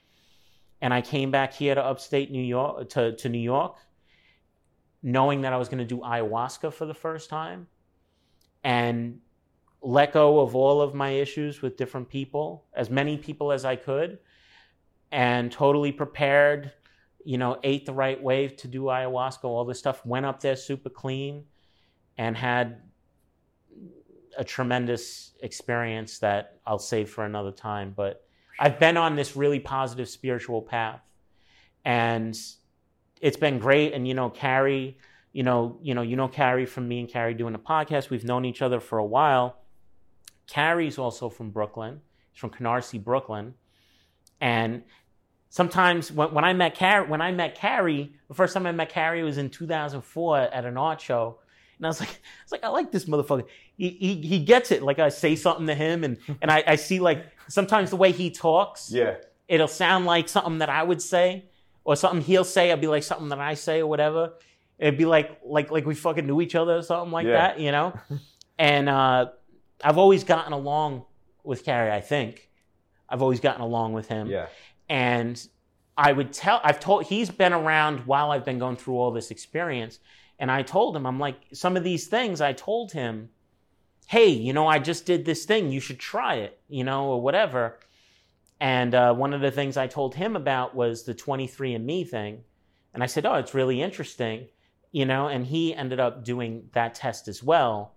[0.80, 3.76] And I came back here to upstate New York, to, to New York,
[5.02, 7.66] knowing that I was going to do ayahuasca for the first time
[8.64, 9.20] and
[9.82, 13.76] let go of all of my issues with different people, as many people as I
[13.76, 14.18] could
[15.12, 16.72] and totally prepared,
[17.24, 20.56] you know, ate the right way to do ayahuasca, all this stuff, went up there
[20.56, 21.44] super clean
[22.18, 22.82] and had
[24.36, 27.92] a tremendous experience that I'll save for another time.
[27.96, 28.26] But
[28.58, 31.00] I've been on this really positive spiritual path
[31.84, 32.36] and
[33.20, 33.92] it's been great.
[33.94, 34.98] And, you know, Carrie,
[35.32, 38.10] you know, you know, you know Carrie from me and Carrie doing a podcast.
[38.10, 39.56] We've known each other for a while.
[40.46, 42.00] Carrie's also from Brooklyn.
[42.32, 43.54] She's from Canarsie, Brooklyn.
[44.40, 44.82] And
[45.48, 48.90] sometimes when, when I met Carrie, when I met Carrie, the first time I met
[48.90, 51.38] Carrie was in 2004 at an art show,
[51.78, 53.44] and I was like, I was like, I like this motherfucker.
[53.76, 54.82] He he, he gets it.
[54.82, 58.12] Like I say something to him, and and I, I see like sometimes the way
[58.12, 59.16] he talks, Yeah.
[59.48, 61.44] it'll sound like something that I would say,
[61.86, 62.70] or something he'll say.
[62.70, 64.32] I'll be like something that I say or whatever.
[64.78, 67.32] It'd be like like like we fucking knew each other or something like Yeah.
[67.32, 67.98] that, you know.
[68.58, 69.26] and uh,
[69.82, 71.04] I've always gotten along
[71.44, 71.92] with Carrie.
[71.92, 72.50] I think
[73.08, 74.48] I've always gotten along with him Yeah.
[74.88, 75.34] and
[75.96, 79.30] I would tell I've told he's been around while I've been going through all this
[79.30, 80.00] experience
[80.40, 83.30] and I told him I'm like some of these things I told him
[84.08, 87.22] hey you know I just did this thing you should try it you know or
[87.22, 87.78] whatever
[88.60, 92.44] and uh, one of the things I told him about was the 23andme thing
[92.94, 94.48] and I said oh it's really interesting
[94.92, 97.94] you know and he ended up doing that test as well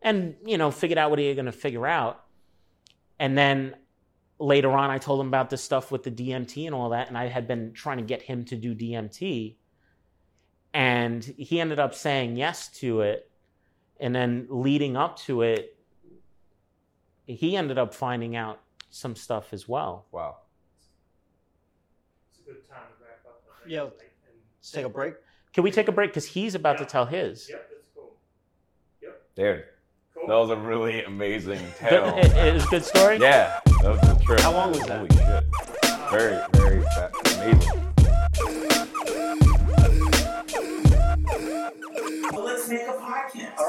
[0.00, 2.24] and you know figured out what he was going to figure out
[3.18, 3.74] and then
[4.42, 7.16] later on, I told him about this stuff with the DMT and all that, and
[7.16, 9.54] I had been trying to get him to do DMT.
[10.74, 13.30] And he ended up saying yes to it.
[14.00, 15.78] And then leading up to it,
[17.26, 18.60] he ended up finding out
[18.92, 20.04] some stuff as well.
[20.12, 20.36] Wow.
[22.30, 23.42] It's a good time to wrap up.
[23.50, 23.72] I think.
[23.72, 23.82] Yeah.
[23.82, 23.92] And-
[24.60, 25.14] Let's take a break.
[25.52, 26.10] Can we take a break?
[26.10, 27.48] Because he's about to tell his.
[27.50, 28.12] Yep, that's cool.
[29.34, 29.64] Dude,
[30.14, 30.26] Cool.
[30.28, 32.16] that was a really amazing Good- tale.
[32.16, 33.18] it, it was a good story?
[33.18, 33.58] yeah.
[33.82, 34.40] That was a trip.
[34.40, 34.98] How long was that?
[34.98, 35.44] Holy shit.
[36.10, 37.78] Very, very fa- amazing.
[42.32, 43.58] Well, let's make a podcast.
[43.58, 43.68] All